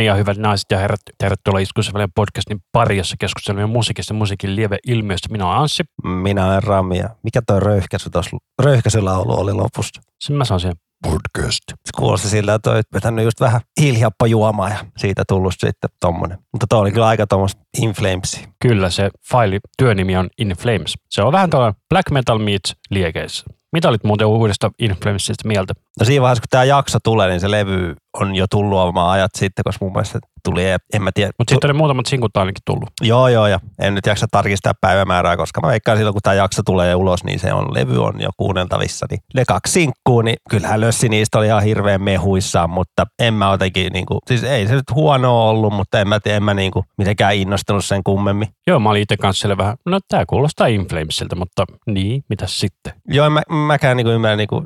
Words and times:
Niin, 0.00 0.06
ja 0.06 0.14
hyvät 0.14 0.36
naiset 0.36 0.66
ja 0.70 0.78
herrat, 0.78 1.00
tervetuloa 1.18 1.60
Iskuisen 1.60 1.94
podcastin 2.14 2.58
pari, 2.72 2.96
jossa 2.96 3.16
keskustelemme 3.18 3.66
musiikista 3.66 4.14
ja 4.14 4.18
musiikin 4.18 4.56
lieve 4.56 4.78
ilmiöstä. 4.86 5.28
Minä 5.30 5.46
olen 5.46 5.58
Anssi. 5.58 5.82
Minä 6.04 6.46
olen 6.46 6.62
Rami 6.62 6.98
ja 6.98 7.08
mikä 7.22 7.42
toi 7.46 7.60
röyhkäisy 7.60 8.10
tuossa, 8.10 8.36
röyhkäisylaulu 8.62 9.40
oli 9.40 9.52
lopussa? 9.52 10.02
Sen 10.20 10.36
mä 10.36 10.44
sanon 10.44 10.60
siihen. 10.60 10.76
Podcast. 11.02 11.62
Se 11.68 11.90
kuulosti 11.96 12.28
siltä, 12.28 12.54
että 12.54 12.70
olet 12.70 12.86
vetänyt 12.94 13.24
just 13.24 13.40
vähän 13.40 13.60
hiilihappojjuomaa 13.80 14.68
ja 14.68 14.84
siitä 14.96 15.22
tullut 15.28 15.54
sitten 15.58 15.90
tommonen. 16.00 16.38
Mutta 16.52 16.66
toi 16.66 16.80
oli 16.80 16.92
kyllä 16.92 17.06
aika 17.06 17.26
tuommoista 17.26 17.62
In 17.82 17.92
Flamesia. 17.92 18.48
Kyllä, 18.62 18.90
se 18.90 19.10
faili, 19.30 19.58
työnimi 19.78 20.16
on 20.16 20.28
In 20.38 20.48
Flames. 20.48 20.94
Se 21.10 21.22
on 21.22 21.32
vähän 21.32 21.50
tällainen 21.50 21.80
black 21.88 22.10
metal 22.10 22.38
meets 22.38 22.76
liekeissä. 22.90 23.44
Mitä 23.72 23.88
olit 23.88 24.04
muuten 24.04 24.26
uudesta 24.26 24.70
In 24.78 24.96
Flamesista 25.02 25.48
mieltä? 25.48 25.74
No 26.00 26.06
siinä 26.06 26.22
vaiheessa, 26.22 26.40
kun 26.40 26.48
tämä 26.50 26.64
jakso 26.64 26.98
tulee, 27.04 27.28
niin 27.28 27.40
se 27.40 27.50
levy 27.50 27.96
on 28.14 28.36
jo 28.36 28.46
tullut 28.50 28.78
omaa 28.78 29.12
ajat 29.12 29.30
sitten, 29.36 29.62
koska 29.64 29.84
mun 29.84 29.92
mielestä 29.92 30.18
tuli, 30.44 30.64
en 30.92 31.02
mä 31.02 31.10
tiedä. 31.14 31.32
Mutta 31.38 31.54
sitten 31.54 31.70
oli 31.70 31.78
muutamat 31.78 32.06
sinkut 32.06 32.36
ainakin 32.36 32.62
tullut. 32.64 32.90
Joo, 33.02 33.28
joo, 33.28 33.46
ja 33.46 33.60
en 33.78 33.94
nyt 33.94 34.06
jaksa 34.06 34.26
tarkistaa 34.30 34.72
päivämäärää, 34.80 35.36
koska 35.36 35.60
mä 35.60 35.68
veikkaan 35.68 35.98
silloin, 35.98 36.14
kun 36.14 36.22
tämä 36.22 36.34
jakso 36.34 36.62
tulee 36.62 36.94
ulos, 36.94 37.24
niin 37.24 37.38
se 37.38 37.52
on, 37.52 37.74
levy 37.74 38.04
on 38.04 38.20
jo 38.20 38.30
kuunneltavissa. 38.36 39.06
Niin 39.10 39.20
ne 39.34 39.44
kaksi 39.44 39.72
sinkkuu, 39.72 40.22
niin 40.22 40.36
kyllähän 40.50 40.80
Lössi 40.80 41.08
niistä 41.08 41.38
oli 41.38 41.46
ihan 41.46 41.62
hirveän 41.62 42.02
mehuissaan, 42.02 42.70
mutta 42.70 43.06
en 43.18 43.34
mä 43.34 43.50
jotenkin, 43.50 43.92
niin 43.92 44.06
kuin, 44.06 44.18
siis 44.26 44.44
ei 44.44 44.66
se 44.66 44.74
nyt 44.74 44.90
huono 44.94 45.48
ollut, 45.48 45.72
mutta 45.72 46.00
en 46.00 46.08
mä, 46.08 46.20
en 46.26 46.42
mä 46.42 46.54
niin 46.54 46.70
kuin, 46.70 46.84
mitenkään 46.98 47.34
innostunut 47.34 47.84
sen 47.84 48.04
kummemmin. 48.04 48.48
Joo, 48.66 48.80
mä 48.80 48.90
olin 48.90 49.02
itse 49.02 49.16
kanssa 49.16 49.40
siellä 49.40 49.56
vähän, 49.56 49.76
no 49.86 49.98
tää 50.08 50.24
kuulostaa 50.26 50.66
Inflamesilta, 50.66 51.36
mutta 51.36 51.64
niin, 51.86 52.24
mitä 52.28 52.46
sitten? 52.46 52.92
Joo, 53.08 53.26
en 53.26 53.32
mä, 53.32 53.42
mäkään 53.66 53.96
niin 53.96 54.04
kuin 54.04 54.14
ymmärrän, 54.14 54.38
niin 54.38 54.48
kuin, 54.48 54.64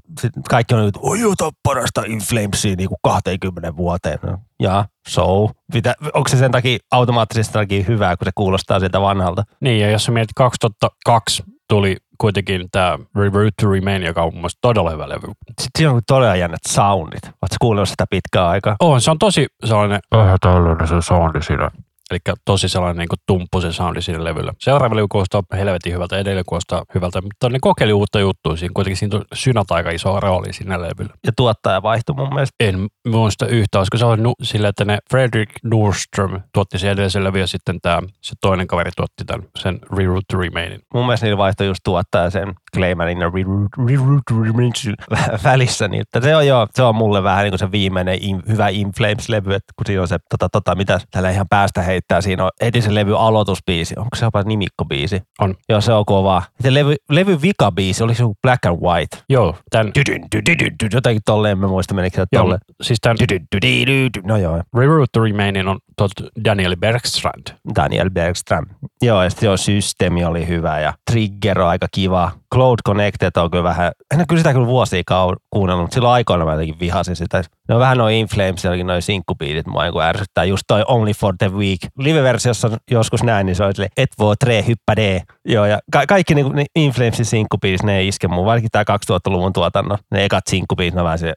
kaikki 0.48 0.74
on 0.74 0.80
niin 0.80 0.92
kuin, 0.92 1.10
oi 1.10 1.20
joo, 1.20 1.34
parasta 1.62 2.02
Inflamesia 2.06 2.74
niin 2.76 2.88
kuin 2.88 2.98
20 3.38 3.76
vuoteen. 3.76 4.18
No, 4.22 4.38
ja 4.60 4.84
so, 5.08 5.50
mitä, 5.74 5.94
onko 6.14 6.28
se 6.28 6.36
sen 6.36 6.50
takia 6.50 6.78
automaattisesti 6.90 7.52
takia 7.52 7.84
hyvää, 7.88 8.16
kun 8.16 8.24
se 8.24 8.30
kuulostaa 8.34 8.78
sieltä 8.78 9.00
vanhalta? 9.00 9.42
Niin, 9.60 9.80
ja 9.80 9.90
jos 9.90 10.04
sä 10.04 10.12
mietit 10.12 10.34
2002 10.34 11.42
tuli 11.68 11.96
kuitenkin 12.18 12.68
tämä 12.72 12.98
Root 13.14 13.54
to 13.62 13.70
Remain, 13.70 14.02
joka 14.02 14.22
on 14.22 14.34
mun 14.34 14.50
todella 14.60 14.90
hyvä 14.90 15.08
levy. 15.08 15.26
Sitten 15.46 15.70
siinä 15.78 15.92
on 15.92 16.00
todella 16.06 16.36
jännät 16.36 16.60
soundit. 16.68 17.24
Oletko 17.24 17.56
kuunnellut 17.60 17.88
sitä 17.88 18.04
pitkään 18.10 18.48
aikaa? 18.48 18.76
On, 18.80 19.00
se 19.00 19.10
on 19.10 19.18
tosi 19.18 19.46
sellainen... 19.64 20.00
Vähän 20.14 20.38
tällainen 20.40 20.88
se 20.88 21.00
soundi 21.00 21.42
siinä. 21.42 21.70
Eli 22.10 22.18
tosi 22.44 22.68
sellainen 22.68 22.98
niin 22.98 23.18
tumppu 23.26 23.60
se 23.60 23.72
soundi 23.72 24.02
siinä 24.02 24.24
levyllä. 24.24 24.52
Seuraava 24.60 24.96
levy 24.96 25.06
kuulostaa 25.08 25.42
helvetin 25.52 25.92
hyvältä, 25.92 26.18
edelleen 26.18 26.44
kuulostaa 26.48 26.84
hyvältä, 26.94 27.20
mutta 27.20 27.48
ne 27.48 27.58
kokeili 27.60 27.92
uutta 27.92 28.20
juttua. 28.20 28.56
Siinä 28.56 28.72
kuitenkin 28.74 28.96
siinä 28.96 29.20
synät 29.34 29.70
aika 29.70 29.90
iso 29.90 30.20
rooli 30.20 30.52
siinä 30.52 30.82
levyllä. 30.82 31.14
Ja 31.26 31.32
tuottaja 31.36 31.82
vaihtui 31.82 32.16
mun 32.16 32.34
mielestä. 32.34 32.54
En 32.60 32.86
muista 33.08 33.46
yhtä, 33.46 33.78
olisiko 33.78 33.96
se 33.96 34.04
ollut 34.04 34.34
sillä, 34.42 34.68
että 34.68 34.84
ne 34.84 34.98
Fredrik 35.10 35.50
Nordström 35.64 36.40
tuotti 36.54 36.78
sen 36.78 36.90
edellisen 36.90 37.24
levy 37.24 37.40
ja 37.40 37.46
sitten 37.46 37.78
tämä, 37.82 38.02
se 38.22 38.34
toinen 38.40 38.66
kaveri 38.66 38.90
tuotti 38.96 39.24
tämän, 39.26 39.48
sen 39.58 39.78
Reroute 39.96 40.36
Remainin. 40.36 40.80
Mun 40.94 41.06
mielestä 41.06 41.26
niillä 41.26 41.38
vaihtoi 41.38 41.66
just 41.66 41.80
tuottaja 41.84 42.30
sen 42.30 42.54
Ja 43.20 43.30
Reroute 43.86 44.22
to 44.30 44.42
Remain 44.42 44.72
välissä. 45.44 45.88
Niin, 45.88 46.00
että 46.00 46.20
se 46.20 46.36
on 46.36 46.46
jo, 46.46 46.66
se 46.74 46.82
on 46.82 46.94
mulle 46.94 47.22
vähän 47.22 47.44
niin 47.44 47.52
kuin 47.52 47.58
se 47.58 47.72
viimeinen 47.72 48.18
in, 48.20 48.42
hyvä 48.48 48.68
In 48.68 48.90
Flames-levy, 48.96 49.54
että 49.54 49.72
kun 49.76 49.86
siinä 49.86 50.02
on 50.02 50.08
se, 50.08 50.18
tota, 50.30 50.48
tota, 50.48 50.74
mitä 50.74 51.00
tällä 51.10 51.30
ihan 51.30 51.46
päästä 51.50 51.82
heittää, 51.82 52.20
siinä 52.20 52.44
on 52.44 52.50
heti 52.62 52.80
se 52.80 52.94
levy 52.94 53.18
aloitusbiisi. 53.18 53.94
Onko 53.98 54.16
se 54.16 54.24
jopa 54.24 54.42
nimikkobiisi? 54.42 55.22
On. 55.40 55.54
Joo, 55.68 55.80
se 55.80 55.92
on 55.92 56.04
kova. 56.04 56.42
Se 56.60 56.74
levy, 56.74 56.94
levy 57.10 57.42
vikabiisi, 57.42 58.04
oli 58.04 58.14
se 58.14 58.22
joku 58.22 58.36
Black 58.42 58.66
and 58.66 58.80
White? 58.80 59.16
Joo, 59.28 59.56
tämän... 59.70 59.92
Jotenkin 60.92 61.22
tolleen, 61.24 61.58
mä 61.58 61.66
muistan, 61.66 61.96
menikö 61.96 62.16
se 62.16 62.26
tolleen. 62.36 62.60
Siis 62.82 62.98
tämän... 63.00 63.16
No 64.24 64.36
joo. 64.36 64.62
Reroute 64.76 65.10
to 65.12 65.20
Remainin 65.20 65.68
on 65.68 65.78
tot 65.96 66.10
Daniel 66.44 66.76
Bergstrand. 66.76 67.46
Daniel 67.76 68.10
Bergstrand. 68.10 68.66
Joo, 69.02 69.22
ja 69.22 69.30
sitten 69.30 69.46
joo, 69.46 69.56
systeemi 69.56 70.24
oli 70.24 70.48
hyvä 70.48 70.80
ja 70.80 70.92
Trigger 71.10 71.60
on 71.60 71.68
aika 71.68 71.86
kiva. 71.92 72.30
Cloud 72.54 72.78
Connected 72.86 73.30
on 73.36 73.50
kyllä 73.50 73.64
vähän, 73.64 73.92
en 74.12 74.18
ole 74.18 74.26
kyllä 74.28 74.40
sitä 74.40 74.52
kyllä 74.52 74.66
vuosia 74.66 75.02
kuunnellut, 75.50 75.82
mutta 75.82 75.94
silloin 75.94 76.14
aikoina 76.14 76.44
mä 76.44 76.52
jotenkin 76.52 76.80
vihasin 76.80 77.16
sitä. 77.16 77.44
Ne 77.68 77.74
on 77.74 77.80
vähän 77.80 77.98
noin 77.98 78.14
Inflames, 78.16 78.64
jotenkin 78.64 78.86
noin 78.86 79.02
sinkkubiitit 79.02 79.66
mua 79.66 79.82
niin 79.82 80.00
ärsyttää. 80.00 80.44
Just 80.44 80.62
toi 80.66 80.84
Only 80.88 81.12
for 81.12 81.34
the 81.38 81.52
Week. 81.52 81.78
Live-versiossa 81.98 82.70
joskus 82.90 83.22
näin, 83.22 83.46
niin 83.46 83.56
se 83.56 83.64
oli 83.64 83.86
et 83.96 84.10
voi 84.18 84.36
tre 84.36 84.64
hyppä 84.66 84.96
d. 84.96 85.20
Joo, 85.44 85.64
ja 85.64 85.78
ka- 85.92 86.06
kaikki 86.06 86.34
niin, 86.34 86.52
niin 86.52 86.66
Inflamesin 86.76 87.24
sinkkubiitit, 87.24 87.82
ne 87.82 87.98
ei 87.98 88.08
iske 88.08 88.28
mun. 88.28 88.46
Varsinkin 88.46 88.70
tää 88.72 88.84
2000-luvun 89.12 89.52
tuotannon. 89.52 89.98
Ne 90.10 90.24
ekat 90.24 90.46
sinkkubiitit, 90.46 90.94
ne 90.94 91.04
vähän 91.04 91.18
se, 91.18 91.34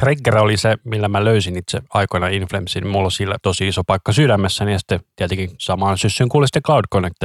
Trigger 0.00 0.36
oli 0.36 0.56
se, 0.56 0.76
millä 0.84 1.08
mä 1.08 1.24
löysin 1.24 1.56
itse 1.56 1.80
aikoina 1.90 2.28
Inflamesin. 2.28 2.86
Mulla 2.86 3.04
on 3.04 3.10
sillä 3.10 3.36
tosi 3.42 3.68
iso 3.68 3.84
paikka 3.86 4.12
sydämessäni 4.12 4.72
ja 4.72 4.78
sitten 4.78 5.00
tietenkin 5.16 5.50
samaan 5.58 5.98
syssyn 5.98 6.28
kuuli 6.28 6.46
sitten 6.46 6.62
Cloud 6.62 6.84
Connect, 6.92 7.16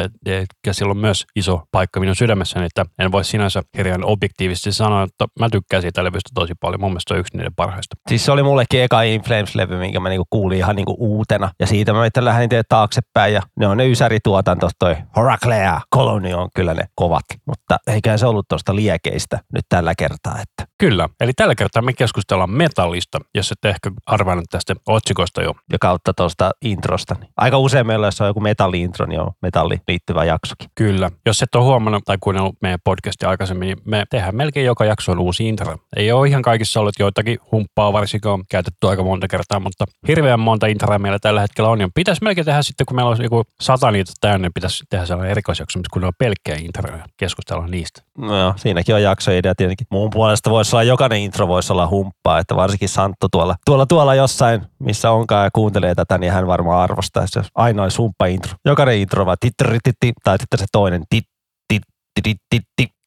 ja 0.68 0.74
silloin 0.74 0.97
myös 0.97 1.25
iso 1.35 1.62
paikka 1.72 2.00
minun 2.00 2.16
sydämessäni, 2.16 2.66
että 2.66 2.85
en 3.00 3.12
voi 3.12 3.24
sinänsä 3.24 3.62
hirveän 3.78 4.03
objektiivisesti 4.03 4.72
sanoa, 4.72 5.03
että 5.03 5.25
mä 5.40 5.50
tykkään 5.52 5.81
siitä 5.81 6.03
levystä 6.03 6.30
tosi 6.34 6.53
paljon. 6.59 6.81
Mun 6.81 6.91
mielestä 6.91 7.09
se 7.09 7.13
on 7.13 7.19
yksi 7.19 7.38
niiden 7.38 7.56
parhaista. 7.56 7.96
Siis 8.09 8.25
se 8.25 8.31
oli 8.31 8.44
mullekin 8.44 8.81
eka 8.81 9.01
Inflames-levy, 9.01 9.78
minkä 9.80 10.00
mä 10.00 10.09
niinku 10.09 10.28
kuulin 10.30 10.57
ihan 10.57 10.75
niinku 10.75 10.96
uutena. 11.00 11.51
Ja 11.59 11.68
siitä 11.68 11.94
mä 11.94 12.06
itse 12.06 12.25
lähdin 12.25 12.50
taaksepäin 12.69 13.34
ja 13.34 13.41
ne 13.59 13.68
on 13.68 13.78
ne 13.78 13.90
ysärituotanto, 13.90 14.69
toi 14.80 14.96
Horaclea, 15.16 15.81
Colony 15.96 16.34
on 16.34 16.50
kyllä 16.56 16.74
ne 16.74 16.84
kovat. 16.96 17.25
Mutta 17.46 17.78
eikä 17.88 18.18
se 18.18 18.25
ollut 18.25 18.46
tuosta 18.47 18.75
liekeistä 18.75 19.40
nyt 19.53 19.66
tällä 19.69 19.94
kertaa. 19.97 20.34
Että. 20.41 20.72
Kyllä, 20.78 21.09
eli 21.19 21.34
tällä 21.34 21.56
kertaa 21.56 21.81
me 21.81 21.94
keskustellaan 21.94 22.50
metallista, 22.59 23.20
jos 23.36 23.52
et 23.52 23.66
ehkä 23.66 23.92
arvannut 24.06 24.46
tästä 24.50 24.75
otsikosta 24.88 25.42
jo. 25.42 25.53
Ja 25.72 25.78
kautta 25.81 26.14
tuosta 26.14 26.52
introsta. 26.62 27.16
Aika 27.38 27.58
usein 27.58 27.88
meillä, 27.88 28.08
jos 28.08 28.22
on 28.22 28.28
joku 28.28 28.40
metalli-intro, 28.40 29.06
niin 29.06 29.22
on 29.22 29.31
metalli 29.42 29.81
liittyvä 29.88 30.24
jaksokin. 30.24 30.69
Kyllä. 30.75 31.12
Jos 31.25 31.42
et 31.42 31.56
ole 31.56 31.64
huomannut 31.64 32.03
tai 32.06 32.18
kuunnellut 32.19 32.56
meidän 32.62 32.80
podcastia 32.84 33.30
aikaisemmin, 33.30 33.68
niin 33.68 33.78
me 33.86 34.03
tehdään 34.09 34.36
melkein 34.36 34.66
joka 34.66 34.86
jakso 34.86 35.12
on 35.12 35.19
uusi 35.19 35.48
intro. 35.48 35.78
Ei 35.96 36.12
ole 36.12 36.28
ihan 36.28 36.42
kaikissa 36.42 36.80
ollut 36.80 37.00
joitakin 37.00 37.40
humppaa, 37.52 37.94
varsinkin 37.94 38.31
on 38.31 38.44
käytetty 38.50 38.88
aika 38.88 39.03
monta 39.03 39.28
kertaa, 39.28 39.59
mutta 39.59 39.86
hirveän 40.08 40.40
monta 40.40 40.68
introa 40.68 41.00
meillä 41.00 41.19
tällä 41.19 41.42
hetkellä 41.42 41.69
on. 41.69 41.81
Ja 41.81 41.90
pitäisi 41.96 42.24
melkein 42.24 42.46
tehdä 42.46 42.62
sitten, 42.62 42.86
kun 42.86 42.96
meillä 42.96 43.12
on 43.12 43.24
joku 43.24 43.44
sata 43.62 43.92
niitä 43.92 44.12
täynnä, 44.22 44.46
niin 44.46 44.53
pitäisi 44.53 44.84
tehdä 44.90 45.06
sellainen 45.06 45.31
erikoisjakso, 45.31 45.80
kun 45.94 46.02
ne 46.02 46.08
on 46.08 46.14
pelkkää 46.18 46.56
introja 46.56 47.06
keskustella 47.18 47.68
niistä. 47.68 48.02
No 48.18 48.38
joo, 48.38 48.53
siinäkin 48.56 48.96
on 48.96 49.03
jaksoidea 49.03 49.56
tietenkin. 49.56 49.88
Muun 49.92 50.09
puolesta 50.09 50.50
voisi 50.50 50.75
olla, 50.75 50.84
jokainen 50.84 51.19
intro 51.19 51.48
voisi 51.48 51.74
olla 51.74 51.88
humppaa, 51.88 52.40
että 52.40 52.49
varsinkin 52.56 52.90
Santto 52.90 53.28
tuolla, 53.32 53.56
tuolla, 53.66 53.86
tuolla 53.86 54.16
jossain, 54.16 54.62
missä 54.80 55.12
onkaan 55.12 55.44
ja 55.44 55.50
kuuntelee 55.54 55.96
tätä, 55.96 56.18
niin 56.18 56.32
hän 56.32 56.48
varmaan 56.48 56.82
arvostaa, 56.82 57.26
jos 57.36 57.48
ainoa 57.56 57.84
olisi 57.84 57.98
humppa 57.98 58.26
intro. 58.26 58.54
Jokainen 58.66 58.98
intro 58.98 59.26
vaan 59.26 59.38
titti, 59.42 60.12
tai 60.24 60.38
sitten 60.38 60.60
se 60.60 60.66
toinen 60.72 61.04
titti, 61.10 61.30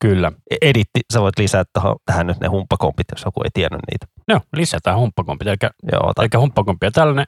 Kyllä. 0.02 0.32
E- 0.50 0.56
editti, 0.70 1.00
sä 1.12 1.20
voit 1.20 1.38
lisätä 1.38 1.70
tohon, 1.72 1.96
tähän 2.04 2.26
nyt 2.26 2.40
ne 2.40 2.48
humppakompit, 2.48 3.06
jos 3.12 3.22
joku 3.24 3.42
ei 3.42 3.50
tiennyt 3.54 3.80
niitä. 3.90 4.06
Joo, 4.28 4.40
lisätään 4.56 4.98
humppakompit, 4.98 5.48
eli, 5.48 5.56
Joo, 5.92 6.12
tai... 6.14 6.28
eli 6.32 6.40
humppakompia 6.40 6.90
tällainen. 6.90 7.26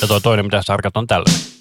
Ja 0.00 0.08
tuo 0.08 0.20
toinen, 0.20 0.44
mitä 0.44 0.62
sä 0.62 0.76
on 0.94 1.06
tällainen. 1.06 1.57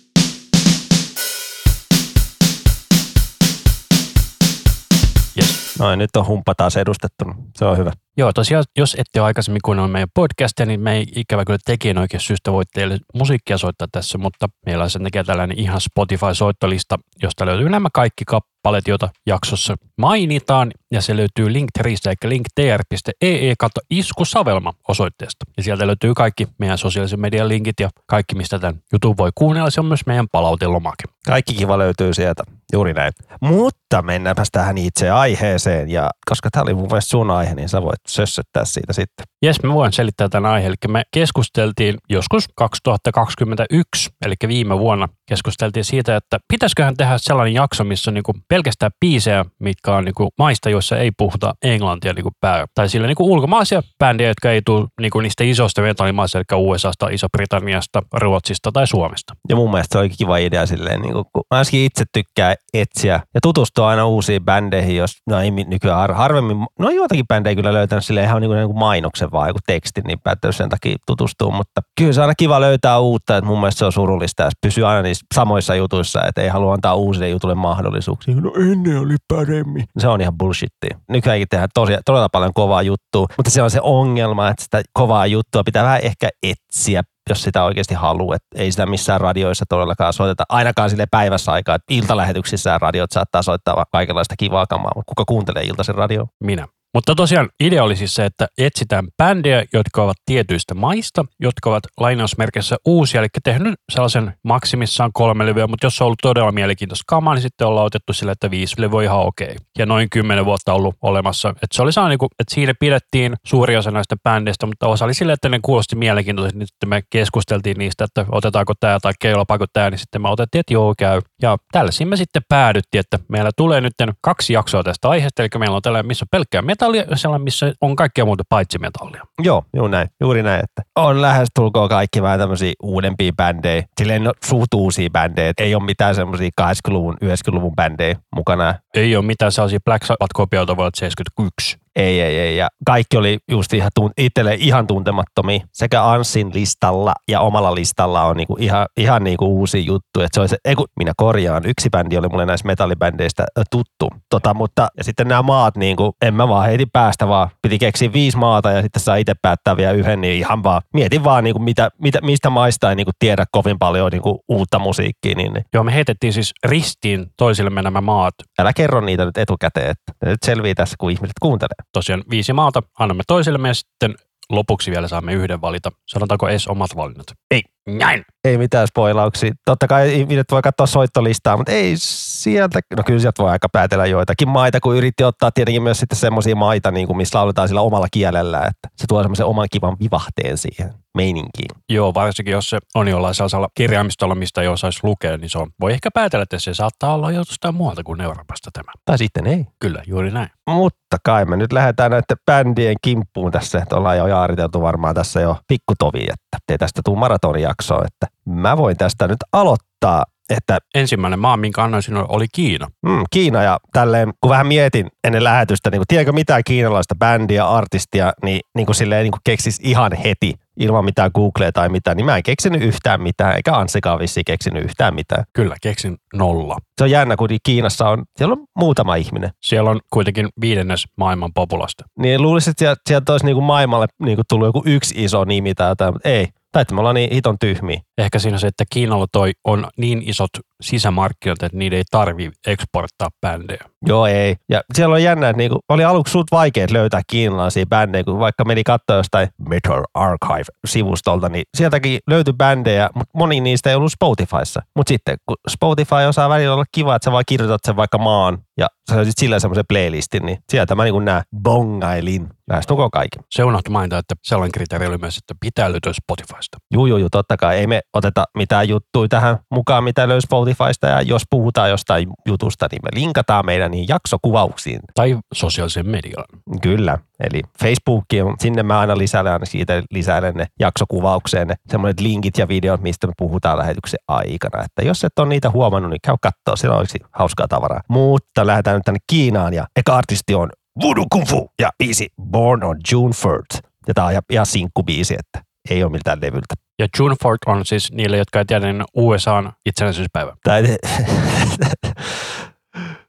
Noin, 5.80 6.00
nyt 6.00 6.16
on 6.16 6.28
humppa 6.28 6.56
taas 6.56 6.78
edustettuna. 6.78 7.36
Se 7.56 7.66
on 7.66 7.78
hyvä. 7.78 7.92
Joo, 8.20 8.34
tosiaan, 8.34 8.64
jos 8.78 8.96
ette 9.00 9.22
ole 9.22 9.26
aikaisemmin 9.26 9.62
kuunnellut 9.66 9.92
meidän 9.92 10.10
podcastia, 10.14 10.66
niin 10.66 10.80
me 10.80 10.96
ei 10.96 11.08
ikävä 11.16 11.46
kyllä 11.46 11.60
tekijän 11.66 11.98
oikein 11.98 12.22
syystä 12.22 12.52
voi 12.52 12.64
teille 12.74 12.98
musiikkia 13.14 13.58
soittaa 13.58 13.88
tässä, 13.92 14.18
mutta 14.18 14.48
meillä 14.66 14.84
on 14.84 14.90
sen 14.90 15.04
takia 15.04 15.24
tällainen 15.24 15.60
ihan 15.60 15.82
Spotify-soittolista, 15.82 17.00
josta 17.24 17.46
löytyy 17.46 17.70
nämä 17.70 17.90
kaikki 17.94 18.26
kappaleet, 18.26 18.88
joita 18.88 19.10
jaksossa 19.26 19.76
mainitaan, 19.98 20.72
ja 20.92 21.02
se 21.02 21.16
löytyy 21.16 21.54
Linktreestä, 21.54 22.10
eli 22.10 22.30
linktr.ee 22.30 23.54
kautta 23.60 23.82
iskusavelma 23.90 24.74
osoitteesta. 24.88 25.46
Ja 25.58 25.64
sieltä 25.64 25.88
löytyy 25.88 26.14
kaikki 26.14 26.48
meidän 26.58 26.78
sosiaalisen 26.78 27.20
median 27.20 27.48
linkit 27.48 27.80
ja 27.80 27.90
kaikki, 28.06 28.36
mistä 28.36 28.60
tämän 28.60 28.82
jutun 28.94 29.18
voi 29.18 29.32
kuunnella, 29.36 29.70
se 29.70 29.80
on 29.80 29.86
myös 29.86 30.06
meidän 30.06 30.28
palautelomake. 30.32 31.04
Kaikki 31.26 31.54
kiva 31.54 31.78
löytyy 31.78 32.14
sieltä, 32.14 32.44
juuri 32.74 32.94
näin. 32.94 33.14
Mutta 33.42 34.02
mennäänpäs 34.02 34.48
tähän 34.52 34.78
itse 34.78 35.10
aiheeseen, 35.10 35.90
ja 35.90 36.10
koska 36.30 36.50
tämä 36.52 36.64
oli 36.64 36.74
mun 36.74 36.88
mielestä 36.88 37.10
sun 37.10 37.32
aihe, 37.32 37.56
niin 37.56 37.70
sä 37.70 37.82
voit 37.82 38.00
sössöttää 38.10 38.66
siitä 38.66 38.94
sitten. 38.94 39.26
Jes, 39.42 39.64
mä 39.64 39.74
voin 39.74 39.94
selittää 39.94 40.30
tämän 40.30 40.52
aiheen. 40.52 40.68
Eli 40.68 40.94
me 40.94 41.04
keskusteltiin 41.14 41.98
joskus 42.10 42.46
2021, 42.56 44.10
eli 44.26 44.34
viime 44.48 44.80
vuonna 44.80 45.08
keskusteltiin 45.30 45.86
siitä, 45.86 46.16
että 46.16 46.38
pitäisiköhän 46.48 46.98
tehdä 46.98 47.18
sellainen 47.18 47.54
jakso, 47.54 47.84
missä 47.84 48.12
on 48.12 48.14
niinku 48.14 48.34
pelkästään 48.48 48.92
biisejä, 49.00 49.46
mitkä 49.60 49.96
on 49.96 50.06
niinku 50.06 50.30
maista, 50.38 50.70
joissa 50.70 50.98
ei 50.98 51.12
puhuta 51.18 51.54
englantia 51.64 52.14
niinku 52.14 52.32
pää. 52.42 52.66
Tai 52.76 52.90
sillä 52.90 53.08
niinku 53.08 53.34
ulkomaisia 53.34 53.82
bändejä, 54.00 54.30
jotka 54.30 54.52
ei 54.52 54.62
tule 54.66 54.88
niinku 55.02 55.20
niistä 55.20 55.44
isoista 55.44 55.82
metallimaista, 55.82 56.38
eli 56.38 56.46
USAsta, 56.56 57.10
Iso-Britanniasta, 57.10 58.02
Ruotsista 58.14 58.72
tai 58.72 58.88
Suomesta. 58.88 59.34
Ja 59.50 59.56
mun 59.56 59.72
mielestä 59.72 59.94
se 59.94 60.00
oli 60.00 60.10
kiva 60.10 60.38
idea 60.38 60.66
silleen, 60.66 61.02
niin 61.02 61.14
kun 61.14 61.44
mä 61.52 61.62
itse 61.72 62.04
tykkää 62.14 62.56
etsiä 62.74 63.20
ja 63.34 63.40
tutustua 63.44 63.90
aina 63.90 64.06
uusiin 64.06 64.46
bändeihin, 64.46 64.96
jos 64.96 65.12
no 65.28 65.42
ei 65.42 65.52
nykyään 65.52 66.00
har, 66.00 66.14
harvemmin, 66.14 66.58
no 66.80 66.90
joitakin 66.90 67.28
bändejä 67.28 67.56
kyllä 67.56 67.74
löytänyt 67.98 68.06
sille 68.06 68.24
ihan 68.24 68.42
niin 68.42 68.50
kuin, 68.50 68.58
niin 68.58 68.68
kuin 68.68 68.80
mainoksen 68.80 69.32
vaan 69.32 69.48
joku 69.48 69.60
teksti, 69.68 70.02
niin 70.02 70.20
päättänyt 70.20 70.56
sen 70.56 70.70
takia 70.70 70.96
tutustua, 71.08 71.52
mutta 71.52 71.82
kyllä 71.98 72.14
se 72.14 72.20
on 72.20 72.24
aina 72.24 72.36
kiva 72.36 72.62
löytää 72.62 73.00
uutta, 73.00 73.38
että 73.38 73.48
mun 73.48 73.60
mielestä 73.60 73.80
se 73.80 73.86
on 73.86 73.92
surullista 73.92 74.44
ja 74.44 74.50
pysyy 74.62 74.88
aina 74.88 75.02
niissä 75.02 75.26
samoissa 75.36 75.76
jutuissa, 75.76 76.24
että 76.28 76.42
ei 76.42 76.50
halua 76.50 76.74
antaa 76.74 76.96
uusille 76.96 77.30
jutulle 77.30 77.56
mahdollisuuksia. 77.56 78.36
No 78.36 78.52
ennen 78.72 79.00
oli 79.00 79.16
paremmin. 79.28 79.86
Se 79.98 80.08
on 80.08 80.22
ihan 80.22 80.38
bullshittia. 80.38 80.98
Nykyäänkin 81.10 81.48
tehdään 81.50 81.70
tosi, 81.74 81.94
todella 82.06 82.30
paljon 82.30 82.54
kovaa 82.54 82.82
juttua, 82.82 83.28
mutta 83.38 83.52
se 83.52 83.62
on 83.62 83.72
se 83.72 83.80
ongelma, 83.82 84.50
että 84.50 84.64
sitä 84.64 84.82
kovaa 84.94 85.28
juttua 85.28 85.64
pitää 85.64 85.84
vähän 85.84 86.00
ehkä 86.04 86.30
etsiä 86.44 87.04
jos 87.30 87.44
sitä 87.44 87.64
oikeasti 87.64 87.94
haluaa. 87.94 88.36
Että 88.36 88.64
ei 88.64 88.72
sitä 88.72 88.86
missään 88.86 89.22
radioissa 89.22 89.66
todellakaan 89.70 90.14
soiteta, 90.14 90.44
ainakaan 90.50 90.90
sille 90.90 91.06
päivässä 91.12 91.52
aikaa. 91.52 91.76
Että 91.76 91.94
iltalähetyksissä 91.94 92.78
radiot 92.78 93.12
saattaa 93.12 93.42
soittaa 93.42 93.86
kaikenlaista 93.92 94.36
kivaa 94.38 94.66
kamaa, 94.68 94.92
mutta 94.96 95.10
kuka 95.10 95.26
kuuntelee 95.26 95.64
iltaisen 95.64 95.96
radio? 95.96 96.28
Minä. 96.44 96.68
Mutta 96.94 97.16
tosiaan 97.16 97.50
idea 97.60 97.84
oli 97.84 97.96
siis 97.96 98.14
se, 98.14 98.26
että 98.26 98.48
etsitään 98.58 99.08
bändejä, 99.18 99.66
jotka 99.74 100.04
ovat 100.04 100.18
tietyistä 100.26 100.74
maista, 100.74 101.26
jotka 101.40 101.70
ovat 101.70 101.84
lainausmerkissä 102.00 102.78
uusia, 102.86 103.22
eli 103.22 103.28
tehnyt 103.44 103.74
sellaisen 103.92 104.34
maksimissaan 104.44 105.14
kolme 105.14 105.46
levyä, 105.46 105.68
mutta 105.68 105.86
jos 105.86 106.02
on 106.02 106.06
ollut 106.06 106.20
todella 106.22 106.52
mielenkiintoista 106.52 107.04
kamaa, 107.08 107.34
niin 107.34 107.42
sitten 107.42 107.68
ollaan 107.68 107.86
otettu 107.86 108.14
sille, 108.14 108.32
että 108.32 108.52
viisi 108.52 108.82
levyä 108.82 109.04
ihan 109.04 109.20
okei. 109.20 109.56
Ja 109.78 109.86
noin 109.86 110.10
kymmenen 110.10 110.46
vuotta 110.46 110.74
ollut 110.74 110.96
olemassa. 111.02 111.50
Että 111.50 111.68
se 111.72 111.82
oli 111.82 111.94
sellainen, 111.94 112.10
niinku, 112.10 112.28
että 112.40 112.56
siinä 112.56 112.74
pidettiin 112.80 113.36
suuri 113.46 113.78
osa 113.78 113.92
näistä 113.92 114.16
bändeistä, 114.24 114.66
mutta 114.66 114.88
osa 114.88 115.06
oli 115.06 115.14
sille, 115.14 115.34
että 115.34 115.50
ne 115.50 115.60
kuulosti 115.62 115.96
mielenkiintoisesti, 115.96 116.60
niin 116.60 116.68
sitten 116.68 116.90
me 116.90 117.04
keskusteltiin 117.10 117.78
niistä, 117.78 118.04
että 118.04 118.26
otetaanko 118.32 118.74
tämä 118.80 119.00
tai 119.00 119.14
keilapaako 119.20 119.66
tämä, 119.74 119.90
niin 119.90 120.00
sitten 120.00 120.22
me 120.22 120.30
otettiin, 120.30 120.60
että 120.60 120.74
joo 120.74 120.94
käy. 120.98 121.22
Ja 121.42 121.58
tällaisiin 121.72 122.08
me 122.08 122.18
sitten 122.18 122.42
päädyttiin, 122.50 123.00
että 123.00 123.20
meillä 123.28 123.52
tulee 123.58 123.82
nyt 123.82 123.94
kaksi 124.22 124.54
jaksoa 124.54 124.84
tästä 124.84 125.10
aiheesta, 125.10 125.44
eli 125.44 125.50
meillä 125.58 125.76
on 125.76 125.82
tällainen, 125.82 126.08
missä 126.08 126.24
on 126.24 126.28
pelkkää 126.32 126.62
metallia 126.78 127.04
ja 127.10 127.18
sellainen, 127.18 127.44
missä 127.44 127.74
on 127.82 127.96
kaikkea 127.96 128.26
muuta 128.26 128.44
paitsi 128.50 128.80
metallia. 128.80 129.22
Joo, 129.44 129.64
juuri 129.76 129.92
näin, 129.92 130.08
juuri 130.22 130.44
näin, 130.44 130.64
että 130.64 130.82
on 130.96 131.22
lähes 131.22 131.48
tulkoon 131.56 131.90
kaikki 131.90 132.22
vähän 132.22 132.40
tämmöisiä 132.40 132.74
uudempia 132.84 133.32
bändejä, 133.38 133.84
silleen 134.00 134.24
no, 134.24 134.34
suht 134.46 134.74
uusia 134.74 135.10
bändejä, 135.10 135.54
ei 135.58 135.76
ole 135.76 135.84
mitään 135.84 136.16
semmoisia 136.16 136.50
80-luvun, 136.62 137.18
90-luvun 137.26 137.76
bändejä 137.76 138.16
mukana. 138.36 138.76
Ei 138.94 139.16
ole 139.16 139.26
mitään 139.26 139.52
sellaisia 139.52 139.80
Black 139.86 140.06
Sabbath-kopioita 140.06 140.78
vuodelta 140.78 141.00
71. 141.00 141.78
Ei, 141.98 142.22
ei, 142.22 142.40
ei. 142.40 142.58
Ja 142.58 142.68
kaikki 142.86 143.18
oli 143.18 143.38
just 143.52 143.74
ihan 143.74 143.92
tunt- 144.00 144.14
itselle 144.18 144.56
ihan 144.60 144.88
tuntemattomia. 144.88 145.60
Sekä 145.74 146.04
Ansin 146.04 146.52
listalla 146.54 147.14
ja 147.28 147.40
omalla 147.40 147.76
listalla 147.76 148.24
on 148.24 148.38
niinku 148.38 148.58
ihan, 148.60 148.88
ihan 148.98 149.24
niinku 149.24 149.46
uusi 149.46 149.86
juttu. 149.86 150.22
Et 150.22 150.34
se 150.34 150.40
oli 150.40 150.48
se, 150.48 150.58
ei 150.66 150.76
kun 150.76 150.88
minä 151.00 151.14
korjaan, 151.18 151.64
yksi 151.66 151.90
bändi 151.90 152.18
oli 152.18 152.28
mulle 152.28 152.46
näistä 152.46 152.68
metallibändeistä 152.68 153.46
tuttu. 153.72 154.10
Tota, 154.30 154.54
mutta 154.54 154.88
ja 154.98 155.04
sitten 155.04 155.28
nämä 155.28 155.42
maat, 155.42 155.78
niinku, 155.78 156.16
en 156.22 156.34
mä 156.34 156.48
vaan 156.48 156.66
heiti 156.66 156.86
päästä 156.94 157.28
vaan. 157.28 157.50
Piti 157.62 157.80
keksiä 157.80 158.14
viisi 158.14 158.38
maata 158.38 158.72
ja 158.72 158.82
sitten 158.82 159.02
saa 159.02 159.16
itse 159.16 159.34
päättää 159.42 159.78
vielä 159.78 159.92
yhden, 159.92 160.22
niin 160.22 160.38
ihan 160.38 160.64
vaan. 160.64 160.82
Mietin 160.94 161.24
vaan, 161.24 161.44
niinku, 161.44 161.60
mitä, 161.60 161.90
mitä, 162.02 162.20
mistä 162.22 162.50
maista 162.50 162.90
ei 162.90 162.96
niinku 162.96 163.12
tiedä 163.20 163.46
kovin 163.52 163.80
paljon 163.80 164.12
niinku, 164.12 164.44
uutta 164.48 164.80
musiikkia. 164.80 165.36
Niin, 165.36 165.54
niin. 165.54 165.66
Joo, 165.74 165.84
me 165.84 165.94
heitettiin 165.94 166.34
siis 166.34 166.54
ristiin 166.66 167.26
toisillemme 167.38 167.82
nämä 167.82 168.02
maat. 168.02 168.34
Älä 168.60 168.74
kerro 168.74 169.02
niitä 169.02 169.26
nyt 169.26 169.38
etukäteen, 169.38 169.90
että 169.90 170.14
ne 170.26 170.32
nyt 170.32 170.44
selvii 170.46 170.76
tässä, 170.76 170.96
kun 171.00 171.12
ihmiset 171.12 171.36
kuuntelee 171.42 171.87
tosiaan 171.94 172.24
viisi 172.30 172.54
maata, 172.54 172.84
annamme 173.00 173.24
toisille 173.28 173.68
ja 173.68 173.74
sitten 173.74 174.16
lopuksi 174.50 174.92
vielä 174.92 175.08
saamme 175.08 175.34
yhden 175.34 175.62
valita. 175.62 175.92
Sanotaanko 176.08 176.48
edes 176.48 176.68
omat 176.68 176.96
valinnat? 176.96 177.28
Ei. 177.52 177.62
Näin. 177.88 178.26
Ei 178.44 178.58
mitään 178.58 178.88
spoilauksia. 178.88 179.52
Totta 179.66 179.88
kai 179.88 180.20
ihmiset 180.20 180.46
voi 180.52 180.62
katsoa 180.62 180.86
soittolistaa, 180.86 181.58
mutta 181.58 181.72
ei 181.72 181.94
sieltä, 181.98 182.80
no 182.98 183.04
kyllä 183.04 183.20
sieltä 183.20 183.44
voi 183.44 183.52
aika 183.52 183.70
päätellä 183.72 184.06
joitakin 184.06 184.50
maita, 184.50 184.80
kun 184.80 184.96
yritti 184.96 185.24
ottaa 185.24 185.52
tietenkin 185.52 185.84
myös 185.84 186.00
sitten 186.00 186.18
semmoisia 186.20 186.56
maita, 186.56 186.92
niin 186.92 187.08
kuin 187.08 187.18
missä 187.18 187.40
lauletaan 187.40 187.68
sillä 187.68 187.82
omalla 187.82 188.08
kielellä, 188.12 188.58
että 188.58 188.88
se 188.96 189.06
tuo 189.08 189.22
semmoisen 189.22 189.46
oman 189.46 189.68
kivan 189.72 189.98
vivahteen 190.00 190.58
siihen 190.58 190.94
meininkiin. 191.18 191.70
Joo, 191.90 192.14
varsinkin 192.14 192.52
jos 192.52 192.70
se 192.70 192.78
on 192.96 193.08
jollain 193.08 193.36
sellaisella 193.36 193.68
kirjaimistolla, 193.76 194.36
mistä 194.36 194.62
ei 194.62 194.68
osaisi 194.68 195.00
lukea, 195.04 195.38
niin 195.38 195.50
se 195.50 195.58
on. 195.58 195.68
Voi 195.82 195.94
ehkä 195.94 196.10
päätellä, 196.14 196.44
että 196.44 196.60
se 196.60 196.74
saattaa 196.74 197.14
olla 197.14 197.32
jostain 197.32 197.76
muualta 197.76 198.04
kuin 198.04 198.22
Euroopasta 198.22 198.70
tämä. 198.74 198.92
Tai 199.06 199.18
sitten 199.18 199.48
ei. 199.48 199.66
Kyllä, 199.80 200.04
juuri 200.08 200.32
näin. 200.32 200.50
Mutta 200.68 201.18
kai 201.24 201.46
me 201.46 201.58
nyt 201.58 201.74
lähdetään 201.74 202.12
näiden 202.12 202.38
bändien 202.46 202.96
kimppuun 203.02 203.52
tässä, 203.52 203.80
että 203.80 203.96
ollaan 203.96 204.18
jo 204.18 204.28
jaariteltu 204.28 204.82
varmaan 204.82 205.16
tässä 205.16 205.42
jo 205.42 205.58
pikkutovi, 205.68 206.20
että 206.20 206.58
ei 206.70 206.78
tästä 206.78 207.02
tule 207.06 207.20
maratonijaksoa, 207.20 208.04
että 208.06 208.28
mä 208.46 208.78
voin 208.78 208.98
tästä 208.98 209.28
nyt 209.28 209.38
aloittaa 209.54 210.24
että 210.50 210.78
ensimmäinen 210.96 211.40
maa, 211.40 211.58
minkä 211.58 211.84
annoin 211.84 212.04
sinulle, 212.04 212.28
oli 212.30 212.46
Kiina. 212.52 212.88
Mm, 213.06 213.24
Kiina 213.30 213.64
ja 213.64 213.80
tälleen, 213.94 214.34
kun 214.42 214.50
vähän 214.50 214.68
mietin 214.68 215.08
ennen 215.24 215.44
lähetystä, 215.44 215.90
niin 215.90 216.00
kun 216.00 216.06
tiedätkö 216.08 216.32
mitään 216.32 216.62
kiinalaista 216.66 217.16
bändiä, 217.16 217.68
artistia, 217.68 218.34
niin, 218.44 218.60
niin 218.76 218.86
kuin 218.86 218.96
silleen 218.96 219.24
niin 219.24 219.32
kuin 219.32 219.42
keksis 219.44 219.80
ihan 219.84 220.14
heti 220.14 220.54
ilman 220.80 221.06
mitään 221.06 221.32
Googlea 221.36 221.72
tai 221.72 221.90
mitään, 221.90 222.18
niin 222.18 222.26
mä 222.26 222.38
en 222.38 222.44
keksinyt 222.44 222.82
yhtään 222.82 223.22
mitään, 223.22 223.56
eikä 223.56 223.76
Anssikaan 223.76 224.20
vissi 224.20 224.44
keksinyt 224.46 224.84
yhtään 224.84 225.16
mitään. 225.16 225.44
Kyllä, 225.54 225.76
keksin 225.82 226.18
nolla. 226.34 226.78
Se 226.98 227.04
on 227.04 227.12
jännä, 227.12 227.36
kun 227.36 227.50
Kiinassa 227.64 228.10
on, 228.10 228.24
siellä 228.38 228.54
on 228.54 228.66
muutama 228.78 229.16
ihminen. 229.16 229.52
Siellä 229.62 229.90
on 229.90 230.00
kuitenkin 230.14 230.50
viidennes 230.62 231.06
maailman 231.18 231.54
populasta. 231.54 232.04
Niin 232.20 232.42
luulisin, 232.42 232.72
että 232.72 232.80
sieltä, 232.80 233.02
sieltä 233.08 233.32
olisi 233.32 233.46
niin 233.46 233.56
kuin 233.56 233.66
maailmalle 233.66 234.08
niin 234.24 234.36
kuin 234.36 234.46
tullut 234.50 234.68
joku 234.68 234.84
yksi 234.86 235.24
iso 235.24 235.46
nimi 235.46 235.74
tai 235.74 235.92
jotain, 235.92 236.14
mutta 236.14 236.30
ei. 236.30 236.48
Tai 236.72 236.82
että 236.82 236.94
me 236.94 237.00
ollaan 237.00 237.16
niin 237.16 237.34
hiton 237.34 237.60
tyhmiä. 237.60 238.02
Ehkä 238.18 238.40
siinä 238.40 238.58
se, 238.58 238.68
että 238.68 238.84
Kiinalla 238.90 239.26
toi 239.32 239.52
on 239.64 239.88
niin 239.98 240.30
isot 240.30 240.50
sisämarkkinat, 240.82 241.64
että 241.64 241.78
niiden 241.78 241.98
ei 241.98 242.04
tarvi 242.12 242.52
eksporttaa 242.68 243.30
bändejä. 243.42 243.86
Joo, 244.06 244.26
ei. 244.26 244.56
Ja 244.70 244.82
siellä 244.96 245.14
on 245.14 245.24
jännä, 245.24 245.50
että 245.50 245.58
niinku, 245.58 245.80
oli 245.90 246.04
aluksi 246.04 246.32
suut 246.32 246.48
vaikea 246.52 246.88
löytää 246.92 247.22
kiinalaisia 247.28 247.86
bändejä, 247.86 248.24
kun 248.24 248.40
vaikka 248.40 248.66
meni 248.66 248.84
katsoa 248.84 249.16
jostain 249.16 249.50
Metal 249.70 250.04
Archive-sivustolta, 250.14 251.50
niin 251.50 251.64
sieltäkin 251.78 252.20
löytyi 252.28 252.54
bändejä, 252.54 253.10
mutta 253.16 253.38
moni 253.38 253.62
niistä 253.62 253.90
ei 253.90 253.96
ollut 253.96 254.12
Spotifyssa. 254.12 254.82
Mutta 254.96 255.10
sitten, 255.10 255.38
kun 255.46 255.58
Spotify 255.70 256.16
osaa 256.28 256.50
välillä 256.50 256.74
olla 256.74 256.86
kiva, 256.92 257.16
että 257.16 257.26
sä 257.26 257.32
vaan 257.32 257.44
kirjoitat 257.48 257.82
sen 257.86 257.96
vaikka 257.96 258.18
maan 258.18 258.58
ja 258.78 258.88
sä 259.10 259.16
löysit 259.16 259.38
sillä 259.38 259.60
semmoisen 259.60 259.86
playlistin, 259.90 260.46
niin 260.46 260.58
sieltä 260.70 260.96
mä 260.96 261.04
niin 261.04 261.26
näen 261.26 261.44
bongailin 261.64 262.50
lähestulkoon 262.70 263.12
kaiken. 263.12 263.44
Se 263.52 263.64
unohtu 263.64 263.92
mainita, 263.92 264.18
että 264.18 264.36
sellainen 264.44 264.72
kriteeri 264.72 265.08
oli 265.08 265.18
myös, 265.18 265.38
että 265.38 265.54
pitää 265.60 265.92
löytyä 265.92 266.14
Spotifysta. 266.14 266.78
Juu, 266.94 267.06
juu, 267.06 267.18
juu, 267.18 267.30
totta 267.30 267.58
kai. 267.58 267.78
Ei 267.78 267.88
me 267.88 268.02
oteta 268.14 268.44
mitään 268.58 268.90
juttuja 268.90 269.28
tähän 269.28 269.58
mukaan, 269.72 270.04
mitä 270.04 270.28
löysi 270.28 270.46
Spotifysta 270.46 271.08
ja 271.08 271.22
jos 271.22 271.44
puhutaan 271.50 271.90
jostain 271.90 272.30
jutusta, 272.48 272.88
niin 272.92 273.00
me 273.04 273.10
linkataan 273.20 273.66
meidän 273.66 273.87
niin 273.90 274.06
jaksokuvauksiin. 274.08 275.00
Tai 275.16 275.38
sosiaalisen 275.54 276.10
median. 276.10 276.46
Kyllä. 276.82 277.18
Eli 277.40 277.62
Facebookiin, 277.80 278.46
sinne 278.60 278.84
mä 278.84 279.00
aina 279.00 279.18
lisäilen, 279.18 279.60
siitä 279.64 280.04
lisäilen 280.12 280.54
ne 280.56 280.66
jaksokuvaukseen 280.80 281.68
ne 281.68 281.76
semmoiset 281.92 282.20
linkit 282.20 282.58
ja 282.58 282.68
videot, 282.68 283.02
mistä 283.02 283.28
me 283.28 283.34
puhutaan 283.38 283.78
lähetyksen 283.78 284.20
aikana. 284.28 284.84
Että 284.84 285.02
jos 285.02 285.24
et 285.24 285.40
ole 285.40 285.48
niitä 285.48 285.70
huomannut, 285.70 286.12
niin 286.12 286.22
käy 286.24 286.36
katsoa, 286.42 286.76
siellä 286.76 286.98
olisi 286.98 287.20
hauskaa 287.32 287.68
tavaraa. 287.68 288.02
Mutta 288.10 288.68
lähdetään 288.68 288.96
nyt 288.96 289.04
tänne 289.06 289.20
Kiinaan 289.28 289.74
ja 289.74 289.88
eka 289.96 290.18
artisti 290.18 290.56
on 290.56 290.70
Voodoo 291.02 291.26
Kung 291.32 291.46
Fu 291.46 291.72
ja 291.82 291.90
biisi 291.98 292.30
Born 292.52 292.84
on 292.84 292.98
June 293.12 293.34
3rd. 293.46 293.80
Ja 294.08 294.14
tää 294.14 294.26
on 294.26 294.34
ihan 294.50 294.66
sinkkubiisi, 294.66 295.36
että 295.40 295.68
ei 295.90 296.04
ole 296.04 296.12
miltään 296.12 296.42
levyltä. 296.42 296.76
Ja 297.00 297.08
June 297.20 297.36
4 297.44 297.58
on 297.66 297.86
siis 297.86 298.12
niille, 298.12 298.38
jotka 298.38 298.60
ei 298.60 298.66
tiedä, 298.66 298.86
niin 298.86 299.04
USAn 299.16 299.72
itsenäisyyspäivä. 299.86 300.56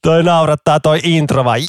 toi 0.08 0.22
naurattaa 0.22 0.80
toi 0.80 1.00
intro 1.02 1.44
vai 1.44 1.60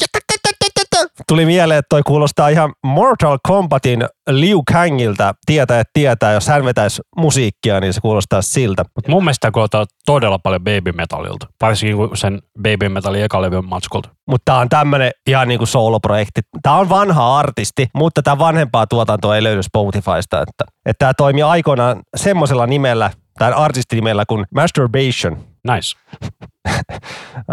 Tuli 1.27 1.45
mieleen, 1.45 1.77
että 1.79 1.89
toi 1.89 2.01
kuulostaa 2.05 2.49
ihan 2.49 2.73
Mortal 2.85 3.37
Kombatin 3.43 4.05
Liu 4.29 4.63
Kangilta 4.71 5.33
tietää, 5.45 5.79
että 5.79 5.91
tietää, 5.93 6.33
jos 6.33 6.47
hän 6.47 6.65
vetäisi 6.65 7.01
musiikkia, 7.17 7.79
niin 7.79 7.93
se 7.93 8.01
kuulostaa 8.01 8.41
siltä. 8.41 8.83
Mut 8.95 9.07
mun 9.07 9.23
mielestä 9.23 9.51
kuulostaa 9.51 9.85
todella 10.05 10.39
paljon 10.39 10.63
Baby 10.63 10.91
Metalilta, 10.91 11.47
varsinkin 11.61 11.97
sen 12.13 12.39
Baby 12.61 12.89
Metalin 12.89 13.23
ekalevyn 13.23 13.65
matskulta. 13.65 14.09
Mutta 14.27 14.51
tää 14.51 14.61
on 14.61 14.69
tämmönen 14.69 15.11
ihan 15.27 15.47
niinku 15.47 15.65
soloprojekti. 15.65 16.41
Tää 16.61 16.73
on 16.73 16.89
vanha 16.89 17.37
artisti, 17.39 17.87
mutta 17.95 18.21
tämä 18.21 18.39
vanhempaa 18.39 18.87
tuotantoa 18.87 19.35
ei 19.35 19.43
löydy 19.43 19.63
Spotifysta. 19.63 20.41
Että, 20.41 20.63
että 20.85 21.05
tää 21.05 21.13
toimii 21.13 21.43
aikoinaan 21.43 22.01
semmoisella 22.15 22.67
nimellä, 22.67 23.11
tai 23.39 23.53
artistinimellä 23.53 24.23
kuin 24.25 24.45
Masturbation. 24.55 25.37
Nice. 25.73 25.97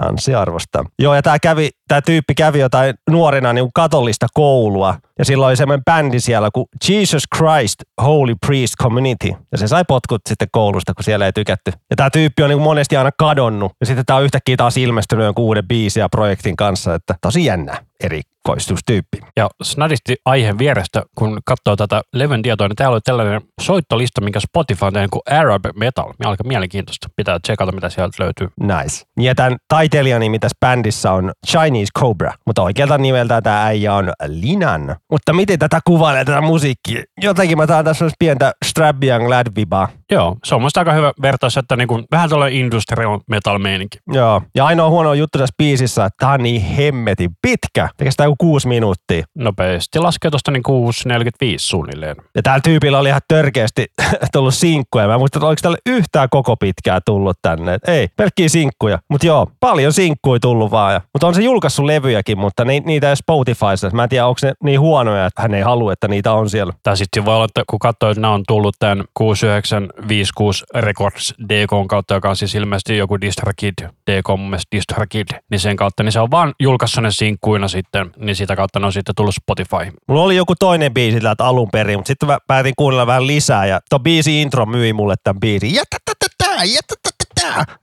Ansi 0.02 0.34
arvostaa. 0.34 0.84
Joo, 0.98 1.14
ja 1.14 1.22
tämä 1.22 1.38
kävi, 1.38 1.70
tyyppi 2.06 2.34
kävi 2.34 2.58
jotain 2.58 2.94
nuorena 3.10 3.52
niin 3.52 3.70
katollista 3.74 4.26
koulua, 4.34 4.94
ja 5.18 5.24
silloin 5.24 5.48
oli 5.48 5.56
semmoinen 5.56 5.84
bändi 5.84 6.20
siellä 6.20 6.50
kuin 6.54 6.66
Jesus 6.88 7.22
Christ 7.36 7.74
Holy 8.02 8.34
Priest 8.46 8.74
Community. 8.82 9.32
Ja 9.52 9.58
se 9.58 9.68
sai 9.68 9.84
potkut 9.88 10.20
sitten 10.28 10.48
koulusta, 10.52 10.94
kun 10.94 11.04
siellä 11.04 11.26
ei 11.26 11.32
tykätty. 11.32 11.72
Ja 11.90 11.96
tämä 11.96 12.10
tyyppi 12.10 12.42
on 12.42 12.50
niin 12.50 12.60
monesti 12.60 12.96
aina 12.96 13.10
kadonnut. 13.18 13.72
Ja 13.80 13.86
sitten 13.86 14.06
tämä 14.06 14.16
on 14.16 14.24
yhtäkkiä 14.24 14.56
taas 14.56 14.76
ilmestynyt 14.76 15.24
jonkun 15.24 15.44
uuden 15.44 15.68
biisin 15.68 16.00
ja 16.00 16.08
projektin 16.08 16.56
kanssa, 16.56 16.94
että 16.94 17.14
tosi 17.20 17.44
jännä 17.44 17.84
erikoistustyyppi. 18.04 19.18
Ja 19.36 19.48
snadisti 19.62 20.16
aiheen 20.24 20.58
vierestä, 20.58 21.02
kun 21.18 21.38
katsoo 21.44 21.76
tätä 21.76 22.02
levyn 22.14 22.42
tietoa, 22.42 22.68
niin 22.68 22.76
täällä 22.76 22.94
oli 22.94 23.00
tällainen 23.00 23.40
soittolista, 23.60 24.20
minkä 24.20 24.40
Spotify 24.40 24.84
on 24.84 24.92
tehnyt 24.92 25.10
kuin 25.10 25.22
Arab 25.30 25.64
Metal. 25.74 26.12
Aika 26.24 26.44
mielenkiintoista. 26.44 27.08
Pitää 27.16 27.38
tsekata, 27.38 27.72
mitä 27.72 27.88
sieltä 27.90 28.24
löytyy. 28.24 28.48
Nice. 28.60 29.04
Ja 29.20 29.34
tämän 29.34 29.56
taiteilijan 29.68 30.20
nimi 30.20 30.38
tässä 30.38 30.56
bändissä 30.60 31.12
on 31.12 31.32
Chinese 31.46 31.90
Cobra, 31.98 32.32
mutta 32.46 32.62
oikealta 32.62 32.98
nimeltä 32.98 33.42
tämä 33.42 33.64
äijä 33.64 33.94
on 33.94 34.12
Linan. 34.26 34.96
Mutta 35.10 35.32
miten 35.32 35.58
tätä 35.58 35.80
kuvailee 35.84 36.24
tätä 36.24 36.40
musiikkia? 36.40 37.02
Jotenkin 37.22 37.58
mä 37.58 37.66
taan 37.66 37.84
tässä 37.84 38.08
pientä 38.18 38.52
Strap 38.64 39.04
Young 39.04 39.28
Lad 39.28 39.46
vibaa. 39.56 39.88
Joo, 40.10 40.36
se 40.44 40.54
on 40.54 40.62
musta 40.62 40.80
aika 40.80 40.92
hyvä 40.92 41.12
vertaus, 41.22 41.56
että 41.56 41.76
niin 41.76 41.88
kuin, 41.88 42.04
vähän 42.10 42.28
tuolla 42.28 42.46
industrial 42.46 43.20
metal 43.30 43.58
meininki. 43.58 43.98
Joo, 44.12 44.42
ja 44.54 44.66
ainoa 44.66 44.90
huono 44.90 45.14
juttu 45.14 45.38
tässä 45.38 45.54
biisissä, 45.58 46.04
että 46.04 46.16
tämä 46.18 46.32
on 46.32 46.42
niin 46.42 46.62
hemmetin 46.62 47.30
pitkä. 47.42 47.85
Tekee 47.96 48.12
joku 48.18 48.36
kuusi 48.38 48.68
minuuttia. 48.68 49.24
Nopeasti 49.34 49.98
laskee 49.98 50.30
tuosta 50.30 50.50
niin 50.50 50.62
6.45 50.68 51.54
suunnilleen. 51.56 52.16
Ja 52.34 52.42
täällä 52.42 52.60
tyypillä 52.60 52.98
oli 52.98 53.08
ihan 53.08 53.20
törkeästi 53.28 53.86
tullut 54.32 54.54
sinkkuja. 54.54 55.08
Mä 55.08 55.18
muistan, 55.18 55.40
että 55.40 55.46
oliko 55.46 55.60
tälle 55.62 55.78
yhtään 55.86 56.28
koko 56.30 56.56
pitkää 56.56 57.00
tullut 57.06 57.38
tänne. 57.42 57.74
Et 57.74 57.88
ei, 57.88 58.08
pelkkiä 58.16 58.48
sinkkuja. 58.48 58.98
Mutta 59.10 59.26
joo, 59.26 59.50
paljon 59.60 59.92
sinkkuja 59.92 60.40
tullut 60.40 60.70
vaan. 60.70 60.92
Ja, 60.92 61.00
mutta 61.14 61.26
on 61.26 61.34
se 61.34 61.42
julkaissut 61.42 61.84
levyjäkin, 61.84 62.38
mutta 62.38 62.64
ni, 62.64 62.80
niitä 62.80 63.10
ei 63.10 63.16
Spotifyssa. 63.16 63.90
Mä 63.92 64.02
en 64.02 64.08
tiedä, 64.08 64.26
onko 64.26 64.38
ne 64.42 64.52
niin 64.64 64.80
huonoja, 64.80 65.26
että 65.26 65.42
hän 65.42 65.54
ei 65.54 65.62
halua, 65.62 65.92
että 65.92 66.08
niitä 66.08 66.32
on 66.32 66.50
siellä. 66.50 66.72
Tai 66.82 66.96
sitten 66.96 67.24
voi 67.24 67.34
olla, 67.34 67.44
että 67.44 67.62
kun 67.70 67.78
katsoo, 67.78 68.10
että 68.10 68.20
nämä 68.20 68.34
on 68.34 68.42
tullut 68.48 68.76
tämän 68.78 69.04
6956 69.14 70.64
Records 70.74 71.34
DK 71.48 71.88
kautta, 71.88 72.14
joka 72.14 72.28
on 72.28 72.36
siis 72.36 72.54
ilmeisesti 72.54 72.96
joku 72.96 73.20
DistroKid, 73.20 73.74
DK 74.10 74.28
mun 74.28 74.50
mielestä 74.50 74.76
DistroKid, 74.76 75.28
niin 75.50 75.60
sen 75.60 75.76
kautta, 75.76 76.02
niin 76.02 76.12
se 76.12 76.20
on 76.20 76.30
vaan 76.30 76.54
julkaissut 76.60 77.02
ne 77.02 77.10
sinkkuina 77.10 77.68
sitten, 77.76 78.12
niin 78.16 78.36
sitä 78.36 78.56
kautta 78.56 78.80
ne 78.80 78.86
on 78.86 78.92
sitten 78.92 79.14
tullut 79.14 79.34
Spotify. 79.34 79.96
Mulla 80.08 80.22
oli 80.22 80.36
joku 80.36 80.54
toinen 80.58 80.94
biisi 80.94 81.20
täältä 81.20 81.44
alun 81.44 81.68
perin, 81.72 81.98
mutta 81.98 82.08
sitten 82.08 82.26
mä 82.26 82.38
päätin 82.46 82.74
kuunnella 82.76 83.06
vähän 83.06 83.26
lisää 83.26 83.66
ja 83.66 83.80
tuo 83.90 83.98
biisi 83.98 84.42
intro 84.42 84.66
myi 84.66 84.92
mulle 84.92 85.14
tämän 85.24 85.40
biisin. 85.40 85.74
Jätätätätä. 85.74 86.26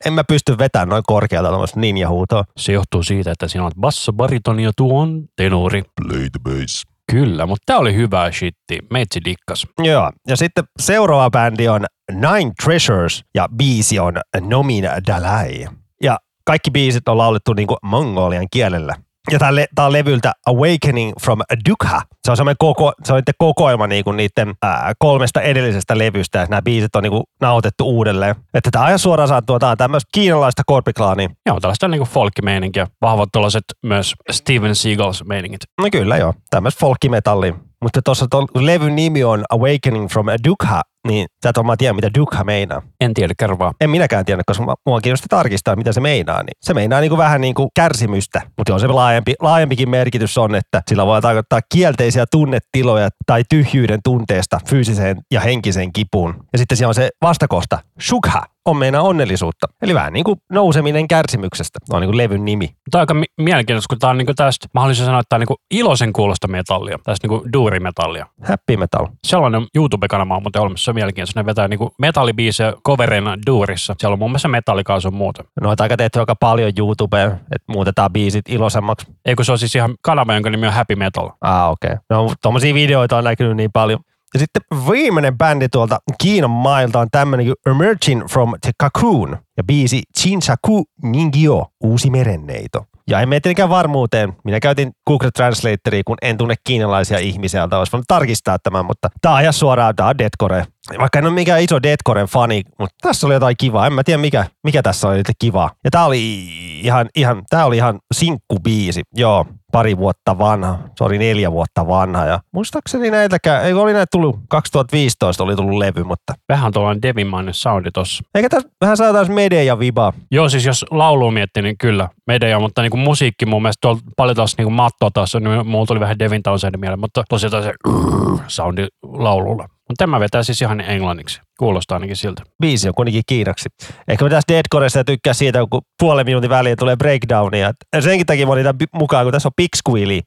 En 0.06 0.14
mä 0.14 0.24
pysty 0.24 0.58
vetämään 0.58 0.90
noin 0.90 1.04
korkealta 1.08 1.50
tuommoista 1.50 1.80
ninja-huutoa. 1.80 2.44
Se 2.58 2.74
johtuu 2.74 3.04
siitä, 3.04 3.32
että 3.32 3.48
siinä 3.48 3.66
on 3.66 3.72
basso, 3.80 4.14
baritoni 4.14 4.64
ja 4.64 4.72
tuo 4.78 5.02
on 5.02 5.26
tenori. 5.36 5.84
Play 6.02 6.30
the 6.30 6.40
bass. 6.44 6.84
Kyllä, 7.12 7.46
mutta 7.46 7.64
tämä 7.66 7.80
oli 7.80 7.96
hyvää 7.96 8.32
shitti. 8.32 8.80
Meitsi 8.92 9.20
dikkas. 9.26 9.68
Joo, 9.80 10.12
ja 10.28 10.38
sitten 10.38 10.64
seuraava 10.80 11.30
bändi 11.30 11.68
on 11.68 11.86
Nine 12.12 12.52
Treasures 12.64 13.24
ja 13.36 13.48
biisi 13.58 14.00
on 14.00 14.14
Nomin 14.42 14.84
Dalai. 15.08 15.66
Ja 16.04 16.18
kaikki 16.46 16.72
biisit 16.72 17.08
on 17.08 17.18
laulettu 17.18 17.54
niin 17.54 17.68
kuin 17.68 17.78
mongolian 17.84 18.48
kielellä. 18.52 18.96
Ja 19.32 19.39
tämä 19.39 19.56
le- 19.56 19.68
tää 19.75 19.86
on 19.86 19.94
levyltä 19.94 20.32
Awakening 20.46 21.13
from 21.22 21.39
Dukha. 21.70 22.01
Se 22.25 22.32
on 22.32 22.38
semmoinen 22.38 22.56
koko, 22.60 22.94
se 23.03 23.13
on 23.13 23.18
niiden 23.18 23.34
kokoelma 23.38 23.88
niinku 23.88 24.12
niiden 24.12 24.53
ää, 24.62 24.94
kolmesta 25.00 25.42
edellisestä 25.42 25.98
levystä. 25.98 26.39
Ja 26.39 26.46
nämä 26.50 26.62
biisit 26.62 26.96
on 26.96 27.03
niinku 27.03 27.24
nauhoitettu 27.42 27.89
uudelleen. 27.89 28.36
Että 28.53 28.70
tämä 28.72 28.86
ajan 28.86 29.00
suoraan 29.00 29.27
saattua, 29.27 29.60
tämä 29.60 29.72
on 29.72 29.77
tämmöistä 29.77 30.10
kiinalaista 30.13 30.62
korpiklaania. 30.65 31.30
Joo, 31.46 31.60
tällaista 31.60 31.88
niinku 31.88 32.06
folkimeininkiä. 32.06 32.88
Vahvat 33.01 33.30
tuollaiset 33.34 33.63
myös 33.84 34.13
Steven 34.32 34.75
Seagals 34.75 35.24
meiningit. 35.25 35.62
No 35.82 35.88
kyllä 35.92 36.18
joo, 36.18 36.34
tämmöistä 36.50 36.80
folkkimetallia. 36.80 37.53
Mutta 37.82 38.01
tuossa 38.01 38.25
levyn 38.56 38.96
nimi 38.96 39.24
on 39.24 39.44
Awakening 39.50 40.10
from 40.10 40.25
Dukha, 40.48 40.82
niin 41.08 41.28
sä 41.44 41.50
et 41.50 41.58
varmaan 41.58 41.78
tiedä, 41.78 41.94
mitä 41.94 42.10
Dukha 42.18 42.44
meinaa. 42.44 42.82
En 43.02 43.14
tiedä, 43.14 43.34
kerro 43.38 43.60
vaan. 43.60 43.74
En 43.82 43.90
minäkään 43.90 44.26
tiedä, 44.26 44.42
koska 44.46 44.76
mua 44.86 45.02
kiinnostaa 45.02 45.38
tarkistaa, 45.38 45.76
mitä 45.76 45.92
se 45.92 46.02
meinaa. 46.02 46.44
Niin 46.44 46.58
se 46.62 46.74
meinaa 46.74 47.00
niin 47.00 47.10
kuin 47.10 47.18
vähän 47.18 47.42
niin 47.42 47.54
kuin 47.54 47.70
kärsimystä, 47.76 48.42
mutta 48.58 48.72
joo, 48.72 48.80
se 48.80 48.88
laajempi, 48.88 49.34
laajempikin 49.42 49.90
merkitys 49.90 50.38
on, 50.38 50.56
että 50.56 50.82
sillä 50.90 51.06
voi 51.06 51.22
tarkoittaa 51.22 51.60
kielteisiä 51.74 52.26
tunnetiloja 52.32 53.10
tai 53.26 53.44
tyhjyyden 53.50 54.00
tunteesta 54.04 54.60
fyysiseen 54.70 55.18
ja 55.32 55.42
henkiseen 55.42 55.94
kipuun. 55.94 56.36
Ja 56.54 56.60
sitten 56.60 56.78
siellä 56.78 56.90
on 56.90 56.96
se 56.96 57.10
vastakohta, 57.22 57.80
shukha, 58.02 58.44
on 58.66 58.78
meinaa 58.78 59.02
onnellisuutta. 59.02 59.68
Eli 59.82 59.94
vähän 59.94 60.14
niin 60.14 60.24
kuin 60.24 60.40
nouseminen 60.52 61.08
kärsimyksestä, 61.08 61.80
on 61.92 62.02
niin 62.02 62.08
kuin 62.08 62.18
levyn 62.18 62.46
nimi. 62.46 62.68
Tämä 62.68 63.00
on 63.00 63.02
aika 63.02 63.14
mi- 63.14 63.26
mielenkiintoista, 63.42 63.88
kun 63.90 64.00
tämä 64.00 64.12
on 64.12 64.18
niinku 64.18 64.34
tästä, 64.34 64.68
mä 64.74 64.80
haluaisin 64.80 65.06
sanoa, 65.06 65.20
että 65.20 65.30
tämä 65.30 65.38
on 65.38 65.42
niinku 65.42 65.56
iloisen 65.72 66.14
kuulosta 66.14 66.48
metallia, 66.48 67.00
tästä 67.04 67.28
niinku 67.28 67.46
duurimetallia. 67.54 68.26
Happy 68.44 68.78
metal. 68.78 69.08
Sellainen 69.28 69.68
YouTube-kanava 69.76 70.36
on 70.36 70.44
muuten 70.44 70.62
olemassa, 70.62 70.93
on 70.94 70.96
mielenkiintoista. 70.96 71.40
Ne 71.40 71.46
vetää 71.46 71.68
niinku 71.68 71.94
metallibiisejä 72.00 72.74
covereina 72.88 73.38
duurissa. 73.46 73.96
Siellä 74.00 74.14
on 74.14 74.20
muun 74.20 74.32
muassa 74.32 74.48
metallikaasu 74.48 75.08
ja 75.08 75.12
muuta. 75.12 75.44
Noita 75.62 75.84
aika 75.84 75.98
tehty 75.98 76.20
aika 76.20 76.36
paljon 76.36 76.72
YouTubeen, 76.78 77.32
että 77.32 77.66
muutetaan 77.68 78.14
biisit 78.14 78.50
iloisemmaksi. 78.50 79.08
Eikö 79.26 79.44
se 79.44 79.52
on 79.52 79.60
siis 79.60 79.76
ihan 79.76 79.96
kanava, 80.02 80.34
jonka 80.34 80.50
nimi 80.50 80.68
on 80.68 80.74
Happy 80.74 80.96
Metal. 80.96 81.30
Ah, 81.42 81.72
okei. 81.72 81.92
Okay. 81.92 81.98
No, 82.10 82.34
tommosia 82.42 82.74
videoita 82.74 83.18
on 83.18 83.24
näkynyt 83.24 83.58
niin 83.58 83.72
paljon. 83.72 84.00
Ja 84.34 84.40
sitten 84.40 84.62
viimeinen 84.90 85.38
bändi 85.38 85.70
tuolta 85.70 86.00
Kiinan 86.22 86.50
mailta 86.50 87.00
on 87.00 87.08
tämmönen 87.12 87.46
kuin 87.46 87.76
Emerging 87.76 88.26
from 88.26 88.54
the 88.62 88.72
Cocoon 88.84 89.38
ja 89.58 89.64
biisi 89.64 90.02
Chinchaku 90.20 90.84
Ningyo, 91.04 91.68
uusi 91.84 92.10
merenneito. 92.10 92.86
Ja 93.10 93.22
en 93.22 93.30
mene 93.30 93.40
tietenkään 93.40 93.70
varmuuteen. 93.70 94.34
Minä 94.44 94.60
käytin 94.60 94.92
Google 95.08 95.32
Translatoria, 95.32 96.04
kun 96.06 96.18
en 96.22 96.38
tunne 96.38 96.56
kiinalaisia 96.64 97.18
ihmisiä, 97.18 97.60
joilta 97.60 97.80
olisi 97.80 97.92
voinut 97.92 98.06
tarkistaa 98.08 98.58
tämän, 98.60 98.86
mutta 98.86 99.10
tämä 99.22 99.42
ihan 99.42 99.54
suoraan, 99.54 99.96
tämä 99.96 100.10
on 100.10 100.18
Deadcore. 100.18 100.66
Vaikka 101.00 101.20
en 101.20 101.26
ole 101.26 101.34
mikään 101.34 101.62
iso 101.62 101.84
Deadcoren 101.84 102.28
fani, 102.28 102.62
mutta 102.80 102.96
tässä 103.02 103.28
oli 103.28 103.34
jotain 103.34 103.56
kivaa. 103.60 103.88
En 103.88 103.94
mä 103.94 104.04
tiedä, 104.04 104.18
mikä, 104.18 104.46
mikä 104.64 104.82
tässä 104.82 105.08
oli 105.08 105.22
kivaa. 105.40 105.72
Ja 105.84 105.92
tämä 105.92 106.06
oli 106.06 106.48
ihan, 106.84 107.10
ihan, 107.16 107.44
tämä 107.50 107.66
oli 107.66 107.78
ihan 107.78 108.00
sinkkubiisi. 108.14 109.02
Joo, 109.16 109.46
pari 109.74 109.98
vuotta 109.98 110.38
vanha. 110.38 110.80
Se 110.98 111.03
oli 111.03 111.18
neljä 111.18 111.51
vuotta 111.51 111.88
vanha. 111.88 112.25
Ja 112.25 112.39
muistaakseni 112.53 113.12
näitäkään, 113.12 113.65
ei 113.65 113.74
oli 113.74 113.94
näitä 113.94 114.06
tullut, 114.12 114.39
2015 114.50 115.44
oli 115.44 115.56
tullut 115.56 115.77
levy, 115.77 116.03
mutta 116.03 116.34
Vähän 116.50 116.74
tuollainen 116.74 117.01
devimainen 117.01 117.53
soundi 117.53 117.92
tossa. 117.92 118.24
eikä 118.36 118.50
tässä 118.50 118.70
vähän 118.82 118.98
saataisiin 118.98 119.36
media 119.36 119.80
vibaa. 119.80 120.13
Joo, 120.32 120.50
siis 120.50 120.65
jos 120.65 120.86
laulu 120.92 121.32
miettii, 121.32 121.63
niin 121.63 121.77
kyllä 121.77 122.10
media, 122.27 122.60
mutta 122.60 122.82
niinku 122.82 122.98
musiikki 122.98 123.46
mun 123.46 123.62
mielestä 123.62 123.82
tuolla 123.82 124.00
paljon 124.18 124.36
taas 124.36 124.58
niinku 124.58 124.72
mattoa 124.72 125.10
taas, 125.13 125.34
niin 125.36 125.68
mulla 125.68 125.86
tuli 125.86 126.00
vähän 126.00 126.20
Devin 126.20 126.44
Townsendin 126.44 126.80
mieleen, 126.80 127.00
mutta 127.00 127.24
tosiaan 127.30 127.63
se 127.63 127.74
soundi 128.48 128.88
laululla. 129.03 129.68
Mutta 129.90 130.04
tämä 130.04 130.20
vetää 130.20 130.44
siis 130.44 130.62
ihan 130.62 130.82
englanniksi. 130.82 131.42
Kuulostaa 131.60 131.96
ainakin 131.96 132.16
siltä. 132.16 132.44
biisi 132.62 132.88
on 132.88 132.94
kuitenkin 132.96 133.24
kiinaksi. 133.28 133.70
Ehkä 134.08 134.25
mä 134.25 134.30
tässä 134.30 134.54
Deadcoresta 134.54 135.04
tykkää 135.04 135.34
siitä, 135.34 135.66
kun 135.72 135.82
puolen 136.00 136.25
minuutin 136.25 136.50
väliin 136.50 136.78
tulee 136.78 136.96
breakdownia. 136.96 137.72
Senkin 138.00 138.25
takia 138.25 138.46
mä 138.46 138.54
olin 138.54 138.63
tämän 138.63 138.88
mukaan, 138.94 139.25
kun 139.25 139.34
tässä 139.34 139.48
on 139.48 139.54
Big 139.58 139.70
Squealy. 139.75 140.20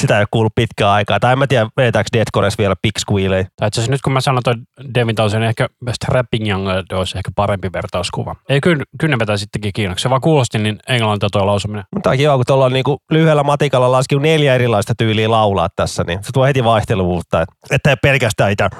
Sitä 0.00 0.14
ei 0.16 0.20
ole 0.20 0.26
kuullut 0.30 0.52
pitkään 0.54 0.90
aikaa. 0.90 1.20
Tai 1.20 1.32
en 1.32 1.38
mä 1.38 1.46
tiedä, 1.46 1.66
vetääkö 1.76 2.08
Deadcores 2.12 2.58
vielä 2.58 2.74
Big 2.82 2.92
Squealy. 2.98 3.44
Tai 3.56 3.68
itse 3.68 3.80
asiassa 3.80 3.90
nyt 3.90 4.02
kun 4.02 4.12
mä 4.12 4.20
sanon 4.20 4.42
toi 4.42 4.54
Devin 4.94 5.14
Townsend, 5.16 5.40
niin 5.40 5.48
ehkä 5.48 5.68
Strapping 5.92 6.48
Young 6.48 6.68
olisi 6.92 7.18
ehkä 7.18 7.30
parempi 7.36 7.72
vertauskuva. 7.72 8.36
Ei 8.48 8.60
kyllä, 8.60 8.84
kyllä 9.00 9.14
ne 9.14 9.18
vetää 9.18 9.36
sittenkin 9.36 9.72
kiinaksi. 9.72 10.02
Se 10.02 10.10
vaan 10.10 10.20
kuulosti 10.20 10.58
niin 10.58 10.78
englantia 10.88 11.28
tuo 11.32 11.46
lausuminen. 11.46 11.84
Mutta 11.94 12.10
on 12.10 12.16
kiva, 12.16 12.36
kun 12.36 12.44
tuolla 12.46 12.64
on 12.64 12.72
niinku 12.72 12.96
lyhyellä 13.10 13.42
matikalla 13.42 13.92
laskettu 13.92 14.22
neljä 14.22 14.54
erilaista 14.54 14.92
tyyliä 14.98 15.30
laulaa 15.30 15.68
tässä, 15.76 16.04
niin 16.06 16.18
se 16.24 16.30
tuo 16.32 16.44
heti 16.44 16.64
vaihteluvuutta. 16.64 17.42
et- 17.42 17.48
Että 17.70 17.90
ei 17.90 17.96
pelkästään 18.02 18.52
itä. 18.52 18.70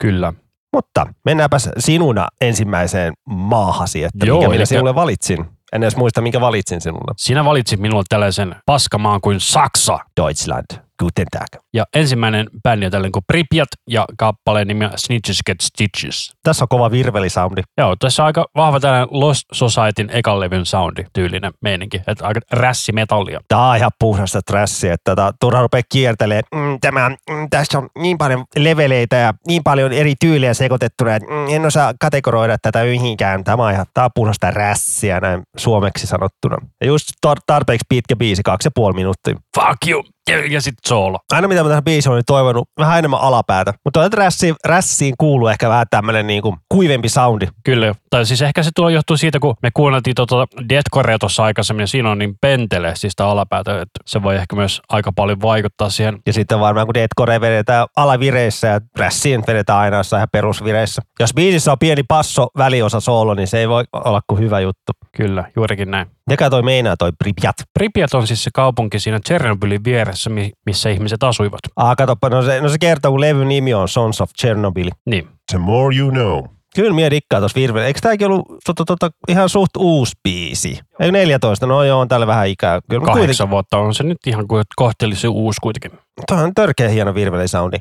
Kyllä. 0.00 0.32
Mutta 0.72 1.06
mennäänpäs 1.24 1.68
sinuna 1.78 2.28
ensimmäiseen 2.40 3.12
maahasi, 3.28 4.04
että 4.04 4.26
Joo, 4.26 4.38
mikä 4.38 4.50
minä 4.50 4.64
sinulle 4.64 4.94
valitsin. 4.94 5.44
En 5.74 5.82
edes 5.82 5.96
muista, 5.96 6.20
minkä 6.20 6.40
valitsin 6.40 6.80
sinulle. 6.80 7.14
Sinä 7.16 7.44
valitsit 7.44 7.80
minulle 7.80 8.04
tällaisen 8.08 8.56
paskamaan 8.66 9.20
kuin 9.20 9.40
Saksa. 9.40 9.98
Deutschland. 10.20 10.83
Guten 10.98 11.26
Tag. 11.30 11.62
Ja 11.74 11.84
ensimmäinen 11.94 12.46
bändi 12.62 12.86
on 12.86 12.92
tällainen 12.92 13.12
kuin 13.12 13.24
Pripyat 13.26 13.68
ja 13.90 14.04
kappaleen 14.18 14.68
nimi 14.68 14.84
on 14.84 14.90
Snitches 14.96 15.38
Get 15.46 15.60
Stitches. 15.60 16.32
Tässä 16.42 16.64
on 16.64 16.68
kova 16.68 16.90
virvelisoundi. 16.90 17.62
Joo, 17.78 17.96
tässä 17.96 18.22
on 18.22 18.26
aika 18.26 18.46
vahva 18.56 18.80
tällainen 18.80 19.08
Lost 19.10 19.44
Societyn 19.52 20.10
ekan 20.10 20.40
levyn 20.40 20.66
soundi 20.66 21.04
tyylinen 21.12 21.52
meininki. 21.60 22.02
Että 22.06 22.26
aika 22.26 22.40
rässimetallia. 22.52 23.40
Tämä 23.48 23.70
on 23.70 23.76
ihan 23.76 23.90
puhdasta 23.98 24.40
trassia, 24.42 24.92
että 24.92 25.10
tota, 25.10 25.32
turha 25.40 25.62
rupea 25.62 25.82
kiertelee. 25.92 26.40
Mm, 26.54 26.80
tämä, 26.80 27.08
mm, 27.08 27.50
tässä 27.50 27.78
on 27.78 27.88
niin 27.98 28.18
paljon 28.18 28.44
leveleitä 28.56 29.16
ja 29.16 29.34
niin 29.46 29.62
paljon 29.62 29.92
eri 29.92 30.14
tyylejä 30.20 30.54
sekoitettuna, 30.54 31.14
että 31.14 31.30
mm, 31.30 31.48
en 31.48 31.66
osaa 31.66 31.92
kategoroida 32.00 32.56
tätä 32.62 32.84
mihinkään. 32.84 33.44
Tämä 33.44 33.64
on 33.64 33.72
ihan 33.72 33.86
tämä 33.94 34.04
on 34.04 34.10
puhdasta 34.14 34.50
rässiä 34.50 35.20
näin 35.20 35.42
suomeksi 35.56 36.06
sanottuna. 36.06 36.56
Ja 36.80 36.86
just 36.86 37.08
tar- 37.26 37.42
tarpeeksi 37.46 37.86
pitkä 37.88 38.16
biisi, 38.16 38.42
kaksi 38.42 38.66
ja 38.66 38.72
puoli 38.74 38.94
minuuttia. 38.94 39.34
Fuck 39.56 39.88
you! 39.88 40.13
Ja, 40.30 40.46
ja 40.46 40.60
sitten 40.60 40.88
soolo. 40.88 41.18
Aina 41.32 41.48
mitä 41.48 41.62
mä 41.62 41.68
tähän 41.68 41.84
biisiin 41.84 42.12
olin 42.12 42.22
toivonut, 42.26 42.68
vähän 42.78 42.98
enemmän 42.98 43.20
alapäätä. 43.20 43.74
Mutta 43.84 44.08
rässiin, 44.12 44.54
rässiin 44.64 45.14
kuuluu 45.18 45.48
ehkä 45.48 45.68
vähän 45.68 45.86
tämmönen 45.90 46.26
niinku 46.26 46.56
kuivempi 46.68 47.08
soundi. 47.08 47.46
Kyllä, 47.64 47.94
tai 48.10 48.26
siis 48.26 48.42
ehkä 48.42 48.62
se 48.62 48.70
tuo 48.76 48.88
johtuu 48.88 49.16
siitä, 49.16 49.38
kun 49.40 49.54
me 49.62 49.70
kuunneltiin 49.74 50.14
tuota 50.14 50.46
Deathcorea 50.68 51.18
tuossa 51.18 51.44
aikaisemmin, 51.44 51.82
ja 51.82 51.86
siinä 51.86 52.10
on 52.10 52.18
niin 52.18 52.34
pentele 52.40 52.96
siis 52.96 53.10
sitä 53.10 53.26
alapäätä, 53.26 53.72
että 53.72 54.00
se 54.06 54.22
voi 54.22 54.36
ehkä 54.36 54.56
myös 54.56 54.82
aika 54.88 55.12
paljon 55.12 55.40
vaikuttaa 55.40 55.90
siihen. 55.90 56.18
Ja 56.26 56.32
sitten 56.32 56.60
varmaan 56.60 56.86
kun 56.86 56.94
deathcore 56.94 57.40
vedetään 57.40 57.86
alavireissä 57.96 58.66
ja 58.66 58.80
rässiin 58.98 59.44
vedetään 59.46 59.78
aina 59.78 59.96
jossain 59.96 60.18
ihan 60.18 60.28
perusvireissä. 60.32 61.02
Jos 61.20 61.34
biisissä 61.34 61.72
on 61.72 61.78
pieni 61.78 62.02
passo, 62.08 62.48
väliosa 62.58 63.00
soolo, 63.00 63.34
niin 63.34 63.48
se 63.48 63.58
ei 63.58 63.68
voi 63.68 63.84
olla 63.92 64.20
kuin 64.26 64.40
hyvä 64.40 64.60
juttu. 64.60 64.92
Kyllä, 65.16 65.44
juurikin 65.56 65.90
näin. 65.90 66.13
Mikä 66.30 66.50
toi 66.50 66.62
meinaa 66.62 66.96
toi 66.96 67.12
Pripyat? 67.18 67.56
Pripyat 67.78 68.14
on 68.14 68.26
siis 68.26 68.44
se 68.44 68.50
kaupunki 68.54 69.00
siinä 69.00 69.20
Chernobylin 69.26 69.84
vieressä, 69.84 70.30
mi- 70.30 70.52
missä 70.66 70.90
ihmiset 70.90 71.22
asuivat. 71.22 71.60
Ah, 71.76 71.96
katoppa, 71.96 72.28
no 72.28 72.42
se, 72.42 72.60
no 72.60 72.68
se 72.68 72.78
kertoo, 72.78 73.10
kun 73.10 73.20
levyn 73.20 73.48
nimi 73.48 73.74
on 73.74 73.88
Sons 73.88 74.20
of 74.20 74.30
Chernobyl. 74.40 74.90
Niin, 75.06 75.28
The 75.50 75.58
more 75.58 75.96
you 75.96 76.10
know. 76.10 76.44
Kyllä 76.74 76.92
minä 76.94 77.10
dikkaan 77.10 77.42
tuossa 77.42 77.60
virvellä. 77.60 77.86
Eikö 77.86 78.00
tämäkin 78.02 78.26
ollut 78.26 78.46
tota, 78.66 78.84
tota, 78.84 79.10
ihan 79.28 79.48
suht 79.48 79.70
uusi 79.78 80.12
biisi? 80.24 80.78
Ei 81.00 81.12
14, 81.12 81.66
no 81.66 81.82
joo, 81.84 82.00
on 82.00 82.08
tällä 82.08 82.26
vähän 82.26 82.48
ikää. 82.48 82.80
Kyllä, 82.90 83.00
mutta 83.00 83.12
kahdeksan 83.14 83.50
vuotta 83.50 83.78
on 83.78 83.94
se 83.94 84.02
nyt 84.04 84.18
ihan 84.26 84.48
kuin 84.48 84.64
kohtelisi 84.76 85.28
uusi 85.28 85.58
kuitenkin. 85.62 85.92
Tuo 86.28 86.36
on 86.38 86.54
törkeä 86.54 86.88
hieno 86.88 87.14
virvelisoundi. 87.14 87.76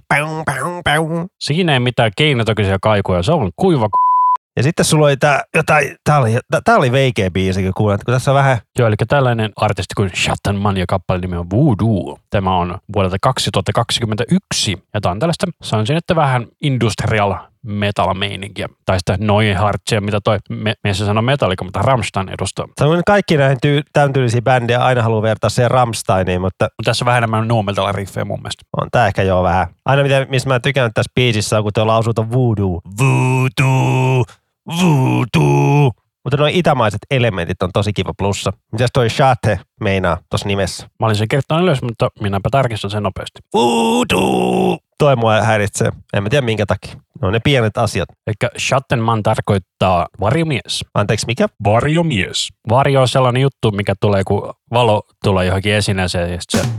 Siinä 1.40 1.74
ei 1.74 1.80
mitään 1.80 2.12
keinotokaisia 2.18 2.78
kaikuja, 2.82 3.24
se 3.24 3.32
on 3.32 3.52
kuiva. 3.56 3.90
Ja 4.58 4.64
sitten 4.64 4.86
sulla 4.86 5.06
oli 5.06 5.18
tää, 5.18 5.44
jotain, 5.56 5.96
tää 6.04 6.20
oli, 6.20 6.38
tää, 6.52 6.62
tää 6.64 6.76
oli 6.76 6.92
veikeä 6.92 7.32
biisi, 7.32 7.64
kun 7.64 7.72
kuulet, 7.78 8.04
kun 8.04 8.14
tässä 8.14 8.32
on 8.32 8.36
vähän, 8.36 8.58
Joo, 8.80 8.88
eli 8.88 8.96
tällainen 9.08 9.52
artisti 9.56 9.94
kuin 9.98 10.12
Shatan 10.16 10.56
Man 10.56 10.78
ja 10.78 10.86
kappale 10.88 11.20
nimi 11.20 11.38
on 11.38 11.50
Voodoo. 11.50 12.18
Tämä 12.30 12.58
on 12.58 12.78
vuodelta 12.96 13.18
2021 13.22 14.84
ja 14.94 15.02
tämä 15.02 15.12
on 15.12 15.20
tällaista, 15.20 15.46
sanoisin, 15.64 15.98
että 15.98 16.16
vähän 16.16 16.48
industrial 16.62 17.36
metal 17.64 18.14
meininkiä. 18.14 18.70
Tai 18.86 19.00
sitä 19.00 19.18
Neuhartsia, 19.20 20.02
mitä 20.02 20.20
toi 20.24 20.38
me, 20.50 20.74
mies 20.84 20.98
sanoo 20.98 21.22
metallika, 21.22 21.64
mutta 21.64 21.82
Rammstein 21.82 22.30
edustaa. 22.30 22.68
Sanoin 22.80 23.02
kaikki 23.06 23.38
näihin 23.38 23.58
tyy, 23.62 23.82
tämän 23.94 24.14
tyylisiä 24.14 24.42
bändejä 24.42 24.80
aina 24.80 25.02
haluaa 25.02 25.22
vertaa 25.22 25.50
siihen 25.50 25.72
Rammsteiniin, 25.72 26.42
mutta 26.42 26.68
tässä 26.84 27.04
on 27.04 27.06
vähän 27.06 27.18
enemmän 27.18 27.48
nu 27.48 27.64
metal 27.64 27.92
riffejä 27.92 28.26
mun 28.26 28.40
mielestä. 28.40 28.64
on 28.82 28.88
tää 28.92 29.08
ehkä 29.08 29.24
joo 29.24 29.44
vähän. 29.44 29.68
Aina 29.86 30.04
mitä, 30.04 30.26
missä 30.30 30.50
mä 30.50 30.60
tykkään 30.60 30.92
tässä 30.94 31.12
biisissä 31.16 31.58
on, 31.58 31.64
kun 31.64 31.74
te 31.74 31.84
lausutaan 31.84 32.32
voodoo. 32.32 32.82
Voodoo, 33.00 34.26
voodoo. 34.68 35.92
Mutta 36.24 36.38
nuo 36.38 36.48
itämaiset 36.52 37.02
elementit 37.12 37.64
on 37.64 37.70
tosi 37.74 37.94
kiva 37.94 38.14
plussa. 38.18 38.54
Mitäs 38.72 38.90
toi 38.94 39.10
shate 39.10 39.60
meinaa 39.82 40.18
tuossa 40.30 40.48
nimessä? 40.48 40.88
Mä 41.00 41.06
olin 41.06 41.16
sen 41.16 41.28
kertonut 41.28 41.64
ylös, 41.64 41.82
mutta 41.82 42.10
minäpä 42.22 42.50
tarkistan 42.52 42.92
sen 42.92 43.04
nopeasti. 43.04 43.40
Voodoo! 43.54 44.78
Toi 44.98 45.16
mua 45.16 45.42
häiritsee. 45.42 45.92
En 46.14 46.24
mä 46.24 46.30
tiedä 46.30 46.46
minkä 46.46 46.66
takia. 46.66 46.96
No 47.22 47.32
ne 47.32 47.40
pienet 47.40 47.78
asiat. 47.78 48.10
Eli 48.28 48.50
Schattenman 48.60 49.24
tarkoittaa 49.24 50.08
varjomies. 50.20 50.86
Anteeksi, 50.94 51.26
mikä? 51.28 51.48
Varjomies. 51.64 52.48
Varjo 52.70 53.02
on 53.02 53.08
sellainen 53.08 53.42
juttu, 53.42 53.72
mikä 53.72 53.94
tulee, 54.02 54.24
kun 54.28 54.54
valo 54.72 55.02
tulee 55.24 55.46
johonkin 55.46 55.74
esineeseen 55.74 56.32
ja 56.32 56.42
sit 56.42 56.62
se... 56.62 56.70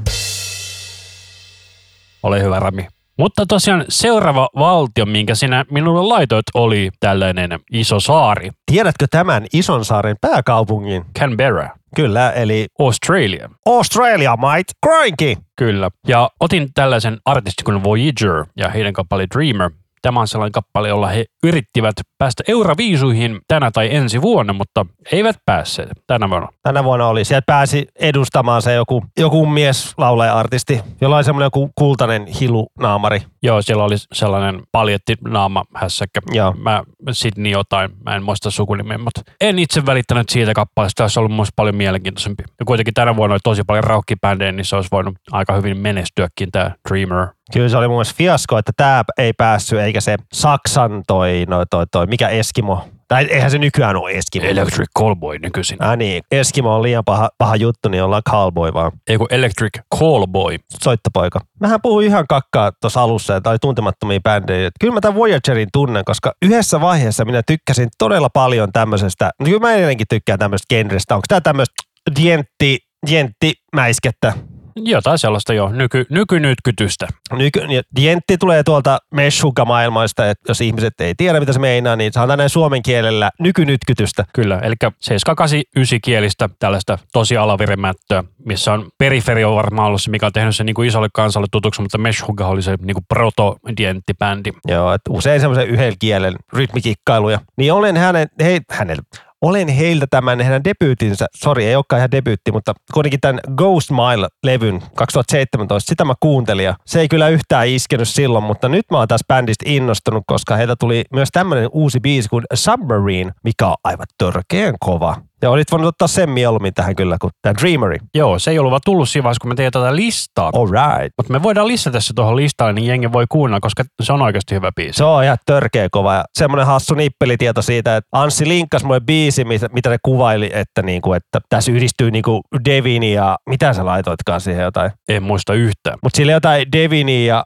Ole 2.23 2.43
hyvä, 2.43 2.61
Rami. 2.61 2.87
Mutta 3.19 3.47
tosiaan 3.47 3.85
seuraava 3.89 4.49
valtio, 4.59 5.07
minkä 5.07 5.35
sinä 5.35 5.65
minulle 5.71 6.03
laitoit, 6.03 6.45
oli 6.55 6.91
tällainen 7.01 7.61
iso 7.73 8.01
saari, 8.01 8.51
Tiedätkö 8.73 9.07
tämän 9.11 9.47
ison 9.53 9.85
saaren 9.85 10.17
pääkaupungin? 10.21 11.05
Canberra, 11.19 11.69
Kyllä, 11.97 12.31
eli 12.31 12.67
Australia. 12.79 13.51
Australia, 13.67 14.37
mate. 14.37 14.73
Cranky. 14.87 15.43
Kyllä. 15.57 15.91
Ja 16.09 16.31
otin 16.41 16.69
tällaisen 16.75 17.19
artistin 17.25 17.65
kuin 17.65 17.85
Voyager 17.85 18.45
ja 18.57 18.69
heidän 18.69 18.93
kappale 18.93 19.27
Dreamer. 19.35 19.71
Tämä 20.05 20.21
on 20.21 20.29
sellainen 20.29 20.53
kappale, 20.53 20.89
jolla 20.89 21.07
he 21.07 21.25
yrittivät 21.43 21.95
päästä 22.19 22.43
Euroviisuihin 22.49 23.41
tänä 23.49 23.71
tai 23.71 23.95
ensi 23.95 24.23
vuonna, 24.23 24.53
mutta 24.53 24.87
eivät 25.13 25.37
päässeet 25.47 25.91
tänä 26.07 26.31
vuonna. 26.31 26.49
Tänä 26.63 26.85
vuonna 26.85 27.07
oli. 27.07 27.25
Sieltä 27.25 27.45
pääsi 27.47 27.87
edustamaan 28.01 28.63
se 28.63 28.75
joku, 28.75 29.05
joku 29.19 29.47
mies 29.47 29.95
laulaja-artisti, 29.99 30.81
jolla 31.01 31.17
oli 31.17 31.25
semmoinen 31.25 31.47
joku 31.47 31.71
kultainen 31.75 32.27
hilunaamari. 32.27 33.23
Joo, 33.43 33.63
siellä 33.63 33.85
oli 33.85 33.95
sellainen 34.13 34.63
paljetti 34.73 35.15
naama 35.29 35.65
hässäkkä. 35.75 36.21
Joo. 36.33 36.55
Mä 36.59 36.83
Sydney 37.13 37.53
jotain, 37.53 37.91
mä 38.05 38.17
en 38.17 38.23
muista 38.23 38.51
sukunimeä, 38.51 38.99
mutta 38.99 39.21
en 39.41 39.59
itse 39.59 39.87
välittänyt 39.87 40.29
siitä 40.29 40.53
kappaleesta. 40.55 41.05
Tässä 41.05 41.21
olisi 41.21 41.21
ollut 41.21 41.37
musta 41.37 41.53
paljon 41.57 41.77
mielenkiintoisempi. 41.77 42.43
Ja 42.59 42.65
kuitenkin 42.67 42.95
tänä 42.95 43.17
vuonna 43.17 43.35
oli 43.35 43.41
tosi 43.45 43.63
paljon 43.67 43.85
raukkibändejä, 43.85 44.53
niin 44.53 44.65
se 44.65 44.77
olisi 44.77 44.89
voinut 44.93 45.15
aika 45.33 45.53
hyvin 45.53 45.79
menestyäkin 45.79 46.49
tämä 46.53 46.71
Dreamer. 46.89 47.29
Kyllä 47.53 47.69
se 47.69 47.77
oli 47.77 47.89
mun 47.89 47.97
mielestä 47.97 48.15
fiasko, 48.17 48.59
että 48.59 48.73
tämä 48.77 49.05
ei 49.19 49.33
päässyt, 49.33 49.79
eikä 49.79 50.01
se 50.01 50.17
Saksan 50.33 51.03
toi, 51.07 51.45
no 51.49 51.65
toi, 51.71 51.87
toi, 51.93 52.07
mikä 52.07 52.29
Eskimo. 52.29 52.89
Tai 53.09 53.25
eihän 53.25 53.51
se 53.51 53.59
nykyään 53.59 53.97
ole 53.97 54.11
Eskimo. 54.11 54.47
Electric 54.47 54.89
Callboy 54.99 55.39
nykyisin. 55.39 55.77
Ah 55.81 55.97
niin, 55.97 56.23
Eskimo 56.31 56.75
on 56.75 56.83
liian 56.83 57.05
paha, 57.05 57.29
paha 57.39 57.57
juttu, 57.57 57.89
niin 57.89 58.03
ollaan 58.03 58.23
cowboy 58.31 58.73
vaan. 58.73 58.93
Ei 59.09 59.19
kun 59.19 59.27
Electric 59.31 59.81
Callboy. 59.99 60.57
Soittopoika. 60.83 61.41
Mähän 61.61 61.83
puhuin 61.83 62.07
ihan 62.07 62.25
kakkaa 62.29 62.73
tuossa 62.81 63.03
alussa, 63.03 63.37
että 63.37 63.51
oli 63.51 63.59
tuntemattomia 63.59 64.21
bändejä. 64.21 64.71
Kyllä 64.81 64.95
mä 64.95 65.01
tämän 65.01 65.19
Voyagerin 65.19 65.69
tunnen, 65.73 66.05
koska 66.05 66.33
yhdessä 66.43 66.81
vaiheessa 66.81 67.25
minä 67.25 67.43
tykkäsin 67.47 67.89
todella 67.99 68.29
paljon 68.31 68.73
tämmöisestä, 68.73 69.31
no 69.41 69.45
kyllä 69.45 69.61
mä 69.61 69.73
edelleenkin 69.73 70.07
tykkään 70.11 70.39
tämmöisestä 70.39 70.75
genrestä. 70.75 71.15
Onko 71.15 71.25
tämä 71.29 71.41
tämmöistä 71.41 71.75
dientti, 72.23 72.79
dienttimäiskettä? 73.07 74.33
Jotain 74.77 75.19
sellaista 75.19 75.55
jo, 75.55 75.69
nyky, 75.69 76.07
nykynytkytystä. 76.11 77.09
Nyky, 77.33 77.61
dientti 77.97 78.39
tulee 78.39 78.63
tuolta 78.63 78.99
meshuka-maailmoista, 79.11 80.31
että 80.31 80.51
jos 80.51 80.61
ihmiset 80.61 81.01
ei 81.01 81.15
tiedä, 81.17 81.41
mitä 81.41 81.53
se 81.53 81.59
meinaa, 81.59 81.97
niin 81.97 82.13
sanotaan 82.13 82.39
näin 82.39 82.51
suomen 82.51 82.83
kielellä 82.83 83.31
nykynytkytystä. 83.41 84.25
Kyllä, 84.35 84.59
eli 84.59 84.75
7, 85.01 85.37
8, 85.37 85.63
9 85.77 85.99
kielistä 86.03 86.49
tällaista 86.59 86.99
tosi 87.13 87.37
alaviremättöä, 87.37 88.25
missä 88.45 88.73
on 88.73 88.89
periferio 88.99 89.55
varmaan 89.55 89.89
ollut 89.89 90.03
se, 90.03 90.11
mikä 90.11 90.27
on 90.27 90.33
tehnyt 90.33 90.57
sen 90.57 90.67
niin 90.67 90.75
kuin 90.75 90.89
isolle 90.89 91.09
kansalle 91.13 91.47
tutuksi, 91.51 91.83
mutta 91.83 91.99
Meshuggah 91.99 92.51
oli 92.51 92.63
se 92.63 92.77
niin 92.83 92.95
kuin 92.95 93.05
proto-dienttibändi. 93.09 94.53
Joo, 94.69 94.93
että 94.93 95.11
usein 95.11 95.41
semmoisen 95.41 95.69
yhden 95.69 95.95
kielen 95.99 96.35
rytmikikkailuja. 96.53 97.41
Niin 97.57 97.73
olen 97.73 97.97
hänen, 97.97 98.29
hei, 98.41 98.61
hänellä, 98.71 99.03
olen 99.45 99.69
heiltä 99.69 100.07
tämän 100.11 100.41
heidän 100.41 100.65
debyytinsä, 100.65 101.27
sori 101.37 101.67
ei 101.67 101.77
olekaan 101.77 101.99
ihan 102.01 102.11
debyytti, 102.11 102.53
mutta 102.53 102.73
kuitenkin 102.95 103.21
tämän 103.21 103.41
Ghost 103.57 103.91
Mile-levyn 103.91 104.83
2017, 104.95 105.89
sitä 105.89 106.05
mä 106.05 106.15
kuuntelin 106.21 106.65
ja 106.65 106.75
se 106.87 107.01
ei 107.01 107.09
kyllä 107.09 107.29
yhtään 107.29 107.69
iskenyt 107.69 108.09
silloin, 108.09 108.45
mutta 108.45 108.69
nyt 108.69 108.85
mä 108.91 108.99
oon 108.99 109.09
tässä 109.09 109.25
bändistä 109.29 109.65
innostunut, 109.69 110.25
koska 110.27 110.57
heiltä 110.57 110.77
tuli 110.77 111.05
myös 111.13 111.29
tämmöinen 111.33 111.69
uusi 111.73 112.01
biisi 112.01 112.29
kuin 112.29 112.45
Submarine, 112.55 113.33
mikä 113.45 113.67
on 113.67 113.75
aivan 113.85 114.07
törkeän 114.19 114.75
kova. 114.81 115.17
Ja 115.45 115.51
olit 115.51 115.73
voinut 115.73 115.89
ottaa 115.89 116.09
sen 116.09 116.31
mieluummin 116.31 116.75
tähän 116.75 116.97
kyllä 116.97 117.17
kuin 117.21 117.31
tämä 117.43 117.55
Dreamery. 117.55 117.97
Joo, 118.15 118.39
se 118.39 118.51
ei 118.51 118.59
ollut 118.59 118.71
vaan 118.71 118.81
tullut 118.85 119.09
siinä 119.09 119.23
vaiheessa, 119.25 119.41
kun 119.41 119.49
me 119.49 119.55
teemme 119.55 119.71
tätä 119.71 119.97
listaa. 119.97 120.51
All 120.55 120.67
right. 120.67 121.15
Mutta 121.17 121.33
me 121.33 121.43
voidaan 121.43 121.69
lisätä 121.69 122.01
se 122.01 122.13
tuohon 122.15 122.37
listalle, 122.37 122.73
niin 122.73 122.87
jengi 122.87 123.13
voi 123.13 123.25
kuunnella, 123.29 123.61
koska 123.61 123.85
se 124.03 124.13
on 124.13 124.23
oikeasti 124.23 124.55
hyvä 124.55 124.71
biisi. 124.77 124.97
Se 124.97 125.05
on 125.05 125.25
ihan 125.25 125.39
törkeä 125.47 125.89
kova. 125.91 126.15
Ja 126.15 126.25
semmoinen 126.39 126.67
hassu 126.67 126.95
nippelitieto 126.95 127.63
siitä, 127.63 127.97
että 127.97 128.09
Anssi 128.13 128.49
linkkas 128.49 128.85
mulle 128.85 129.01
biisi, 129.01 129.45
mitä, 129.45 129.69
mitä 129.73 129.91
ne 129.91 129.97
kuvaili, 130.03 130.51
että, 130.55 130.83
niinku, 130.83 131.13
että 131.13 131.41
tässä 131.49 131.73
yhdistyy 131.73 132.11
niinku 132.11 132.41
Devini 132.65 133.13
ja 133.13 133.37
mitä 133.49 133.73
sä 133.73 133.87
laitoitkaan 133.87 134.41
siihen 134.41 134.63
jotain. 134.63 134.91
En 135.09 135.23
muista 135.23 135.55
yhtään. 135.55 135.99
Mutta 136.03 136.17
sillä 136.17 136.33
jotain 136.33 136.73
Devini 136.73 137.27
ja 137.27 137.45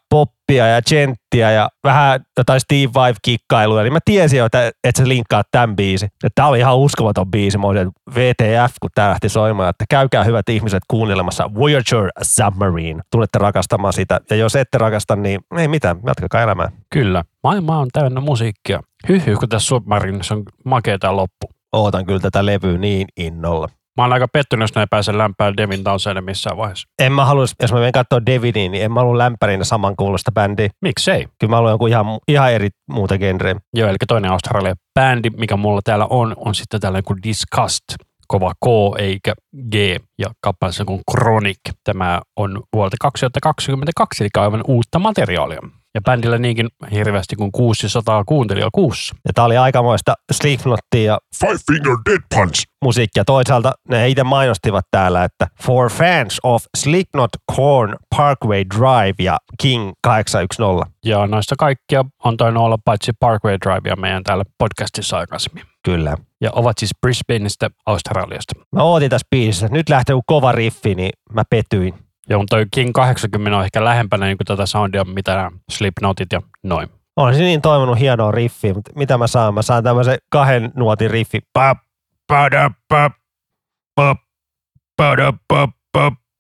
poppia 0.49 0.67
ja 0.67 0.83
genttiä 0.83 1.51
ja 1.51 1.69
vähän 1.85 2.21
jotain 2.37 2.61
Steve 2.61 2.91
Vai-kikkailuja, 2.95 3.83
niin 3.83 3.93
mä 3.93 3.99
tiesin 4.05 4.39
jo, 4.39 4.47
että, 4.47 4.73
että 4.85 5.03
se 5.03 5.09
linkkaa 5.09 5.43
tämän 5.51 5.77
biisi. 5.77 6.09
Tämä 6.35 6.49
oli 6.49 6.59
ihan 6.59 6.77
uskomaton 6.77 7.31
biisi. 7.31 7.59
Mä 7.59 7.67
olin, 7.67 7.91
VTF, 8.15 8.75
kun 8.81 8.91
tämä 8.95 9.09
lähti 9.09 9.29
soimaan, 9.29 9.71
että 9.71 9.85
käykää 9.91 10.25
hyvät 10.25 10.49
ihmiset 10.49 10.83
kuuntelemassa 10.89 11.55
Voyager 11.55 12.11
Submarine. 12.23 13.03
Tulette 13.11 13.39
rakastamaan 13.39 13.93
sitä. 13.93 14.21
Ja 14.31 14.37
jos 14.37 14.57
ette 14.57 14.79
rakasta, 14.79 15.17
niin 15.17 15.41
ei 15.59 15.69
mitään, 15.69 15.97
jatkakaa 16.07 16.43
elämää. 16.43 16.69
Kyllä. 16.91 17.25
Maailma 17.45 17.79
on 17.79 17.89
täynnä 17.93 18.21
musiikkia. 18.21 18.81
Hyhy, 19.09 19.37
kun 19.37 19.49
tässä 19.49 19.67
Submarinissa 19.67 20.35
on 20.35 20.43
makea 20.65 20.99
tää 20.99 21.17
loppu. 21.17 21.47
Ootan 21.73 22.07
kyllä 22.07 22.21
tätä 22.21 22.47
levyä 22.47 22.79
niin 22.79 23.07
innolla. 23.17 23.69
Mä 23.99 24.05
oon 24.05 24.13
aika 24.13 24.29
pettynyt, 24.29 24.63
jos 24.63 24.75
ne 24.75 24.81
ei 24.81 24.87
pääse 24.91 25.19
lämpään 25.19 25.57
Devin 25.57 25.85
Townsendin 25.85 26.25
missään 26.25 26.57
vaiheessa. 26.57 26.89
En 26.99 27.13
mä 27.13 27.25
halua, 27.25 27.45
jos 27.63 27.73
mä 27.73 27.79
menen 27.79 27.93
katsoa 27.93 28.27
Davidin, 28.27 28.73
niin 28.73 28.85
en 28.85 28.93
mä 28.93 29.01
halua 29.01 29.19
lämpärinä 29.19 29.65
samankuulosta 29.65 30.33
bändiä. 30.33 30.69
Miksei? 30.83 31.27
Kyllä 31.41 31.51
mä 31.51 31.57
haluan 31.57 31.73
joku 31.73 31.87
ihan, 31.87 32.07
ihan 32.29 32.53
eri 32.53 32.69
muuta 32.91 33.19
genreä. 33.19 33.55
Joo, 33.75 33.89
eli 33.89 33.97
toinen 34.09 34.31
Australia 34.31 34.75
bändi, 35.01 35.31
mikä 35.31 35.57
mulla 35.57 35.81
täällä 35.85 36.07
on, 36.11 36.35
on 36.37 36.55
sitten 36.55 36.81
tällainen 36.81 37.05
kuin 37.05 37.23
Disgust. 37.23 37.85
Kova 38.29 38.53
K 38.55 38.67
eikä 38.99 39.35
G 39.71 39.75
ja 40.19 40.31
kappaleessa 40.41 40.85
kuin 40.85 41.01
Chronic. 41.11 41.59
Tämä 41.85 42.21
on 42.37 42.63
vuodelta 42.73 42.97
2022, 43.01 44.25
eli 44.25 44.29
aivan 44.37 44.65
uutta 44.67 44.99
materiaalia. 44.99 45.61
Ja 45.99 46.03
bändillä 46.03 46.39
niinkin 46.39 46.69
hirveästi 46.93 47.37
kuin 47.37 47.53
600 47.53 48.25
kuuntelijaa 48.25 48.71
kuussa. 48.73 49.15
Ja 49.25 49.33
tää 49.33 49.45
oli 49.45 49.57
aikamoista 49.57 50.15
Slipknottia 50.33 51.03
ja 51.03 51.19
Five 51.41 51.59
Finger 51.67 51.97
Dead 52.11 52.23
Punch. 52.35 52.63
musiikkia. 52.85 53.25
Toisaalta 53.25 53.73
ne 53.89 54.09
itse 54.09 54.25
mainostivat 54.25 54.85
täällä, 54.91 55.25
että 55.25 55.47
for 55.63 55.91
fans 55.91 56.41
of 56.43 56.65
Slipknot, 56.77 57.31
Korn, 57.57 57.97
Parkway 58.17 58.65
Drive 58.79 59.15
ja 59.19 59.37
King 59.61 59.93
810. 60.03 60.93
Ja 61.05 61.27
noista 61.27 61.55
kaikkia 61.59 62.05
on 62.25 62.37
tainnut 62.37 62.63
olla 62.63 62.79
paitsi 62.85 63.13
Parkway 63.21 63.59
Drivea 63.65 63.97
meidän 63.97 64.25
täällä 64.25 64.45
podcastissa 64.59 65.19
aikaisemmin. 65.19 65.65
Kyllä. 65.85 66.17
Ja 66.41 66.51
ovat 66.53 66.79
siis 66.79 66.91
Brisbaneista 67.01 67.71
Australiasta. 67.87 68.55
Mä 68.73 68.83
ootin 68.83 69.11
tässä 69.11 69.27
biisissä, 69.31 69.69
nyt 69.71 69.89
lähtee 69.89 70.17
kova 70.27 70.53
riffi, 70.53 70.95
niin 70.95 71.11
mä 71.33 71.43
petyin. 71.51 71.95
Ja 72.29 72.37
mun 72.37 72.47
toi 72.51 72.67
King 72.71 72.93
80 72.93 73.59
on 73.59 73.65
ehkä 73.65 73.85
lähempänä 73.85 74.27
niin 74.27 74.37
tätä 74.47 74.67
soundia, 74.67 75.05
mitä 75.05 75.37
nämä 75.37 75.51
Slipknotit 75.71 76.33
ja 76.33 76.43
noin. 76.63 76.89
Olen 77.17 77.39
niin 77.39 77.63
toivonut 77.63 77.99
hienoa 77.99 78.31
riffiä, 78.31 78.75
mutta 78.75 78.91
mitä 78.95 79.19
mä 79.19 79.27
saan? 79.27 79.55
Mä 79.55 79.63
saan 79.63 79.85
tämmöisen 79.85 80.19
kahden 80.31 80.73
nuotin 80.77 81.11
riffi. 81.11 81.39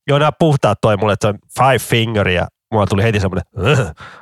Joo, 0.09 0.19
nämä 0.19 0.33
puhtaat 0.39 0.79
toi 0.81 0.97
mulle, 0.97 1.13
että 1.13 1.29
se 1.29 1.29
on 1.29 1.39
five 1.59 1.79
finger 1.79 2.29
ja 2.29 2.47
mulla 2.73 2.87
tuli 2.87 3.03
heti 3.03 3.21
semmoinen, 3.21 3.45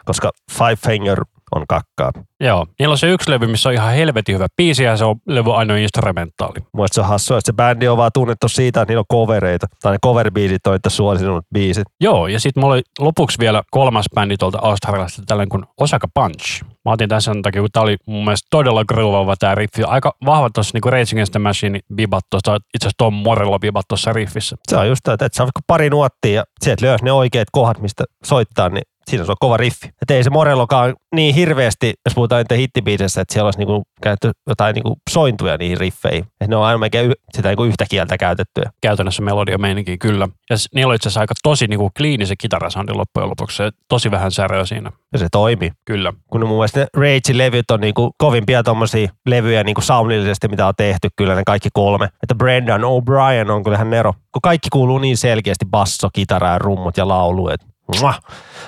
koska 0.05 0.31
five 0.53 0.77
finger 0.77 1.25
on 1.55 1.65
kakkaa. 1.69 2.11
Joo, 2.41 2.67
niillä 2.79 2.93
on 2.93 2.99
se 2.99 3.11
yksi 3.11 3.31
levy, 3.31 3.47
missä 3.47 3.69
on 3.69 3.75
ihan 3.75 3.93
helvetin 3.93 4.35
hyvä 4.35 4.47
biisi 4.57 4.85
ja 4.85 4.97
se 4.97 5.05
on 5.05 5.17
levy 5.29 5.57
ainoa 5.57 5.77
instrumentaali. 5.77 6.59
Mun 6.73 6.87
se 6.93 7.01
on 7.01 7.07
hassua, 7.07 7.39
että 7.39 7.47
se 7.47 7.53
bändi 7.53 7.89
on 7.89 7.97
vaan 7.97 8.11
tunnettu 8.15 8.49
siitä, 8.49 8.81
että 8.81 8.91
niillä 8.91 9.05
on 9.11 9.19
covereita. 9.19 9.67
Tai 9.83 9.93
ne 9.93 9.99
cover-biisit 10.07 10.67
on 10.67 10.77
itse 10.77 10.91
suosinut 10.91 11.45
biisit. 11.55 11.85
Joo, 12.01 12.27
ja 12.27 12.41
sitten 12.41 12.61
mulla 12.61 12.75
oli 12.75 12.83
lopuksi 12.99 13.39
vielä 13.39 13.63
kolmas 13.71 14.07
bändi 14.15 14.37
tuolta 14.37 14.59
Australiasta, 14.63 15.23
tällainen 15.27 15.49
kuin 15.49 15.65
Osaka 15.81 16.09
Punch. 16.15 16.63
Mä 16.85 16.93
otin 16.93 17.09
tämän 17.09 17.23
sen 17.23 17.43
takia, 17.43 17.61
kun 17.61 17.71
tää 17.73 17.83
oli 17.83 17.97
mun 18.07 18.25
mielestä 18.25 18.47
todella 18.51 18.85
groovaava 18.85 19.37
tää 19.37 19.55
riffi. 19.55 19.83
Aika 19.83 20.13
vahva 20.27 20.51
tuossa 20.51 20.71
niinku 20.75 20.91
Rage 20.91 21.13
Against 21.13 21.33
the 21.33 21.39
Machine 21.39 21.81
vibat 21.97 22.25
tuossa, 22.31 22.57
itse 22.57 22.87
asiassa 22.87 22.95
Tom 22.99 23.15
Morello 23.15 23.59
vibat 23.63 23.89
tuossa 23.89 24.13
riffissä. 24.13 24.57
Se 24.69 24.77
on 24.77 24.89
just 24.89 25.01
tämä, 25.03 25.15
että 25.15 25.39
vaikka 25.39 25.61
pari 25.67 25.91
nuottia 25.91 26.33
ja 26.33 26.45
sieltä 26.61 26.87
löysi 26.87 27.05
ne 27.05 27.13
oikeat 27.13 27.49
kohdat, 27.53 27.83
mistä 27.83 28.05
soittaa, 28.25 28.69
niin 28.69 28.83
siinä 29.11 29.25
on 29.29 29.37
kova 29.41 29.57
riffi. 29.57 29.89
Että 30.03 30.15
ei 30.15 30.25
se 30.25 30.31
Morellokaan 30.31 30.95
niin 31.15 31.35
hirveästi, 31.35 31.95
jos 32.05 32.15
puhutaan 32.15 32.41
niiden 32.41 32.59
hittibiisessä, 32.59 33.21
että 33.21 33.33
siellä 33.33 33.47
olisi 33.47 33.59
niinku 33.59 33.83
käytetty 34.03 34.31
jotain 34.49 34.75
niinku 34.75 34.97
sointuja 35.11 35.57
niihin 35.57 35.79
riffeihin. 35.79 36.25
Että 36.25 36.47
ne 36.49 36.57
on 36.57 36.65
aina 36.65 36.79
melkein 36.79 37.13
sitä 37.35 37.49
niinku 37.49 37.65
yhtä 37.65 37.85
kieltä 37.91 38.19
käytettyä. 38.19 38.71
Käytännössä 38.81 39.23
melodia 39.23 39.59
meininki 39.59 39.99
kyllä. 39.99 40.29
Ja 40.51 40.57
niillä 40.75 40.91
oli 40.91 40.97
itse 40.97 41.09
asiassa 41.09 41.21
aika 41.21 41.35
tosi 41.43 41.67
niinku 41.67 41.91
kliini 41.97 42.27
se 42.27 42.35
kitarasoundi 42.39 42.93
loppujen 42.93 43.31
lopuksi. 43.31 43.57
Se 43.57 43.71
tosi 43.89 44.11
vähän 44.11 44.33
säröä 44.33 44.65
siinä. 44.65 44.93
Ja 45.13 45.19
se 45.19 45.27
toimii. 45.33 45.73
Kyllä. 45.85 46.13
Kun 46.31 46.41
mun 46.41 46.57
mielestä 46.59 46.81
ne 46.81 46.87
Rage-levyt 46.97 47.71
on 47.71 47.81
niinku 47.81 48.11
kovimpia 48.19 48.63
tommosia 48.63 49.09
levyjä 49.27 49.65
niinku 49.65 49.81
soundillisesti, 49.81 50.49
mitä 50.49 50.67
on 50.67 50.75
tehty 50.77 51.09
kyllä 51.17 51.35
ne 51.35 51.43
kaikki 51.47 51.69
kolme. 51.73 52.05
Että 52.23 52.35
Brendan 52.35 52.81
O'Brien 52.81 53.51
on 53.51 53.65
kyllähän 53.65 53.91
Nero. 53.91 54.13
Kun 54.13 54.43
kaikki 54.43 54.69
kuuluu 54.73 54.99
niin 54.99 55.17
selkeästi 55.17 55.65
basso, 55.71 56.09
kitara 56.13 56.49
ja 56.49 56.59
rummut 56.59 56.97
ja 56.97 57.09
laulu. 57.09 57.49
Et, 57.49 57.61
muah. 58.01 58.21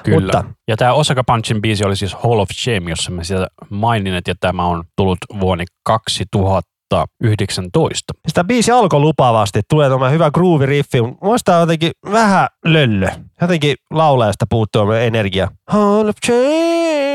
Kyllä. 0.04 0.20
Mutta 0.20 0.44
Ja 0.68 0.76
tämä 0.76 0.92
Osaka 0.92 1.24
Punchin 1.24 1.62
biisi 1.62 1.87
oli 1.87 1.96
siis 1.96 2.14
Hall 2.14 2.38
of 2.38 2.48
Shame, 2.52 2.90
jossa 2.90 3.11
mä 3.11 3.24
sitä 3.24 3.46
mainin, 3.70 4.14
että 4.14 4.35
tämä 4.40 4.64
on 4.64 4.85
tullut 4.96 5.18
vuonna 5.40 5.64
2019. 5.85 8.12
sitä 8.28 8.44
biisi 8.44 8.70
alkoi 8.70 9.00
lupaavasti, 9.00 9.61
tulee 9.70 9.88
tuommoinen 9.88 10.14
hyvä 10.14 10.31
groove-riffi, 10.38 11.02
mutta 11.02 11.26
muista 11.26 11.52
jotenkin 11.52 11.90
vähän 12.12 12.48
löllö. 12.64 13.09
Jotenkin 13.40 13.76
laulajasta 13.90 14.46
puuttuu 14.50 14.92
energia. 14.92 15.48
Hall 15.68 16.09
of 16.09 16.16
Shame. 16.26 17.08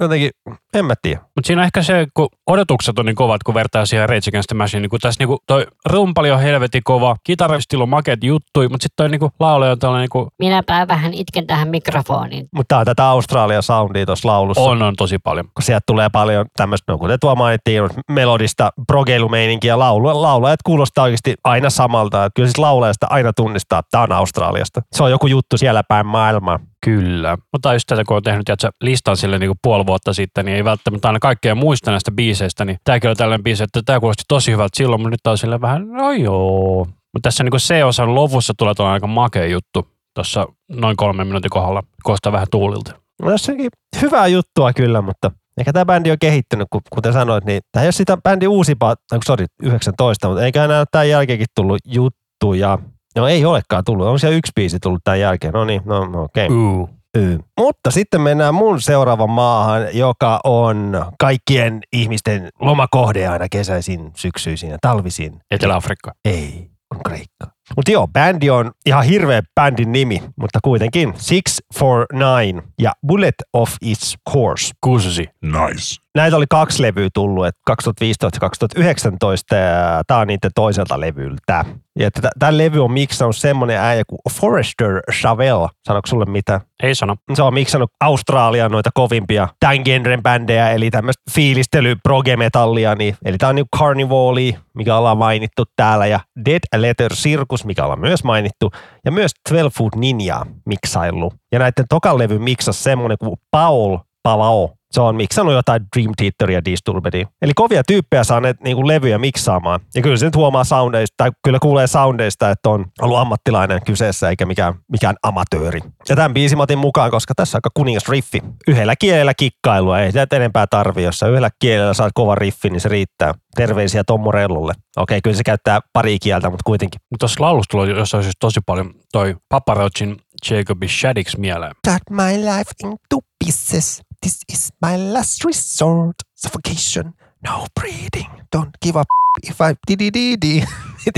Jotenkin, 0.00 0.30
en 0.74 0.84
mä 0.84 0.94
tiedä. 1.02 1.20
Mutta 1.20 1.46
siinä 1.46 1.62
on 1.62 1.64
ehkä 1.64 1.82
se, 1.82 2.06
kun 2.14 2.28
odotukset 2.46 2.98
on 2.98 3.06
niin 3.06 3.16
kovat, 3.16 3.42
kun 3.42 3.54
vertaa 3.54 3.86
siihen 3.86 4.08
Rage 4.08 4.28
Against 4.28 4.48
the 4.48 4.56
Machine, 4.56 4.80
niin 4.80 4.90
kun 4.90 4.98
tässä 5.02 5.20
niinku 5.20 5.38
toi 5.46 5.66
rumpali 5.86 6.30
on 6.30 6.40
helvetin 6.40 6.82
kova, 6.84 7.16
kitaristilla 7.24 7.82
on 7.82 7.88
makeat 7.88 8.24
juttui, 8.24 8.68
mutta 8.68 8.82
sitten 8.82 8.96
toi 8.96 9.08
niinku 9.08 9.30
laulaja 9.40 9.72
on 9.72 9.78
tällainen 9.78 10.02
niinku, 10.02 10.28
Minäpä 10.38 10.88
vähän 10.88 11.14
itken 11.14 11.46
tähän 11.46 11.68
mikrofoniin. 11.68 12.48
Mutta 12.52 12.68
tää 12.68 12.78
on 12.78 12.84
tätä 12.84 13.04
Australian 13.04 13.62
soundia 13.62 14.06
tuossa 14.06 14.28
laulussa. 14.28 14.62
on, 14.62 14.82
on 14.82 14.96
tosi 14.96 15.18
paljon. 15.18 15.44
kun 15.44 15.62
sieltä 15.62 15.84
tulee 15.86 16.08
paljon 16.08 16.46
tämmöistä, 16.56 16.92
no 16.92 16.98
kuten 16.98 17.20
tuo 17.20 17.34
mainittiin, 17.34 17.82
melodista 18.10 18.70
progeilumeininkiä 18.86 19.78
laulu, 19.78 20.22
laulajat 20.22 20.62
kuulostaa 20.62 21.04
oikeasti 21.04 21.34
aina 21.44 21.70
samalta. 21.70 22.24
Että 22.24 22.36
kyllä 22.36 22.46
siis 22.46 22.58
laulajasta 22.58 23.06
aina 23.10 23.32
tunnistaa, 23.32 23.78
että 23.78 23.90
tämä 23.90 24.02
on 24.02 24.12
Australiasta. 24.12 24.82
Se 24.92 25.02
on 25.02 25.10
joku 25.10 25.26
juttu 25.26 25.58
siellä 25.58 25.82
päin 25.88 26.06
maailmaa. 26.06 26.58
Kyllä. 26.88 27.38
Mutta 27.52 27.72
just 27.72 27.86
tätä, 27.86 28.04
kun 28.04 28.16
on 28.16 28.22
tehnyt 28.22 28.44
tiedätkö, 28.44 28.70
listan 28.82 29.16
sille 29.16 29.38
niin 29.38 29.48
kuin 29.48 29.58
puoli 29.62 29.86
vuotta 29.86 30.12
sitten, 30.12 30.44
niin 30.44 30.56
ei 30.56 30.64
välttämättä 30.64 31.08
aina 31.08 31.18
kaikkea 31.18 31.54
muista 31.54 31.90
näistä 31.90 32.10
biiseistä, 32.10 32.64
niin 32.64 32.78
tämäkin 32.84 33.10
on 33.10 33.16
tällainen 33.16 33.44
biisi, 33.44 33.62
että 33.62 33.80
tämä 33.86 34.00
kuulosti 34.00 34.22
tosi 34.28 34.52
hyvältä 34.52 34.76
silloin, 34.76 35.00
mutta 35.00 35.10
nyt 35.10 35.26
on 35.26 35.38
sille 35.38 35.60
vähän, 35.60 35.88
no 35.88 36.12
joo. 36.12 36.84
Mutta 36.84 37.22
tässä 37.22 37.44
niin 37.44 37.50
kuin 37.50 37.60
C-osan 37.60 38.14
lopussa 38.14 38.52
tulee 38.58 38.74
tuolla 38.74 38.92
aika 38.92 39.06
makea 39.06 39.46
juttu 39.46 39.88
tuossa 40.14 40.46
noin 40.68 40.96
kolmen 40.96 41.26
minuutin 41.26 41.50
kohdalla, 41.50 41.82
koostaa 42.02 42.32
vähän 42.32 42.46
tuulilta. 42.50 42.92
No 43.22 43.30
jossakin 43.30 43.70
hyvää 44.02 44.26
juttua 44.26 44.72
kyllä, 44.72 45.02
mutta 45.02 45.30
ehkä 45.58 45.72
tämä 45.72 45.84
bändi 45.84 46.10
on 46.10 46.18
kehittynyt, 46.20 46.66
kun, 46.70 46.80
kuten 46.90 47.12
sanoit, 47.12 47.44
niin 47.44 47.60
tämä 47.72 47.82
ei 47.82 47.86
ole 47.86 47.92
sitä 47.92 48.16
bändi 48.16 48.46
uusipaa, 48.46 48.94
sorry, 49.24 49.46
19, 49.62 50.28
mutta 50.28 50.44
eikä 50.44 50.64
enää 50.64 50.84
tämän 50.90 51.08
jälkeenkin 51.08 51.46
tullut 51.56 51.78
juttuja. 51.84 52.78
No 53.18 53.28
ei 53.28 53.44
olekaan 53.44 53.84
tullut, 53.84 54.06
on 54.06 54.18
siellä 54.18 54.36
yksi 54.36 54.52
biisi 54.54 54.78
tullut 54.80 55.00
tämän 55.04 55.20
jälkeen, 55.20 55.52
no 55.52 55.64
niin, 55.64 55.82
no 55.84 56.22
okei. 56.22 56.46
Okay. 56.46 57.38
Mutta 57.58 57.90
sitten 57.90 58.20
mennään 58.20 58.54
mun 58.54 58.80
seuraavan 58.80 59.30
maahan, 59.30 59.82
joka 59.92 60.40
on 60.44 61.06
kaikkien 61.18 61.80
ihmisten 61.92 62.48
lomakohde 62.60 63.28
aina 63.28 63.46
kesäisin, 63.50 64.10
syksyisin 64.16 64.70
ja 64.70 64.78
talvisin. 64.80 65.40
Etelä-Afrikka. 65.50 66.12
Ei, 66.24 66.70
on 66.94 67.00
Kreikka. 67.06 67.46
Mutta 67.76 67.90
joo, 67.90 68.08
bändi 68.08 68.50
on 68.50 68.70
ihan 68.86 69.04
hirveä 69.04 69.42
bändin 69.54 69.92
nimi, 69.92 70.22
mutta 70.36 70.58
kuitenkin 70.64 71.12
Six 71.16 71.58
for 71.78 72.06
Nine 72.12 72.62
ja 72.78 72.92
Bullet 73.06 73.34
of 73.52 73.74
Its 73.82 74.16
Course. 74.32 74.72
Kuusi. 74.80 75.28
Nice. 75.42 76.08
Näitä 76.14 76.36
oli 76.36 76.46
kaksi 76.50 76.82
levyä 76.82 77.08
tullut, 77.14 77.46
että 77.46 77.60
2015 77.66 78.36
ja 78.36 78.40
2019, 78.40 79.56
ja 79.56 80.02
tämä 80.06 80.20
on 80.20 80.26
niiden 80.26 80.50
toiselta 80.54 81.00
levyltä. 81.00 81.64
Ja 81.98 82.10
tämä 82.38 82.56
levy 82.56 82.84
on 82.84 82.92
miksannut 82.92 83.36
semmoinen 83.36 83.78
äijä 83.80 84.02
kuin 84.06 84.18
Forrester 84.32 85.02
Chavel. 85.12 85.68
Sanoiko 85.84 86.06
sulle 86.06 86.24
mitä? 86.24 86.60
Ei 86.82 86.94
sano. 86.94 87.16
Se 87.34 87.42
on 87.42 87.54
miksannut 87.54 87.92
Australian 88.00 88.70
noita 88.70 88.90
kovimpia 88.94 89.48
tämän 89.60 89.80
genren 89.84 90.22
bändejä, 90.22 90.70
eli 90.70 90.90
tämmöistä 90.90 91.22
fiilistely 91.30 91.96
proge-metallia. 91.96 92.94
Niin, 92.94 93.16
eli 93.24 93.38
tämä 93.38 93.50
on 93.50 93.56
niinku 93.56 93.78
Carnivali, 93.78 94.56
mikä 94.74 94.96
ollaan 94.96 95.18
mainittu 95.18 95.64
täällä, 95.76 96.06
ja 96.06 96.20
Dead 96.44 96.60
Letter 96.76 97.14
Circus, 97.14 97.57
mikä 97.66 97.82
ollaan 97.82 98.00
myös 98.00 98.24
mainittu, 98.24 98.70
ja 99.04 99.12
myös 99.12 99.32
12 99.48 99.78
Foot 99.78 99.94
Ninja 99.94 100.46
miksailu. 100.66 101.32
Ja 101.52 101.58
näiden 101.58 101.84
tokan 101.88 102.18
levy 102.18 102.38
miksasi 102.38 102.82
semmoinen 102.82 103.18
kuin 103.18 103.36
Paul 103.50 103.98
Palao. 104.22 104.77
Se 104.90 105.00
on 105.00 105.16
miksannut 105.16 105.54
jotain 105.54 105.82
Dream 105.96 106.12
Theateria 106.16 106.58
ja 106.58 106.64
Disturbedia. 106.64 107.26
Eli 107.42 107.52
kovia 107.54 107.82
tyyppejä 107.84 108.24
saa 108.24 108.40
ne 108.40 108.54
niin 108.64 108.88
levyjä 108.88 109.18
miksaamaan. 109.18 109.80
Ja 109.94 110.02
kyllä 110.02 110.16
se 110.16 110.26
nyt 110.26 110.36
huomaa 110.36 110.64
soundeista, 110.64 111.14
tai 111.16 111.30
kyllä 111.44 111.58
kuulee 111.62 111.86
soundeista, 111.86 112.50
että 112.50 112.70
on 112.70 112.84
ollut 113.02 113.18
ammattilainen 113.18 113.80
kyseessä 113.86 114.28
eikä 114.28 114.46
mikään, 114.46 114.74
mikään 114.92 115.16
amatööri. 115.22 115.80
Ja 116.08 116.16
tämän 116.16 116.34
biisin 116.34 116.60
otin 116.60 116.78
mukaan, 116.78 117.10
koska 117.10 117.34
tässä 117.34 117.56
on 117.56 117.58
aika 117.58 117.70
kuningas 117.74 118.08
riffi. 118.08 118.42
Yhdellä 118.68 118.94
kielellä 118.96 119.34
kikkailua, 119.34 120.00
ei 120.00 120.12
sitä 120.12 120.36
enempää 120.36 120.66
tarvi. 120.66 121.02
Jos 121.02 121.18
sä 121.18 121.28
yhdellä 121.28 121.50
kielellä 121.58 121.94
saat 121.94 122.12
kova 122.14 122.34
riffi, 122.34 122.70
niin 122.70 122.80
se 122.80 122.88
riittää. 122.88 123.34
Terveisiä 123.56 124.04
Tom 124.04 124.20
Morellolle. 124.20 124.72
Okei, 124.96 125.20
kyllä 125.22 125.36
se 125.36 125.44
käyttää 125.44 125.80
pari 125.92 126.18
kieltä, 126.18 126.50
mutta 126.50 126.64
kuitenkin. 126.66 127.00
Mutta 127.10 127.18
tuossa 127.20 127.44
laulussa 127.44 127.70
tulee 127.70 127.90
jossain 127.90 128.22
siis 128.22 128.36
tosi 128.40 128.60
paljon 128.66 128.94
toi 129.12 129.36
Papa 129.48 129.74
Roachin 129.74 130.16
Jacobi 130.50 130.88
Shaddix 130.88 131.36
mieleen. 131.36 131.72
Cut 131.88 132.02
my 132.10 132.36
life 132.36 132.70
into 132.84 133.18
pieces. 133.44 134.07
This 134.22 134.44
is 134.52 134.72
my 134.82 134.96
last 135.12 135.44
resort. 135.44 136.14
Suffocation. 136.34 137.14
No 137.42 137.66
breathing. 137.80 138.30
Don't 138.56 138.70
give 138.82 138.98
up 138.98 139.06
if 139.42 139.60
I 139.60 139.74
di 139.86 139.98
di 139.98 140.10
di 140.10 140.36
di. 140.40 140.64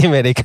menikö? 0.10 0.42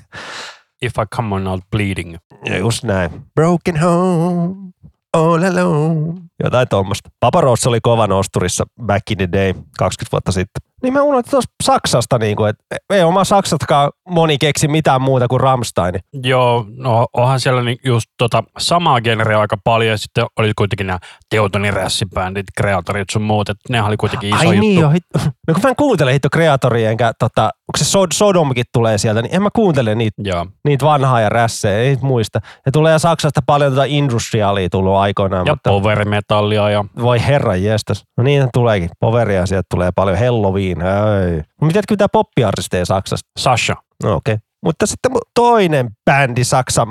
If 0.81 0.99
I 0.99 1.05
come 1.15 1.35
on 1.35 1.47
out 1.47 1.63
bleeding. 1.71 2.17
Ja 2.45 2.59
just 2.59 2.83
näin. 2.83 3.25
Broken 3.35 3.77
home. 3.77 4.73
All 5.13 5.43
alone. 5.43 6.21
Jotain 6.43 6.67
tuommoista. 6.67 7.09
Papa 7.19 7.41
Roach 7.41 7.67
oli 7.67 7.81
kova 7.81 8.07
nosturissa 8.07 8.65
back 8.81 9.11
in 9.11 9.17
the 9.17 9.31
day, 9.31 9.53
20 9.53 10.05
vuotta 10.11 10.31
sitten. 10.31 10.61
Niin 10.85 10.93
mä 10.93 11.01
unohdin 11.01 11.31
tuossa 11.31 11.49
Saksasta, 11.63 12.17
niin 12.17 12.35
kuin, 12.35 12.49
että 12.49 12.63
ei 12.89 13.03
oma 13.03 13.23
Saksastakaan 13.23 13.91
moni 14.09 14.37
keksi 14.37 14.67
mitään 14.67 15.01
muuta 15.01 15.27
kuin 15.27 15.39
Rammstein. 15.39 15.95
Joo, 16.23 16.65
no 16.77 17.07
onhan 17.13 17.39
siellä 17.39 17.61
niin 17.61 17.77
just 17.85 18.05
tota 18.17 18.43
samaa 18.57 19.01
genreä 19.01 19.39
aika 19.39 19.57
paljon 19.63 19.91
ja 19.91 19.97
sitten 19.97 20.25
oli 20.39 20.51
kuitenkin 20.57 20.87
nämä 20.87 20.99
Teutonin 21.29 21.73
rässibändit, 21.73 22.45
kreatorit 22.57 23.09
sun 23.11 23.21
muut, 23.21 23.49
että 23.49 23.73
ne 23.73 23.83
oli 23.83 23.97
kuitenkin 23.97 24.29
iso 24.29 24.37
Ai 24.39 24.45
juttu. 24.45 24.59
niin 24.59 24.79
jo, 24.81 24.89
hitto. 24.89 25.19
No 25.47 25.53
kun 25.53 25.63
mä 25.63 25.69
en 25.69 25.75
kuuntele 25.75 26.13
hitto 26.13 26.27
kreatoria 26.31 26.91
enkä 26.91 27.13
tota 27.19 27.49
onko 27.67 27.77
se 27.77 27.97
Sod- 27.97 28.13
Sodomkin 28.13 28.65
tulee 28.73 28.97
sieltä, 28.97 29.21
niin 29.21 29.35
en 29.35 29.41
mä 29.41 29.49
kuuntele 29.55 29.95
niitä, 29.95 30.21
Joo. 30.25 30.47
niitä 30.65 30.85
vanhaa 30.85 31.21
ja 31.21 31.29
rässejä, 31.29 31.77
ei 31.77 31.97
muista. 32.01 32.39
Ja 32.65 32.71
tulee 32.71 32.99
Saksasta 32.99 33.41
paljon 33.45 33.71
tätä 33.71 33.85
industriaalia 33.85 34.69
tullut 34.69 34.95
aikoinaan, 34.95 35.45
Ja 35.45 35.53
mutta 35.53 35.69
power-metallia 35.69 36.69
ja 36.69 36.85
voi 37.01 37.25
herran 37.27 37.63
jestas. 37.63 38.03
No 38.17 38.23
niin 38.23 38.47
tuleekin, 38.53 38.89
poveria 38.99 39.45
sieltä 39.45 39.67
tulee 39.69 39.91
paljon, 39.95 40.17
Halloween, 40.17 40.77
ei. 40.81 41.41
Mitä 41.61 41.81
mitä 41.89 42.07
poppiartisteja 42.09 42.85
Saksasta? 42.85 43.29
Sasha. 43.39 43.75
No 44.03 44.15
okei. 44.15 44.33
Okay. 44.33 44.45
Mutta 44.65 44.85
sitten 44.85 45.11
toinen 45.35 45.89
bändi 46.05 46.43
Saksan, 46.43 46.87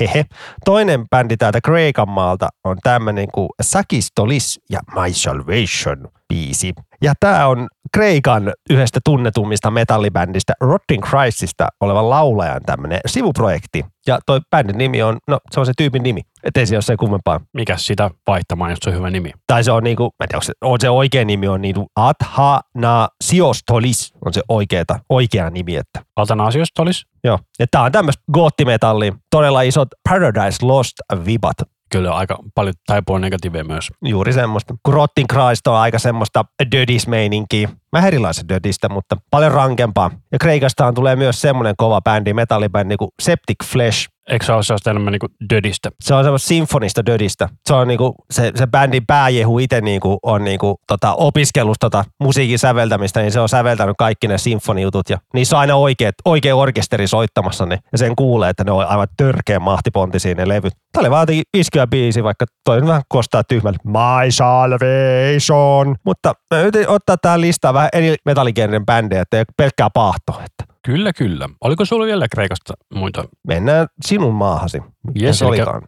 hehe, 0.00 0.24
toinen 0.64 1.08
bändi 1.08 1.36
täältä 1.36 1.60
Kreikan 1.60 2.08
maalta 2.08 2.48
on 2.64 2.76
tämmöinen 2.82 3.28
kuin 3.34 3.48
Sakistolis 3.62 4.60
ja 4.70 4.80
My 4.94 5.12
Salvation 5.12 6.08
biisi. 6.28 6.72
Ja 7.02 7.14
tämä 7.20 7.46
on 7.46 7.68
Kreikan 7.94 8.52
yhdestä 8.70 9.00
tunnetummista 9.04 9.70
metallibändistä 9.70 10.52
Rotting 10.60 11.02
Christista 11.02 11.68
olevan 11.80 12.10
laulajan 12.10 12.60
tämmöinen 12.66 13.00
sivuprojekti. 13.06 13.84
Ja 14.06 14.18
toi 14.26 14.40
bändin 14.50 14.78
nimi 14.78 15.02
on, 15.02 15.18
no 15.28 15.38
se 15.50 15.60
on 15.60 15.66
se 15.66 15.72
tyypin 15.76 16.02
nimi, 16.02 16.20
ettei 16.44 16.66
se 16.66 16.76
ole 16.76 16.82
se 16.82 16.96
kummempaa. 16.96 17.40
Mikä 17.52 17.76
sitä 17.76 18.10
vaihtamaan, 18.26 18.70
jos 18.70 18.78
se 18.82 18.90
on 18.90 18.96
hyvä 18.96 19.10
nimi? 19.10 19.32
Tai 19.46 19.64
se 19.64 19.72
on 19.72 19.84
niinku, 19.84 20.02
mä 20.04 20.24
en 20.24 20.28
tiedä, 20.28 20.44
se, 20.44 20.52
on 20.60 20.80
se 20.80 20.90
oikea 20.90 21.24
nimi 21.24 21.48
on 21.48 21.62
niinku 21.62 21.86
Athana 21.96 23.08
Siostolis 23.24 24.12
on 24.24 24.32
se 24.32 24.42
oikeeta, 24.48 24.98
oikea 25.08 25.50
nimi, 25.50 25.76
että 25.76 26.00
Altanaasiosta 26.16 26.82
olisi 26.82 27.06
Joo. 27.24 27.38
Ja 27.58 27.66
tää 27.70 27.82
on 27.82 27.92
tämmöistä 27.92 28.22
goottimetallia. 28.32 29.12
Todella 29.30 29.62
isot 29.62 29.88
Paradise 30.08 30.66
Lost 30.66 30.92
vibat. 31.26 31.56
Kyllä 31.92 32.10
aika 32.14 32.38
paljon 32.54 32.74
taipua 32.86 33.18
negatiivia 33.18 33.64
myös. 33.64 33.88
Juuri 34.04 34.32
semmoista. 34.32 34.74
Kun 34.82 34.94
Rotting 34.94 35.28
Christ 35.32 35.66
on 35.66 35.76
aika 35.76 35.98
semmoista 35.98 36.44
dödis-meininkiä. 36.74 37.68
Vähän 37.92 38.08
erilaisen 38.08 38.48
dödistä, 38.48 38.88
mutta 38.88 39.16
paljon 39.30 39.52
rankempaa. 39.52 40.10
Ja 40.32 40.38
Kreikastaan 40.38 40.94
tulee 40.94 41.16
myös 41.16 41.40
semmoinen 41.40 41.74
kova 41.76 42.00
bändi, 42.00 42.34
metallibändi 42.34 42.96
kuin 42.96 43.10
Septic 43.22 43.64
Flesh. 43.64 44.08
Eikö 44.28 44.46
se 44.46 44.52
ole 44.52 44.62
sellaista 44.62 44.90
enemmän 44.90 45.12
niin 45.12 45.50
dödistä? 45.54 45.90
Se 46.00 46.14
on 46.14 46.24
semmoista 46.24 46.48
sinfonista 46.48 47.06
dödistä. 47.06 47.48
Se 47.66 47.74
on 47.74 47.88
niinku, 47.88 48.14
se, 48.30 48.52
se 48.54 48.66
bändin 48.66 49.06
pääjehu 49.06 49.58
itse 49.58 49.80
niinku 49.80 50.18
on 50.22 50.44
niinku, 50.44 50.76
tota, 50.86 51.14
opiskellut 51.14 51.76
tota 51.80 52.04
musiikin 52.20 52.58
säveltämistä, 52.58 53.20
niin 53.20 53.32
se 53.32 53.40
on 53.40 53.48
säveltänyt 53.48 53.94
kaikki 53.98 54.28
ne 54.28 54.38
sinfonijutut. 54.38 55.10
Ja 55.10 55.18
niissä 55.34 55.56
on 55.56 55.60
aina 55.60 55.74
oikea, 55.74 56.10
oikea 56.24 56.56
orkesteri 56.56 57.06
soittamassa 57.06 57.66
ne, 57.66 57.78
ja 57.92 57.98
sen 57.98 58.16
kuulee, 58.16 58.50
että 58.50 58.64
ne 58.64 58.70
on 58.70 58.86
aivan 58.86 59.08
törkeä 59.16 59.60
mahtipontisia 59.60 60.34
ne 60.34 60.48
levyt. 60.48 60.72
Tämä 60.92 61.00
oli 61.00 61.10
vaan 61.10 61.26
iskeä 61.54 61.86
biisi, 61.86 62.24
vaikka 62.24 62.44
toi 62.64 62.86
vähän 62.86 63.02
kostaa 63.08 63.44
tyhmälle. 63.44 63.78
My 63.84 64.30
Salvation. 64.30 65.96
Mutta 66.04 66.34
mä 66.54 66.60
yritin 66.60 66.88
ottaa 66.88 67.16
tähän 67.16 67.40
listaan 67.40 67.74
vähän 67.74 67.81
eri 67.92 68.16
metalligenren 68.24 68.86
bändejä, 68.86 69.22
että 69.22 69.38
ei 69.38 69.44
pelkkää 69.56 69.90
paahtoa. 69.90 70.42
Että 70.44 70.72
Kyllä, 70.86 71.12
kyllä. 71.12 71.48
Oliko 71.60 71.84
sulla 71.84 72.06
vielä 72.06 72.28
Kreikasta 72.28 72.74
muita? 72.94 73.24
mennään 73.48 73.86
sinun 74.06 74.34
maahasi. 74.34 74.82
Yes, 75.22 75.40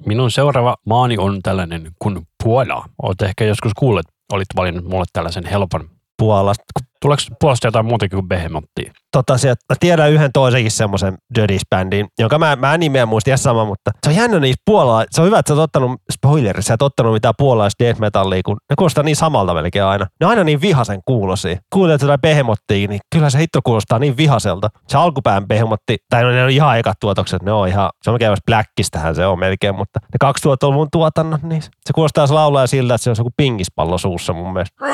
minun 0.06 0.30
seuraava 0.30 0.76
maani 0.86 1.18
on 1.18 1.42
tällainen 1.42 1.90
kuin 1.98 2.26
Puola. 2.44 2.84
Olet 3.02 3.22
ehkä 3.22 3.44
joskus 3.44 3.72
kuullut, 3.74 4.06
olit 4.32 4.46
valinnut 4.56 4.84
mulle 4.84 5.04
tällaisen 5.12 5.46
helpon. 5.46 5.88
Puolasta. 6.18 6.64
Tuleeko 7.04 7.22
Puolasta 7.40 7.66
jotain 7.66 7.86
muutakin 7.86 8.16
kuin 8.16 8.28
Behemottia? 8.28 8.92
tota, 9.14 9.38
se, 9.38 9.48
mä 9.48 9.76
tiedän 9.80 10.10
yhden 10.10 10.30
toisenkin 10.32 10.70
semmoisen 10.70 11.14
Dödis-bändin, 11.38 12.06
jonka 12.18 12.38
mä, 12.38 12.56
mä 12.56 12.74
en 12.74 12.80
nimeä 12.80 13.06
muista 13.06 13.30
ihan 13.30 13.38
sama, 13.38 13.64
mutta 13.64 13.90
se 14.06 14.10
on 14.10 14.16
jännä 14.16 14.40
niistä 14.40 14.62
puolala, 14.66 15.04
se 15.10 15.20
on 15.20 15.26
hyvä, 15.26 15.38
että 15.38 15.50
sä 15.50 15.54
oot 15.54 15.62
ottanut, 15.62 16.00
spoileri, 16.12 16.62
sä 16.62 16.74
et 16.74 16.82
ottanut 16.82 17.12
mitään 17.12 17.34
puolalaista 17.38 17.84
death 17.84 18.00
metallia, 18.00 18.42
kun 18.44 18.56
ne 18.70 18.76
kuulostaa 18.78 19.04
niin 19.04 19.16
samalta 19.16 19.54
melkein 19.54 19.84
aina. 19.84 20.06
Ne 20.20 20.26
on 20.26 20.30
aina 20.30 20.44
niin 20.44 20.60
vihasen 20.60 21.00
kuulosia. 21.04 21.56
Kuuntelet 21.72 22.02
jotain 22.02 22.20
Behemottia, 22.20 22.88
niin 22.88 23.00
kyllä 23.14 23.30
se 23.30 23.38
hitto 23.38 23.60
kuulostaa 23.64 23.98
niin 23.98 24.16
vihaselta. 24.16 24.68
Se 24.88 24.98
alkupään 24.98 25.46
Behemotti, 25.46 25.96
tai 26.10 26.22
no, 26.22 26.30
ne 26.30 26.44
on 26.44 26.50
ihan 26.50 26.78
ekat 26.78 26.96
tuotokset, 27.00 27.42
ne 27.42 27.52
on 27.52 27.68
ihan, 27.68 27.90
se 28.02 28.10
on 28.10 28.14
melkein 28.14 28.36
Blackistähän 28.46 29.14
se 29.14 29.26
on 29.26 29.38
melkein, 29.38 29.74
mutta 29.74 30.00
ne 30.02 30.30
2000-luvun 30.30 30.88
tuotannot, 30.92 31.42
niin 31.42 31.62
se 31.62 31.92
kuulostaa 31.94 32.26
se 32.26 32.34
laulaa 32.34 32.66
siltä, 32.66 32.94
että 32.94 33.02
se 33.02 33.10
on 33.10 33.16
joku 33.18 33.30
pingispallo 33.36 33.98
suussa 33.98 34.32
mun 34.32 34.52
mielestä. 34.52 34.84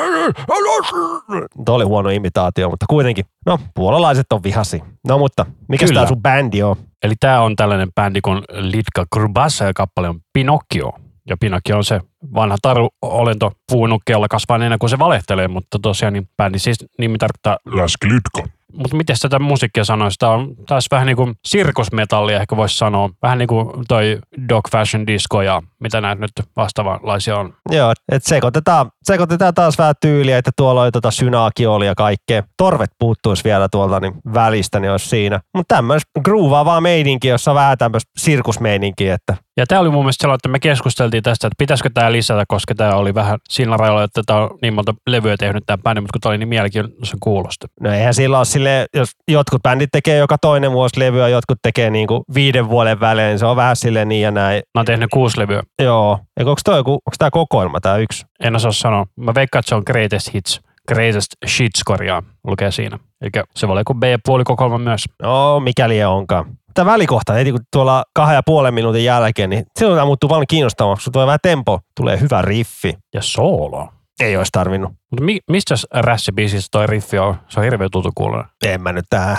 Tuo 1.65 1.75
oli 1.75 1.83
huono 1.83 2.00
imitaatio, 2.09 2.69
mutta 2.69 2.85
kuitenkin. 2.89 3.25
No, 3.45 3.59
puolalaiset 3.75 4.33
on 4.33 4.43
vihasi. 4.43 4.83
No 5.07 5.17
mutta, 5.17 5.45
mikä 5.67 5.85
tämä 5.87 6.07
sun 6.07 6.21
bändi 6.21 6.63
on? 6.63 6.75
Eli 7.03 7.13
tämä 7.19 7.41
on 7.41 7.55
tällainen 7.55 7.89
bändi 7.95 8.21
kuin 8.21 8.43
Litka 8.51 9.05
Grubassa 9.13 9.65
ja 9.65 9.73
kappale 9.73 10.09
on 10.09 10.19
Pinocchio. 10.33 10.91
Ja 11.29 11.37
Pinocchio 11.37 11.77
on 11.77 11.83
se 11.83 12.01
vanha 12.35 12.57
taru-olento 12.61 13.51
puunukkeella 13.71 14.27
kasvaa 14.27 14.57
ennen 14.57 14.79
kuin 14.79 14.89
se 14.89 14.99
valehtelee, 14.99 15.47
mutta 15.47 15.79
tosiaan 15.81 16.13
niin 16.13 16.29
bändi 16.37 16.59
siis 16.59 16.85
nimi 16.97 17.17
tarkoittaa 17.17 17.57
Läsklytko. 17.65 18.47
Mutta 18.73 18.97
miten 18.97 19.15
tätä 19.21 19.39
musiikkia 19.39 19.83
sanoisi? 19.83 20.19
Tämä 20.19 20.31
on 20.31 20.55
taas 20.67 20.85
vähän 20.91 21.07
niin 21.07 21.17
kuin 21.17 21.33
sirkusmetallia 21.47 22.41
ehkä 22.41 22.57
voisi 22.57 22.77
sanoa. 22.77 23.09
Vähän 23.21 23.37
niin 23.37 23.47
kuin 23.47 23.69
toi 23.87 24.19
Dog 24.49 24.67
Fashion 24.71 25.07
Disco 25.07 25.41
ja 25.41 25.61
mitä 25.79 26.01
näitä 26.01 26.21
nyt 26.21 26.31
vastaavanlaisia 26.55 27.37
on. 27.37 27.53
Joo, 27.69 27.91
että 28.11 28.29
sekoitetaan, 28.29 28.91
sekoitetaan 29.03 29.53
taas 29.53 29.77
vähän 29.77 29.95
tyyliä, 30.01 30.37
että 30.37 30.51
tuolla 30.57 30.81
oli 30.81 30.91
tota 30.91 31.11
synaakioli 31.11 31.85
ja 31.85 31.95
kaikkea. 31.95 32.43
Torvet 32.57 32.91
puuttuisi 32.99 33.43
vielä 33.43 33.67
tuolta 33.71 33.99
niin 33.99 34.13
välistä, 34.33 34.79
niin 34.79 34.91
olisi 34.91 35.09
siinä. 35.09 35.39
Mutta 35.55 35.75
tämmöistä 35.75 36.09
groovaavaa 36.23 36.81
meininki, 36.81 37.27
jossa 37.27 37.51
on 37.51 37.55
vähän 37.55 37.77
tämmöistä 37.77 38.11
sirkusmeininkiä, 38.17 39.13
että 39.13 39.35
Ja 39.57 39.65
tämä 39.67 39.81
oli 39.81 39.89
mun 39.89 40.03
mielestä 40.03 40.21
sellainen, 40.21 40.37
että 40.37 40.49
me 40.49 40.59
keskusteltiin 40.59 41.23
tästä, 41.23 41.47
että 41.47 41.55
pitäisikö 41.57 41.89
tämä 41.93 42.11
lisätä, 42.11 42.43
koska 42.47 42.75
tämä 42.75 42.95
oli 42.95 43.13
vähän 43.13 43.39
siinä 43.49 43.77
rajalla, 43.77 44.03
että 44.03 44.21
tämä 44.25 44.39
on 44.39 44.49
niin 44.61 44.73
monta 44.73 44.93
levyä 45.07 45.37
tehnyt 45.37 45.63
tämä 45.65 45.77
bändi, 45.77 46.01
mutta 46.01 46.13
kun 46.13 46.21
tämä 46.21 46.31
oli 46.31 46.37
niin 46.37 46.49
mielenkiintoisen 46.49 47.19
kuulosta. 47.19 47.67
no 47.79 47.91
eihän 47.91 48.13
sillä 48.13 48.37
ole 48.37 48.45
silleen, 48.45 48.85
jos 48.93 49.09
jotkut 49.27 49.63
bändit 49.63 49.89
tekee 49.91 50.17
joka 50.17 50.37
toinen 50.37 50.71
vuosi 50.71 50.99
levyä, 50.99 51.27
jotkut 51.27 51.57
tekee 51.61 51.89
niinku 51.89 52.23
viiden 52.35 52.69
vuoden 52.69 52.99
välein, 52.99 53.29
niin 53.29 53.39
se 53.39 53.45
on 53.45 53.55
vähän 53.55 53.75
silleen 53.75 54.09
niin 54.09 54.21
ja 54.21 54.31
näin. 54.31 54.63
Mä 54.75 54.79
oon 54.79 54.85
tehnyt 54.85 55.09
kuusi 55.13 55.39
levyä. 55.39 55.63
Joo, 55.81 56.19
eikö 56.39 56.49
onko 56.49 56.61
toi 56.65 56.77
onko 56.77 56.99
tämä 57.17 57.31
kokoelma 57.31 57.79
tämä 57.79 57.97
yksi? 57.97 58.25
En 58.43 58.55
osaa 58.55 58.71
sanoa. 58.71 59.05
Mä 59.15 59.33
veikkaan, 59.35 59.59
että 59.59 59.69
se 59.69 59.75
on 59.75 59.83
Greatest 59.85 60.33
Hits. 60.33 60.61
Greatest 60.87 61.27
Shits 61.47 61.83
korjaa, 61.83 62.23
lukee 62.47 62.71
siinä. 62.71 62.99
Eli 63.21 63.29
se 63.55 63.67
voi 63.67 63.73
olla 63.73 63.81
joku 63.81 63.93
B-puolikokoelma 63.93 64.77
myös. 64.77 65.03
No, 65.23 65.59
mikäli 65.59 66.03
onkaan. 66.03 66.45
Tämä 66.73 66.91
välikohta, 66.91 67.33
heti 67.33 67.51
kun 67.51 67.59
tuolla 67.73 68.03
kahden 68.15 68.35
ja 68.35 68.43
puolen 68.45 68.73
minuutin 68.73 69.03
jälkeen, 69.05 69.49
niin 69.49 69.65
silloin 69.79 69.97
tämä 69.97 70.05
muuttuu 70.05 70.29
vaan 70.29 70.47
kiinnostavaksi. 70.47 71.03
Kun 71.03 71.13
tulee 71.13 71.25
vähän 71.25 71.39
tempo, 71.43 71.79
tulee 71.95 72.19
hyvä 72.19 72.41
riffi. 72.41 72.97
Ja 73.13 73.21
soolo. 73.21 73.89
Ei 74.19 74.37
olisi 74.37 74.49
tarvinnut. 74.51 74.91
Mutta 75.11 75.23
mi- 75.23 75.39
mistä 75.49 75.75
rässibiisissä 75.93 76.67
toi 76.71 76.87
riffi 76.87 77.19
on? 77.19 77.35
Se 77.49 77.59
on 77.59 77.63
hirveän 77.63 77.89
tuttu 77.91 78.11
kuulonen. 78.15 78.45
En 78.65 78.81
mä 78.81 78.91
nyt 78.91 79.05
tähän. 79.09 79.37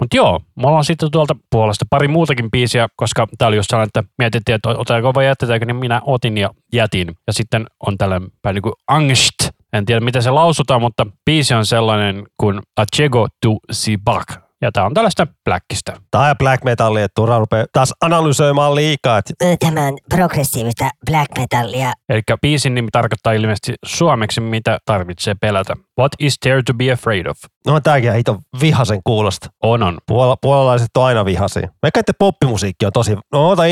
Mutta 0.00 0.16
joo, 0.16 0.40
me 0.56 0.68
ollaan 0.68 0.84
sitten 0.84 1.10
tuolta 1.10 1.36
puolesta 1.50 1.84
pari 1.90 2.08
muutakin 2.08 2.50
biisiä, 2.50 2.88
koska 2.96 3.26
tää 3.38 3.48
oli 3.48 3.56
just 3.56 3.70
sellainen, 3.70 3.88
että 3.94 4.12
mietittiin, 4.18 4.54
että 4.54 4.68
otetaanko 4.68 5.14
vai 5.14 5.26
jätetäänkö, 5.26 5.66
niin 5.66 5.76
minä 5.76 6.00
otin 6.06 6.38
ja 6.38 6.50
jätin. 6.72 7.08
Ja 7.26 7.32
sitten 7.32 7.66
on 7.86 7.98
tällainen 7.98 8.28
päin 8.42 8.54
niin 8.54 8.62
kuin 8.62 8.72
Angst. 8.88 9.34
En 9.72 9.84
tiedä, 9.84 10.00
miten 10.00 10.22
se 10.22 10.30
lausutaan, 10.30 10.80
mutta 10.80 11.06
biisi 11.24 11.54
on 11.54 11.66
sellainen 11.66 12.22
kuin 12.40 12.60
Achego 12.76 13.28
tu 13.42 13.60
Sibak. 13.72 14.41
Ja 14.62 14.72
tää 14.72 14.84
on 14.84 14.94
tällaista 14.94 15.26
blackista. 15.44 15.92
Tää 16.10 16.30
on 16.30 16.38
black 16.38 16.64
metalli, 16.64 17.02
että 17.02 17.14
Tura 17.14 17.38
rupeaa 17.38 17.66
taas 17.72 17.94
analysoimaan 18.00 18.74
liikaa. 18.74 19.18
Että 19.18 19.56
Tämä 19.60 19.86
on 19.86 19.98
progressiivista 20.14 20.90
black 21.10 21.38
metallia. 21.38 21.92
Eli 22.08 22.20
biisin 22.42 22.74
nimi 22.74 22.88
tarkoittaa 22.92 23.32
ilmeisesti 23.32 23.74
suomeksi, 23.84 24.40
mitä 24.40 24.78
tarvitsee 24.84 25.34
pelätä. 25.40 25.76
What 25.98 26.12
is 26.18 26.38
there 26.38 26.62
to 26.62 26.74
be 26.74 26.92
afraid 26.92 27.26
of? 27.26 27.36
no 27.66 27.80
tääkin 27.80 28.10
on 28.10 28.16
hito 28.16 28.38
vihasen 28.60 29.00
kuulosta. 29.04 29.48
On, 29.62 29.82
on. 29.82 29.98
Puola, 30.06 30.36
puolalaiset 30.36 30.88
on 30.96 31.04
aina 31.04 31.24
vihaisia. 31.24 31.68
Vaikka 31.82 32.00
että 32.00 32.12
poppimusiikki 32.18 32.86
on 32.86 32.92
tosi... 32.92 33.16
No 33.32 33.48
ota, 33.48 33.62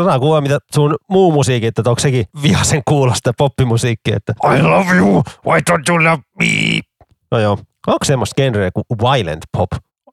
ota 0.00 0.18
kuulla, 0.18 0.40
mitä 0.40 0.58
sun 0.74 0.96
muu 1.10 1.32
musiikki, 1.32 1.66
että 1.66 1.82
onko 1.86 2.00
sekin 2.00 2.24
vihasen 2.42 2.82
kuulosta 2.88 3.32
poppimusiikki, 3.38 4.12
että 4.12 4.34
I 4.56 4.62
love 4.62 4.96
you, 4.96 5.22
why 5.46 5.58
don't 5.70 5.84
you 5.88 6.04
love 6.04 6.22
me? 6.38 6.80
No 7.30 7.38
joo. 7.38 7.58
Onko 7.86 8.04
semmoista 8.04 8.42
genreä 8.42 8.70
kuin 8.70 8.84
violent 8.98 9.44
pop? 9.52 9.70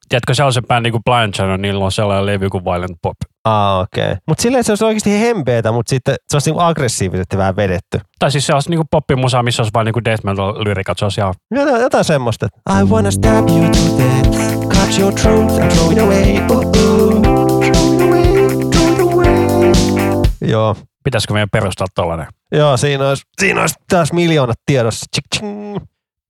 Tiedätkö, 0.10 0.34
se 0.34 0.44
on 0.44 0.54
se 0.54 0.62
bändi 0.62 0.92
kuin 0.92 1.04
Blind 1.04 1.34
Channel, 1.34 1.58
niillä 1.58 1.86
on 1.86 1.92
sellainen 1.92 2.26
levy 2.26 2.50
kuin 2.50 2.64
Violent 2.66 2.98
Pop. 3.02 3.18
Ah, 3.46 3.80
okei. 3.80 4.04
Okay. 4.04 4.16
Mutta 4.28 4.42
silleen 4.42 4.64
se 4.64 4.72
olisi 4.72 4.86
oikeasti 4.86 5.20
hempeetä, 5.20 5.72
mutta 5.72 5.90
sitten 5.90 6.16
se 6.28 6.36
olisi 6.36 6.50
niinku 6.50 6.62
aggressiivisesti 6.62 7.38
vähän 7.38 7.56
vedetty. 7.56 8.00
Tai 8.20 8.32
siis 8.32 8.48
se 8.48 8.54
olisi 8.54 8.70
niinku 8.70 8.86
poppimusa, 8.92 9.44
missä 9.44 9.62
olisi 9.62 9.74
vain 9.74 9.86
niinku 9.86 10.04
death 10.06 10.24
metal 10.24 10.64
lyrikat, 10.64 11.00
se 11.00 11.06
olisi 11.06 11.22
ihan 11.22 11.34
Jotain, 11.52 11.82
jotain 11.82 12.04
semmoista. 12.04 12.48
I 12.82 12.84
wanna 12.84 13.12
stab 13.12 13.50
you 13.50 13.70
to 13.70 14.04
death, 14.04 14.30
cut 14.68 15.00
your 15.00 15.14
throat 15.14 15.52
and 15.52 15.72
throw 15.72 15.92
it 15.92 16.00
away. 16.00 16.38
Ooh, 16.52 16.66
ooh. 16.66 17.22
Throw 17.22 17.94
it 17.94 18.02
away, 18.02 18.24
throw 18.72 18.94
it 18.94 19.00
away. 19.00 20.22
Joo. 20.42 20.76
Pitäisikö 21.04 21.34
meidän 21.34 21.50
perustaa 21.52 21.88
tollanen? 21.96 22.28
Joo, 22.52 22.78
siinä 22.78 23.10
olisi, 23.10 23.24
siinä 23.42 23.62
olisi 23.62 23.76
taas 23.90 24.14
miljoonat 24.14 24.58
tiedossa. 24.66 25.06
Tsk, 25.12 25.24
tsk. 25.30 25.44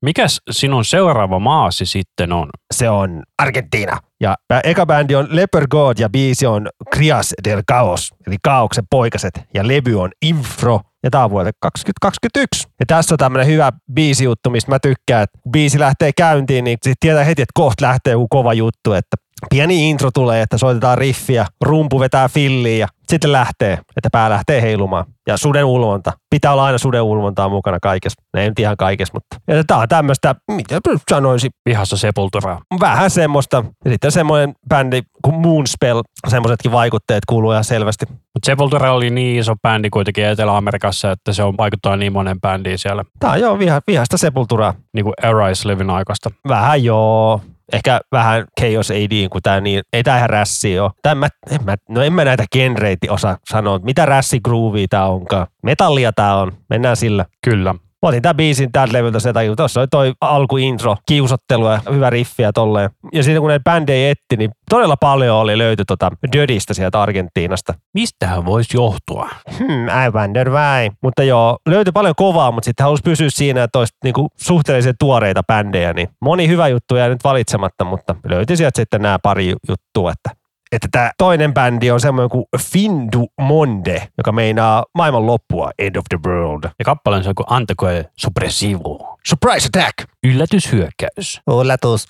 Mikäs 0.01 0.41
sinun 0.51 0.85
seuraava 0.85 1.39
maasi 1.39 1.85
sitten 1.85 2.33
on? 2.33 2.49
Se 2.73 2.89
on 2.89 3.23
Argentiina. 3.37 3.97
Ja 4.19 4.35
eka 4.63 4.85
bändi 4.85 5.15
on 5.15 5.27
Leper 5.29 5.67
God 5.67 5.97
ja 5.99 6.09
biisi 6.09 6.45
on 6.45 6.69
Crias 6.95 7.33
del 7.43 7.61
Caos, 7.71 8.13
eli 8.27 8.35
Kaauksen 8.43 8.83
poikaset. 8.89 9.41
Ja 9.53 9.67
levy 9.67 10.01
on 10.01 10.11
Infro. 10.21 10.81
Ja 11.03 11.09
tää 11.11 11.23
on 11.23 11.29
vuodelta 11.29 11.57
2021. 11.61 12.67
Ja 12.79 12.85
tässä 12.85 13.13
on 13.13 13.17
tämmönen 13.17 13.47
hyvä 13.47 13.71
biisijuttu, 13.93 14.49
mistä 14.49 14.71
mä 14.71 14.79
tykkään, 14.79 15.23
että 15.23 15.39
kun 15.43 15.51
biisi 15.51 15.79
lähtee 15.79 16.11
käyntiin, 16.17 16.63
niin 16.63 16.77
sit 16.83 16.97
tietää 16.99 17.23
heti, 17.23 17.41
että 17.41 17.51
kohta 17.53 17.85
lähtee 17.85 18.11
joku 18.11 18.27
kova 18.29 18.53
juttu, 18.53 18.93
että 18.93 19.17
pieni 19.49 19.89
intro 19.89 20.11
tulee, 20.11 20.41
että 20.41 20.57
soitetaan 20.57 20.97
riffiä, 20.97 21.45
rumpu 21.61 21.99
vetää 21.99 22.29
filliä 22.29 22.77
ja 22.77 22.87
sitten 23.09 23.31
lähtee, 23.31 23.73
että 23.73 24.09
pää 24.11 24.29
lähtee 24.29 24.61
heilumaan. 24.61 25.05
Ja 25.27 25.37
suden 25.37 25.65
ulvonta. 25.65 26.13
Pitää 26.29 26.51
olla 26.51 26.65
aina 26.65 26.77
suden 26.77 27.01
ulvontaa 27.01 27.49
mukana 27.49 27.77
kaikessa. 27.81 28.21
Ne 28.33 28.41
ei 28.41 28.49
nyt 28.49 28.59
ihan 28.59 28.77
kaikessa, 28.77 29.13
mutta 29.13 29.55
ja 29.55 29.63
tää 29.63 29.77
on 29.77 29.87
tämmöistä, 29.87 30.35
mitä 30.51 30.79
sanoisin, 31.11 31.51
Vihassa 31.69 31.97
sepulturaa. 31.97 32.61
vähän 32.79 33.09
semmoista. 33.09 33.63
Ja 33.85 33.91
sitten 33.91 34.11
semmoinen 34.11 34.53
bändi 34.69 35.01
kuin 35.23 35.35
Moonspell, 35.35 36.01
semmoisetkin 36.27 36.71
vaikutteet 36.71 37.25
kuuluu 37.29 37.51
ihan 37.51 37.63
selvästi. 37.63 38.05
Mutta 38.09 38.45
Sepultura 38.45 38.93
oli 38.93 39.09
niin 39.09 39.39
iso 39.39 39.53
bändi 39.61 39.89
kuitenkin 39.89 40.25
Etelä-Amerikassa, 40.25 41.11
että 41.11 41.33
se 41.33 41.43
on 41.43 41.57
vaikuttaa 41.57 41.97
niin 41.97 42.13
monen 42.13 42.41
bändiin 42.41 42.79
siellä. 42.79 43.03
Tää 43.19 43.31
on 43.31 43.39
joo 43.39 43.59
viha, 43.59 43.81
vihasta 43.87 44.17
sepulturaa. 44.17 44.73
Niin 44.93 45.03
kuin 45.05 45.13
Arise 45.23 45.67
Livin 45.67 45.89
aikaista. 45.89 46.31
Vähän 46.47 46.83
joo. 46.83 47.41
Ehkä 47.73 48.01
vähän 48.11 48.45
Chaos 48.61 48.91
AD, 48.91 49.29
kun 49.29 49.41
tää 49.41 49.61
niin, 49.61 49.81
ei 49.93 50.03
tää 50.03 50.17
ihan 50.17 50.29
rässi 50.29 50.79
ole. 50.79 50.91
Tää 51.01 51.15
mä, 51.15 51.27
en 51.51 51.65
mä, 51.65 51.75
no 51.89 52.01
en 52.01 52.13
mä 52.13 52.25
näitä 52.25 52.45
genreitä 52.51 53.07
osaa 53.09 53.37
sanoa, 53.49 53.79
mitä 53.79 54.05
rässi 54.05 54.39
groovia 54.39 54.87
tää 54.89 55.05
onkaan. 55.05 55.47
Metallia 55.63 56.13
tää 56.13 56.35
on, 56.35 56.51
mennään 56.69 56.97
sillä. 56.97 57.25
Kyllä. 57.45 57.75
Mä 58.05 58.09
otin 58.09 58.21
tämän 58.21 58.35
biisin 58.35 58.71
tältä 58.71 58.93
levyltä 58.93 59.19
se 59.19 59.33
takia, 59.33 59.55
tuossa 59.55 59.79
oli 59.79 59.87
toi 59.87 60.13
alkuintro, 60.21 60.95
kiusottelu 61.05 61.67
ja 61.67 61.81
hyvä 61.93 62.09
riffi 62.09 62.43
ja 62.43 62.53
tolleen. 62.53 62.89
Ja 63.13 63.23
sitten 63.23 63.41
kun 63.41 63.49
ne 63.49 63.59
bändejä 63.59 64.11
etti, 64.11 64.37
niin 64.37 64.51
todella 64.69 64.97
paljon 64.97 65.37
oli 65.37 65.57
löyty 65.57 65.83
tota 65.87 66.11
Dödistä 66.35 66.73
sieltä 66.73 67.01
Argentiinasta. 67.01 67.73
Mistähän 67.93 68.45
voisi 68.45 68.77
johtua? 68.77 69.29
Hmm, 69.57 69.87
I 69.87 70.09
wonder 70.11 70.49
why. 70.49 70.89
Mutta 71.03 71.23
joo, 71.23 71.57
löytyi 71.69 71.91
paljon 71.91 72.13
kovaa, 72.17 72.51
mutta 72.51 72.65
sitten 72.65 72.83
halusi 72.83 73.03
pysyä 73.03 73.29
siinä, 73.29 73.63
että 73.63 73.79
olisi 73.79 73.93
niinku 74.03 74.27
suhteellisen 74.37 74.95
tuoreita 74.99 75.43
bändejä. 75.43 75.93
Niin 75.93 76.09
moni 76.21 76.47
hyvä 76.47 76.67
juttu 76.67 76.95
jää 76.95 77.09
nyt 77.09 77.23
valitsematta, 77.23 77.85
mutta 77.85 78.15
löytyi 78.29 78.57
sieltä 78.57 78.81
sitten 78.81 79.01
nämä 79.01 79.19
pari 79.23 79.53
juttua, 79.69 80.11
että 80.11 80.44
että 80.71 80.87
tämä 80.91 81.11
toinen 81.17 81.53
bändi 81.53 81.91
on 81.91 81.99
semmoinen 81.99 82.29
kuin 82.29 82.45
Findu 82.59 83.27
Monde, 83.41 84.07
joka 84.17 84.31
meinaa 84.31 84.85
maailman 84.95 85.27
loppua, 85.27 85.71
End 85.79 85.95
of 85.95 86.05
the 86.09 86.19
World. 86.31 86.63
Ja 86.79 86.85
kappaleen 86.85 87.23
se 87.23 87.29
on 87.29 87.35
kuin 87.35 87.45
Antekoe 87.49 88.05
Suppressivo. 88.17 89.17
Surprise 89.27 89.67
attack! 89.67 89.93
Yllätyshyökkäys. 90.23 91.41
Ulatus. 91.47 92.07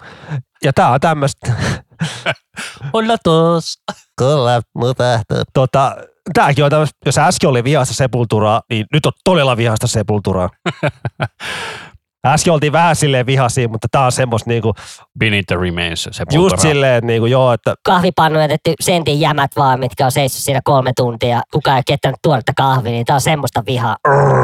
Ja 0.63 0.74
tää 0.74 0.89
on 0.89 1.00
tämmöistä, 1.00 1.54
Yllätys. 2.94 3.82
Kyllä, 4.18 4.62
mutta 4.76 5.04
tota, 5.54 5.96
tääkin 6.34 6.63
on 6.63 6.70
tämmöistä, 6.70 6.98
jos 7.06 7.18
äsken 7.18 7.50
oli 7.50 7.63
vihasta 7.63 7.94
sepulturaa, 7.94 8.62
niin 8.70 8.86
nyt 8.94 9.06
on 9.06 9.12
todella 9.24 9.58
vihasta 9.58 9.88
sepulturaa. 9.88 10.50
äsken 12.34 12.54
oltiin 12.54 12.72
vähän 12.72 12.96
silleen 12.96 13.26
vihaisia, 13.26 13.68
mutta 13.68 13.88
tää 13.92 14.06
on 14.06 14.12
semmoista 14.12 14.50
niinku, 14.50 14.74
Beneath 15.20 15.46
the 15.48 15.56
Remains 15.56 16.04
Sepultura. 16.12 16.42
just 16.44 16.60
silleen, 16.60 16.96
että 16.96 17.08
niinku, 17.08 17.26
joo, 17.26 17.54
että 17.54 17.76
Kahvipannu 17.86 18.40
jätetty 18.40 18.74
sentin 18.80 19.20
jämät 19.20 19.52
vaan, 19.58 19.80
mitkä 19.80 20.06
on 20.06 20.12
seissyt 20.12 20.44
siinä 20.44 20.62
kolme 20.64 20.92
tuntia. 20.96 21.42
Kukaan 21.54 21.78
ei 21.78 21.84
kettänyt 21.88 22.18
tuoretta 22.24 22.52
kahvia, 22.58 22.92
niin 22.92 23.06
tää 23.06 23.14
on 23.16 23.22
semmoista 23.22 23.64
vihaa. 23.68 23.96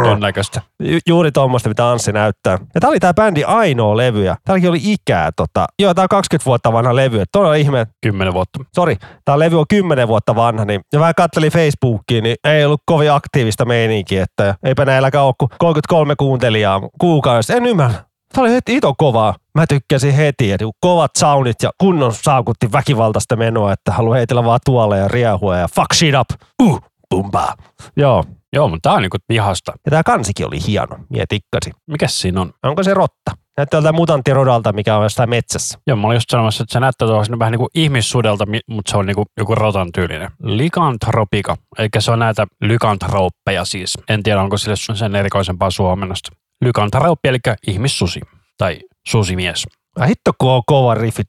Ton 0.04 0.20
näköistä. 0.20 0.62
ju- 0.80 1.00
juuri 1.08 1.32
tuommoista, 1.32 1.70
mitä 1.70 1.90
Anssi 1.92 2.12
näyttää. 2.12 2.58
Ja 2.76 2.82
tää 2.82 2.90
oli 2.90 3.00
tää 3.00 3.14
bändi 3.14 3.44
ainoa 3.44 3.98
levy, 3.98 4.24
ja 4.24 4.36
täälläkin 4.46 4.70
oli 4.70 4.80
ikää, 4.84 5.32
tota, 5.36 5.66
joo, 5.80 5.94
tää 5.94 6.04
on 6.04 6.10
20 6.10 6.46
vuotta 6.46 6.74
vanha 6.74 6.96
levy, 6.96 7.16
että 7.22 7.32
todella 7.32 7.56
ihme, 7.56 7.88
Kymmenen 8.02 8.34
vuotta. 8.34 8.60
sori, 8.76 8.96
tämä 9.26 9.40
levy 9.40 9.60
on 9.60 9.66
10 9.70 10.08
vuotta 10.08 10.36
vanha, 10.36 10.66
niin 10.66 10.82
ja 10.94 11.00
vähän 11.00 11.16
kattelin 11.16 11.52
Facebookiin, 11.52 12.24
niin 12.24 12.36
ei 12.44 12.66
ollut 12.66 12.82
kovin 12.86 13.12
aktiivista 13.12 13.66
meininkiä, 13.66 14.24
että 14.24 14.56
eipä 14.64 14.86
näilläkään 14.86 15.24
ole 15.26 15.34
kuin 15.40 15.50
33 15.60 16.16
kuuntelijaa 16.16 16.82
kuukaudessa. 17.00 17.54
En 17.54 17.64
ymmärrä. 17.72 17.96
Tämä 18.34 18.44
oli 18.44 18.54
heti 18.54 18.76
ito 18.76 18.94
kovaa. 18.98 19.36
Mä 19.56 19.68
tykkäsin 19.68 20.14
heti, 20.14 20.52
että 20.52 20.66
kovat 20.80 21.12
soundit 21.18 21.64
ja 21.64 21.72
kunnon 21.78 22.14
saakutti 22.14 22.72
väkivaltaista 22.72 23.36
menoa, 23.36 23.74
että 23.74 23.92
haluaa 23.92 24.18
heitellä 24.18 24.44
vaan 24.44 24.60
tuolle 24.66 24.98
ja 24.98 25.08
riehua 25.08 25.58
ja 25.58 25.68
fuck 25.68 25.94
shit 25.94 26.16
up. 26.16 26.28
Uh, 26.64 26.82
bumba. 27.10 27.56
Joo. 27.98 28.24
Joo, 28.54 28.68
mutta 28.68 28.90
tää 28.90 28.96
on 28.96 29.02
niinku 29.02 29.18
vihasta. 29.30 29.72
Ja 29.86 29.90
tämä 29.90 30.04
kansikin 30.04 30.48
oli 30.48 30.58
hieno. 30.68 30.98
Mie 31.10 31.26
tikkasin. 31.30 31.74
Mikäs 31.88 32.22
siinä 32.22 32.42
on? 32.42 32.54
Onko 32.64 32.84
se 32.84 32.94
rotta? 32.94 33.32
Näyttää 33.58 33.82
tältä 33.82 33.92
mutanttirodalta, 33.92 34.74
mikä 34.74 34.98
on 34.98 35.04
jossain 35.04 35.30
metsässä. 35.30 35.80
Joo, 35.88 35.98
mä 35.98 36.08
olin 36.08 36.16
just 36.16 36.30
sanomassa, 36.30 36.64
että 36.64 36.74
se 36.74 36.80
näyttää 36.80 37.08
tuossa 37.08 37.40
vähän 37.40 37.52
niin 37.52 37.60
kuin 37.60 37.70
ihmissudelta, 37.76 38.46
mi- 38.46 38.60
mutta 38.68 38.92
se 38.92 38.98
on 38.98 39.06
niin 39.06 39.16
kuin 39.16 39.26
joku 39.38 39.56
rotan 39.56 39.92
tyylinen. 39.92 40.32
Lycanthropica, 40.44 41.58
eli 41.78 41.90
se 42.00 42.12
on 42.12 42.20
näitä 42.20 42.48
lykantrooppeja 42.62 43.66
siis. 43.66 43.98
En 44.10 44.24
tiedä, 44.24 44.42
onko 44.42 44.58
sille 44.58 44.96
sen 44.96 45.16
erikoisempaa 45.16 45.72
suomennosta. 45.72 46.41
Lykantrooppi, 46.62 47.30
eli 47.30 47.38
ihmissusi 47.68 48.20
tai 48.58 48.80
susimies. 49.08 49.68
Ai 50.00 50.08
hitto, 50.08 50.32
on 50.40 50.62
kova 50.66 50.94
riffi. 50.94 51.24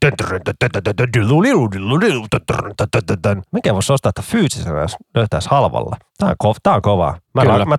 Mikä 3.52 3.74
voisi 3.74 3.92
ostaa, 3.92 4.08
että 4.08 4.22
fyysisenä 4.22 4.80
jos 4.80 4.96
löytäisi 5.14 5.48
halvalla? 5.50 5.96
Tää 6.18 6.28
on, 6.28 6.34
kov- 6.44 6.58
tää 6.62 6.74
on 6.74 6.82
kovaa. 6.82 7.16
Mä, 7.34 7.42
ra- 7.42 7.66
mä 7.66 7.76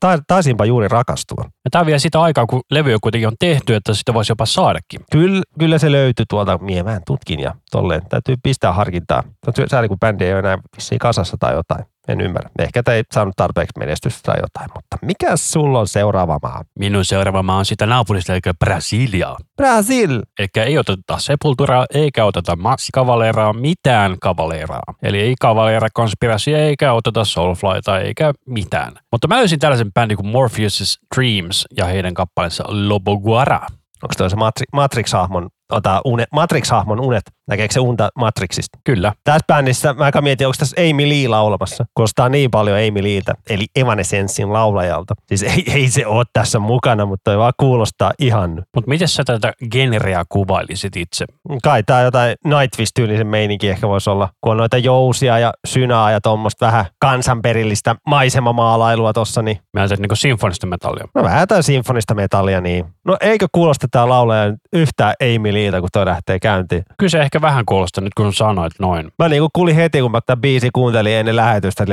ta- 0.00 0.18
taisinpa 0.26 0.64
juuri 0.64 0.88
rakastua. 0.88 1.44
Ja 1.64 1.70
tämä 1.70 1.86
vie 1.86 1.98
sitä 1.98 2.20
aikaa, 2.20 2.46
kun 2.46 2.60
levy 2.70 2.96
kuitenkin 3.02 3.28
on 3.28 3.36
tehty, 3.38 3.74
että 3.74 3.94
sitä 3.94 4.14
voisi 4.14 4.32
jopa 4.32 4.46
saadakin. 4.46 5.00
Kyllä, 5.12 5.42
kyllä 5.58 5.78
se 5.78 5.92
löytyi 5.92 6.26
tuolta, 6.28 6.58
mie 6.58 6.84
vähän 6.84 7.02
tutkin 7.06 7.40
ja 7.40 7.54
tolleen. 7.70 8.02
Täytyy 8.08 8.36
pistää 8.42 8.72
harkintaa. 8.72 9.22
Sääli, 9.70 9.88
kun 9.88 9.98
bändi 10.00 10.24
ei 10.24 10.32
ole 10.32 10.38
enää 10.38 10.58
vissiin 10.76 10.98
kasassa 10.98 11.36
tai 11.40 11.54
jotain. 11.54 11.84
En 12.08 12.20
ymmärrä. 12.20 12.50
Ehkä 12.58 12.82
tämä 12.82 12.94
ei 12.94 13.02
saanut 13.12 13.34
tarpeeksi 13.36 13.78
menestystä 13.78 14.20
tai 14.22 14.40
jotain, 14.40 14.70
mutta 14.74 14.96
mikä 15.02 15.36
sulla 15.36 15.80
on 15.80 15.88
seuraava 15.88 16.38
maa? 16.42 16.64
Minun 16.78 17.04
seuraava 17.04 17.42
maa 17.42 17.58
on 17.58 17.64
sitä 17.64 17.86
naapurista, 17.86 18.32
eli 18.32 18.40
Brasilia. 18.58 19.36
Brasil! 19.56 20.22
Eli 20.38 20.48
ei 20.56 20.78
oteta 20.78 21.18
Sepulturaa, 21.18 21.86
eikä 21.94 22.24
oteta 22.24 22.56
Max 22.56 22.88
Cavaleraa, 22.94 23.52
mitään 23.52 24.16
Cavaleraa. 24.18 24.82
Eli 25.02 25.20
ei 25.20 25.34
Cavalera 25.42 25.88
Conspiracy, 25.96 26.54
eikä 26.54 26.92
oteta 26.92 27.24
Soulflyta, 27.24 28.00
eikä 28.00 28.32
mitään. 28.46 28.92
Mutta 29.12 29.28
mä 29.28 29.36
löysin 29.36 29.58
tällaisen 29.58 29.92
bändin 29.92 30.16
kuin 30.16 30.26
Morpheus' 30.26 30.98
Dreams 31.16 31.66
ja 31.76 31.84
heidän 31.84 32.14
kappaleensa 32.14 32.64
Lobo 32.68 33.18
Guara. 33.20 33.60
Onko 34.02 34.14
toi 34.16 34.30
se 34.30 34.36
Matri- 34.36 34.76
Matrix-hahmon, 34.76 35.48
ota, 35.72 36.00
unet, 36.04 36.28
Matrix-hahmon 36.32 37.00
unet? 37.00 37.22
Näkeekö 37.48 37.74
se 37.74 37.80
unta 37.80 38.08
Matrixista? 38.18 38.78
Kyllä. 38.84 39.12
Tässä 39.24 39.44
bändissä 39.46 39.92
mä 39.94 40.04
aika 40.04 40.20
mietin, 40.22 40.46
onko 40.46 40.56
tässä 40.58 40.76
Amy 40.90 41.08
Lee 41.08 41.28
laulamassa. 41.28 41.84
Kuulostaa 41.94 42.28
niin 42.28 42.50
paljon 42.50 42.78
Amy 42.88 43.02
Leeltä, 43.02 43.34
eli 43.50 43.66
Evanescencein 43.76 44.52
laulajalta. 44.52 45.14
Siis 45.26 45.42
ei, 45.42 45.64
ei 45.74 45.88
se 45.88 46.06
ole 46.06 46.24
tässä 46.32 46.58
mukana, 46.58 47.06
mutta 47.06 47.30
toi 47.30 47.38
vaan 47.38 47.52
kuulostaa 47.60 48.12
ihan. 48.18 48.62
Mutta 48.74 48.88
miten 48.88 49.08
sä 49.08 49.22
tätä 49.26 49.52
genreä 49.72 50.24
kuvailisit 50.28 50.96
itse? 50.96 51.24
Kai 51.62 51.82
tää 51.82 52.02
jotain 52.02 52.36
Nightwish-tyylisen 52.44 53.26
meininki 53.26 53.68
ehkä 53.68 53.88
voisi 53.88 54.10
olla, 54.10 54.28
kun 54.40 54.50
on 54.50 54.56
noita 54.56 54.78
jousia 54.78 55.38
ja 55.38 55.52
synaa 55.66 56.10
ja 56.10 56.20
tuommoista 56.20 56.66
vähän 56.66 56.84
kansanperillistä 57.00 57.96
maisemamaalailua 58.06 59.12
tossa, 59.12 59.42
niin 59.42 59.58
Mä 59.74 59.80
ajattelin 59.80 60.02
niin 60.02 60.16
sinfonista 60.16 60.66
metallia. 60.66 61.08
no 61.14 61.22
vähän 61.22 61.40
jotain 61.40 61.62
sinfonista 61.62 62.14
metallia, 62.14 62.60
niin 62.60 62.84
no 63.04 63.16
eikö 63.20 63.46
kuulosta 63.52 63.86
tää 63.90 64.08
laulaja 64.08 64.52
yhtään 64.72 65.14
Amy 65.22 65.52
Leeltä, 65.62 65.80
kun 65.80 65.88
toi 65.92 66.06
lähtee 66.06 66.38
käyntiin. 66.38 66.82
Kyllä 66.98 67.10
se 67.10 67.20
ehkä 67.20 67.40
vähän 67.40 67.64
kuulostaa 67.66 68.04
nyt, 68.04 68.14
kun 68.14 68.34
sanoit 68.34 68.72
noin. 68.78 69.12
Mä 69.18 69.28
niinku 69.28 69.48
kuulin 69.52 69.74
heti, 69.74 70.00
kun 70.00 70.10
mä 70.10 70.20
tämän 70.20 70.40
biisi 70.40 70.70
kuuntelin 70.72 71.12
ennen 71.12 71.36
lähetystä, 71.36 71.84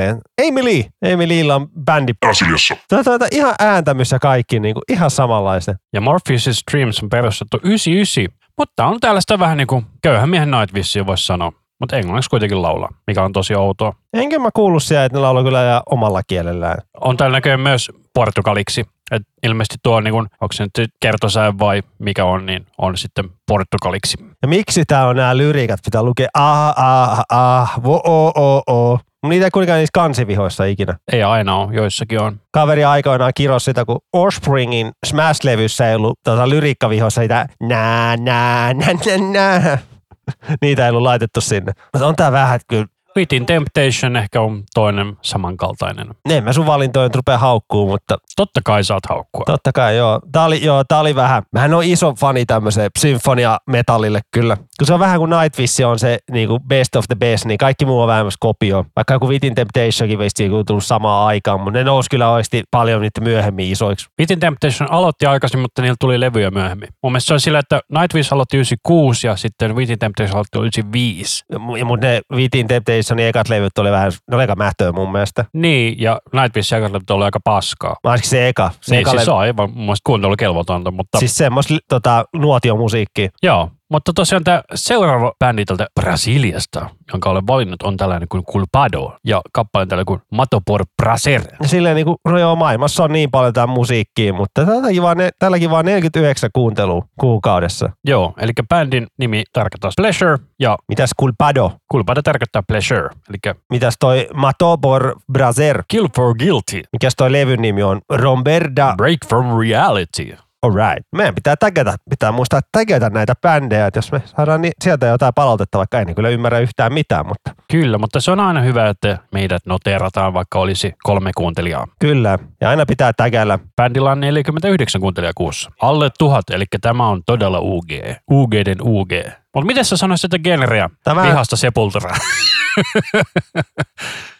Amy 0.48 0.64
Lee, 0.64 1.12
Amy 1.12 1.28
Leella 1.28 1.54
on 1.54 1.68
bändi. 1.84 2.12
Brasiliassa. 2.20 2.76
Tätä, 2.88 3.04
tätä 3.04 3.28
ihan 3.32 3.54
ääntämys 3.58 4.12
ja 4.12 4.18
kaikki 4.18 4.60
niinku 4.60 4.80
ihan 4.88 5.10
samanlaista. 5.10 5.74
Ja 5.92 6.00
Morpheus' 6.00 6.72
Dreams 6.72 7.02
on 7.02 7.08
perustettu 7.08 7.60
99, 7.62 8.24
mutta 8.58 8.86
on 8.86 9.00
tällaista 9.00 9.38
vähän 9.38 9.56
niin 9.56 9.66
kuin 9.66 9.86
köyhän 10.02 10.28
miehen 10.28 10.50
Nightwishia 10.50 11.06
voisi 11.06 11.26
sanoa. 11.26 11.52
Mutta 11.80 11.96
englanniksi 11.96 12.30
kuitenkin 12.30 12.62
laulaa, 12.62 12.88
mikä 13.06 13.22
on 13.22 13.32
tosi 13.32 13.54
outoa. 13.54 13.92
Enkä 14.12 14.38
mä 14.38 14.50
kuullut 14.54 14.82
siellä, 14.82 15.04
että 15.04 15.18
ne 15.18 15.22
laulaa 15.22 15.42
kyllä 15.42 15.62
ja 15.62 15.82
omalla 15.90 16.22
kielellään. 16.22 16.78
On 17.00 17.16
täällä 17.16 17.36
näköjään 17.36 17.60
myös 17.60 17.90
portugaliksi. 18.14 18.84
Et 19.10 19.22
ilmeisesti 19.42 19.76
tuo, 19.82 20.00
niin 20.00 20.12
kuin, 20.12 20.26
onko 20.40 20.52
se 20.52 20.62
nyt 20.62 20.90
kertosäe 21.00 21.52
vai 21.58 21.82
mikä 21.98 22.24
on, 22.24 22.46
niin 22.46 22.66
on 22.78 22.96
sitten 22.96 23.24
portugaliksi. 23.46 24.16
Ja 24.42 24.48
miksi 24.48 24.84
tää 24.84 25.06
on 25.06 25.16
nämä 25.16 25.36
lyriikat, 25.36 25.80
pitää 25.84 26.02
lukea 26.02 26.28
ah, 26.34 26.74
ah, 26.76 27.24
ah, 27.28 27.82
vo, 27.84 27.94
o, 27.94 28.26
o, 28.28 28.62
o. 28.70 28.98
Niitä 29.28 29.44
ei 29.44 29.50
kuitenkaan 29.50 29.78
niissä 29.78 29.90
kansivihoissa 29.94 30.64
ikinä. 30.64 30.98
Ei 31.12 31.22
aina 31.22 31.56
ole, 31.56 31.74
joissakin 31.74 32.20
on. 32.20 32.40
Kaveri 32.52 32.84
aikoinaan 32.84 33.32
kirosi 33.36 33.64
sitä, 33.64 33.84
kun 33.84 34.00
Offspringin 34.12 34.92
Smash-levyssä 35.06 35.88
ei 35.88 35.94
ollut 35.94 36.18
tota, 36.24 36.48
lyriikkavihoissa 36.48 37.20
sitä 37.20 37.46
nää, 37.60 38.16
nää, 38.16 38.74
nää, 38.74 38.94
nää, 38.94 39.32
nää. 39.32 39.78
Niitä 40.62 40.84
ei 40.84 40.90
ollut 40.90 41.02
laitettu 41.02 41.40
sinne. 41.40 41.72
Mutta 41.92 42.06
on 42.06 42.16
tää 42.16 42.32
vähän, 42.32 42.56
että 42.56 42.66
kyllä 42.68 42.86
Within 43.16 43.46
Temptation 43.46 44.16
ehkä 44.16 44.40
on 44.40 44.62
toinen 44.74 45.16
samankaltainen. 45.22 46.06
Ne 46.28 46.40
mä 46.40 46.52
sun 46.52 46.66
valintoja 46.66 47.06
nyt 47.06 47.14
rupea 47.14 47.38
haukkuu, 47.38 47.86
mutta 47.86 48.16
Totta 48.36 48.60
kai 48.64 48.84
saat 48.84 49.02
haukkua. 49.08 49.44
totta 49.46 49.72
kai 49.72 49.96
joo. 49.96 50.20
Tää 50.32 50.44
oli, 50.44 50.64
joo, 50.64 50.84
tää 50.88 51.00
oli 51.00 51.14
vähän, 51.14 51.42
mä 51.52 51.64
en 51.64 51.74
ole 51.74 51.86
iso 51.86 52.14
fani 52.14 52.46
tämmöiseen 52.46 52.90
symfonia-metallille 52.98 54.20
kyllä. 54.30 54.56
Kun 54.56 54.86
se 54.86 54.94
on 54.94 55.00
vähän 55.00 55.18
kuin 55.18 55.30
Nightwish 55.30 55.82
on 55.86 55.98
se 55.98 56.18
niin 56.30 56.48
kuin 56.48 56.62
best 56.62 56.96
of 56.96 57.04
the 57.08 57.14
best, 57.14 57.44
niin 57.44 57.58
kaikki 57.58 57.84
muu 57.84 58.00
on 58.00 58.08
vähän 58.08 58.24
myös 58.24 58.36
kopio. 58.40 58.84
Vaikka 58.96 59.14
joku 59.14 59.28
Within 59.28 59.54
Temptationkin 59.54 60.18
veist 60.18 60.36
on 60.58 60.64
tullut 60.66 60.84
samaan 60.84 61.26
aikaan, 61.26 61.60
mutta 61.60 61.78
ne 61.78 61.84
nousi 61.84 62.10
kyllä 62.10 62.30
oikeasti 62.30 62.62
paljon 62.70 63.02
niitä 63.02 63.20
myöhemmin 63.20 63.72
isoiksi. 63.72 64.08
Within 64.20 64.40
Temptation 64.40 64.92
aloitti 64.92 65.26
aikaisin, 65.26 65.60
mutta 65.60 65.82
niillä 65.82 65.96
tuli 66.00 66.20
levyjä 66.20 66.50
myöhemmin. 66.50 66.88
Mun 67.02 67.12
mielestä 67.12 67.28
se 67.28 67.34
on 67.34 67.40
sillä, 67.40 67.58
että 67.58 67.80
Nightwish 67.98 68.32
aloitti 68.32 68.56
96 68.56 69.26
ja 69.26 69.36
sitten 69.36 69.76
Within 69.76 69.98
Temptation 69.98 70.34
aloitti 70.36 70.58
95. 70.58 71.44
Mutta 71.84 72.06
ne 72.06 72.20
Within 72.34 72.68
Temptationin 73.00 73.26
ekat 73.28 73.48
levyt 73.48 73.78
oli 73.78 73.90
vähän, 73.90 74.12
ne 74.30 74.36
oli 74.36 74.42
aika 74.42 74.56
mähtöä 74.56 74.92
mun 74.92 75.12
mielestä. 75.12 75.44
Niin, 75.52 76.00
ja 76.00 76.20
Nightwish 76.32 76.74
aikaisemmin 76.74 77.02
oli 77.10 77.24
aika 77.24 77.40
paskaa. 77.44 77.96
Varsinkin 78.04 78.30
se 78.30 78.48
eka. 78.48 78.70
Se 78.80 78.90
Niin, 78.94 79.00
eka 79.00 79.10
siis 79.10 79.20
levy- 79.22 79.24
se 79.24 79.30
on 79.30 79.38
aivan 79.38 79.70
mun 79.70 79.80
mielestä 79.84 80.06
kuuntelukelvotonta, 80.06 80.90
mutta 80.90 81.18
Siis 81.18 81.36
semmoista 81.36 81.74
tota, 81.88 82.24
nuotiomusiikkia. 82.36 83.28
joo. 83.42 83.70
Mutta 83.90 84.12
tosiaan 84.12 84.44
tämä 84.44 84.62
seuraava 84.74 85.32
bändi 85.38 85.64
tältä 85.64 85.86
Brasiliasta, 86.00 86.90
jonka 87.12 87.30
olen 87.30 87.46
valinnut, 87.46 87.82
on 87.82 87.96
tällainen 87.96 88.28
kuin 88.28 88.44
Culpado 88.44 89.16
ja 89.24 89.40
kappale 89.52 89.86
tällainen 89.86 90.06
kuin 90.06 90.20
Mato 90.32 90.60
por 90.66 90.84
Prazer. 91.02 91.42
Silleen 91.64 91.96
niin 91.96 92.04
kuin, 92.04 92.16
no 92.24 92.38
joo, 92.38 92.56
maailmassa 92.56 93.04
on 93.04 93.12
niin 93.12 93.30
paljon 93.30 93.52
tämä 93.52 93.66
musiikkia, 93.66 94.32
mutta 94.32 94.66
tälläkin 94.66 95.02
vaan, 95.02 95.16
ne, 95.16 95.30
tälläkin 95.38 95.70
vaan 95.70 95.84
49 95.84 96.50
kuuntelua 96.52 97.06
kuukaudessa. 97.20 97.90
Joo, 98.04 98.34
eli 98.38 98.52
bändin 98.68 99.06
nimi 99.18 99.42
tarkoittaa 99.52 99.90
Pleasure 99.96 100.38
ja 100.60 100.78
Mitäs 100.88 101.10
Culpado? 101.20 101.72
Culpado 101.92 102.22
tarkoittaa 102.22 102.62
Pleasure, 102.68 103.08
eli 103.28 103.54
Mitäs 103.70 103.94
toi 104.00 104.28
Matobor 104.34 105.14
Brazer? 105.32 105.82
Kill 105.88 106.08
for 106.16 106.34
Guilty, 106.34 106.82
Mikäs 106.92 107.14
toi 107.16 107.32
levyn 107.32 107.62
nimi 107.62 107.82
on? 107.82 108.00
Romberda. 108.08 108.94
Break 108.96 109.18
from 109.28 109.46
Reality. 109.60 110.49
Alright. 110.62 111.06
Meidän 111.16 111.34
pitää 111.34 111.56
tägätä, 111.56 111.96
pitää 112.10 112.32
muistaa 112.32 112.60
tägätä 112.72 113.10
näitä 113.10 113.34
bändejä, 113.42 113.86
että 113.86 113.98
jos 113.98 114.12
me 114.12 114.22
saadaan 114.24 114.62
ni- 114.62 114.70
sieltä 114.84 115.06
jotain 115.06 115.34
palautetta, 115.34 115.78
vaikka 115.78 116.00
en 116.00 116.14
kyllä 116.14 116.28
ymmärrä 116.28 116.58
yhtään 116.58 116.92
mitään, 116.92 117.26
mutta 117.26 117.54
Kyllä, 117.70 117.98
mutta 117.98 118.20
se 118.20 118.30
on 118.30 118.40
aina 118.40 118.60
hyvä, 118.60 118.88
että 118.88 119.18
meidät 119.32 119.66
noterataan, 119.66 120.34
vaikka 120.34 120.58
olisi 120.58 120.94
kolme 121.02 121.30
kuuntelijaa. 121.36 121.86
kyllä. 121.98 122.38
Ja 122.60 122.68
aina 122.70 122.86
pitää 122.86 123.12
tägällä. 123.12 123.58
Bändillä 123.76 124.10
on 124.10 124.20
49 124.20 125.00
kuuntelijaa 125.00 125.32
kuussa. 125.36 125.70
Alle 125.82 126.10
tuhat, 126.18 126.50
eli 126.50 126.64
tämä 126.80 127.08
on 127.08 127.22
todella 127.26 127.58
UG. 127.60 127.90
UGden 128.30 128.76
UG. 128.82 129.10
Mutta 129.54 129.66
miten 129.66 129.84
sä 129.84 129.96
sanoisit 129.96 130.22
sitä 130.22 130.38
genreä? 130.38 130.90
Tämä- 131.04 131.22
Vihasta 131.22 131.56
sepulturaa. 131.56 132.16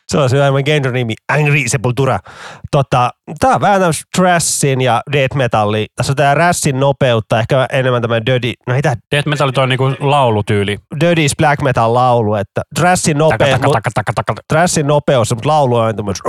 Se 0.09 0.19
on 0.19 0.31
se 0.31 0.43
aivan 0.43 0.63
genre-nimi, 0.65 1.15
Angry 1.29 1.63
Sepultura. 1.67 2.19
Tota, 2.71 3.11
tää 3.39 3.55
on 3.55 3.61
vähän 3.61 3.81
tämmöistä 3.81 4.05
trashin 4.17 4.81
ja 4.81 5.01
death 5.13 5.37
metalli. 5.37 5.87
Tässä 5.97 6.13
on 6.13 6.17
tää 6.17 6.35
rassin 6.35 6.81
nopeutta, 6.81 7.39
ehkä 7.41 7.67
enemmän 7.73 8.03
tämmöinen 8.03 8.27
dirty, 8.27 8.53
no 8.67 8.75
ei 8.75 8.83
tää 8.83 8.95
Death 9.15 9.29
metal 9.29 9.53
on 9.57 9.69
niinku 9.69 9.93
laulutyyli. 10.01 10.79
dirty's 11.05 11.35
black 11.39 11.63
metal 11.63 11.95
laulu, 11.95 12.35
että 12.35 12.63
trashin 12.75 13.19
Taka, 13.19 13.25
nopeus, 13.33 13.51
taka, 13.51 13.71
taka, 13.73 13.91
taka, 13.95 14.13
taka. 14.27 14.43
trashin 14.53 14.87
nopeus, 14.87 15.31
mutta 15.35 15.49
laulu 15.49 15.77
on 15.77 15.97
tämmöistä, 15.97 16.29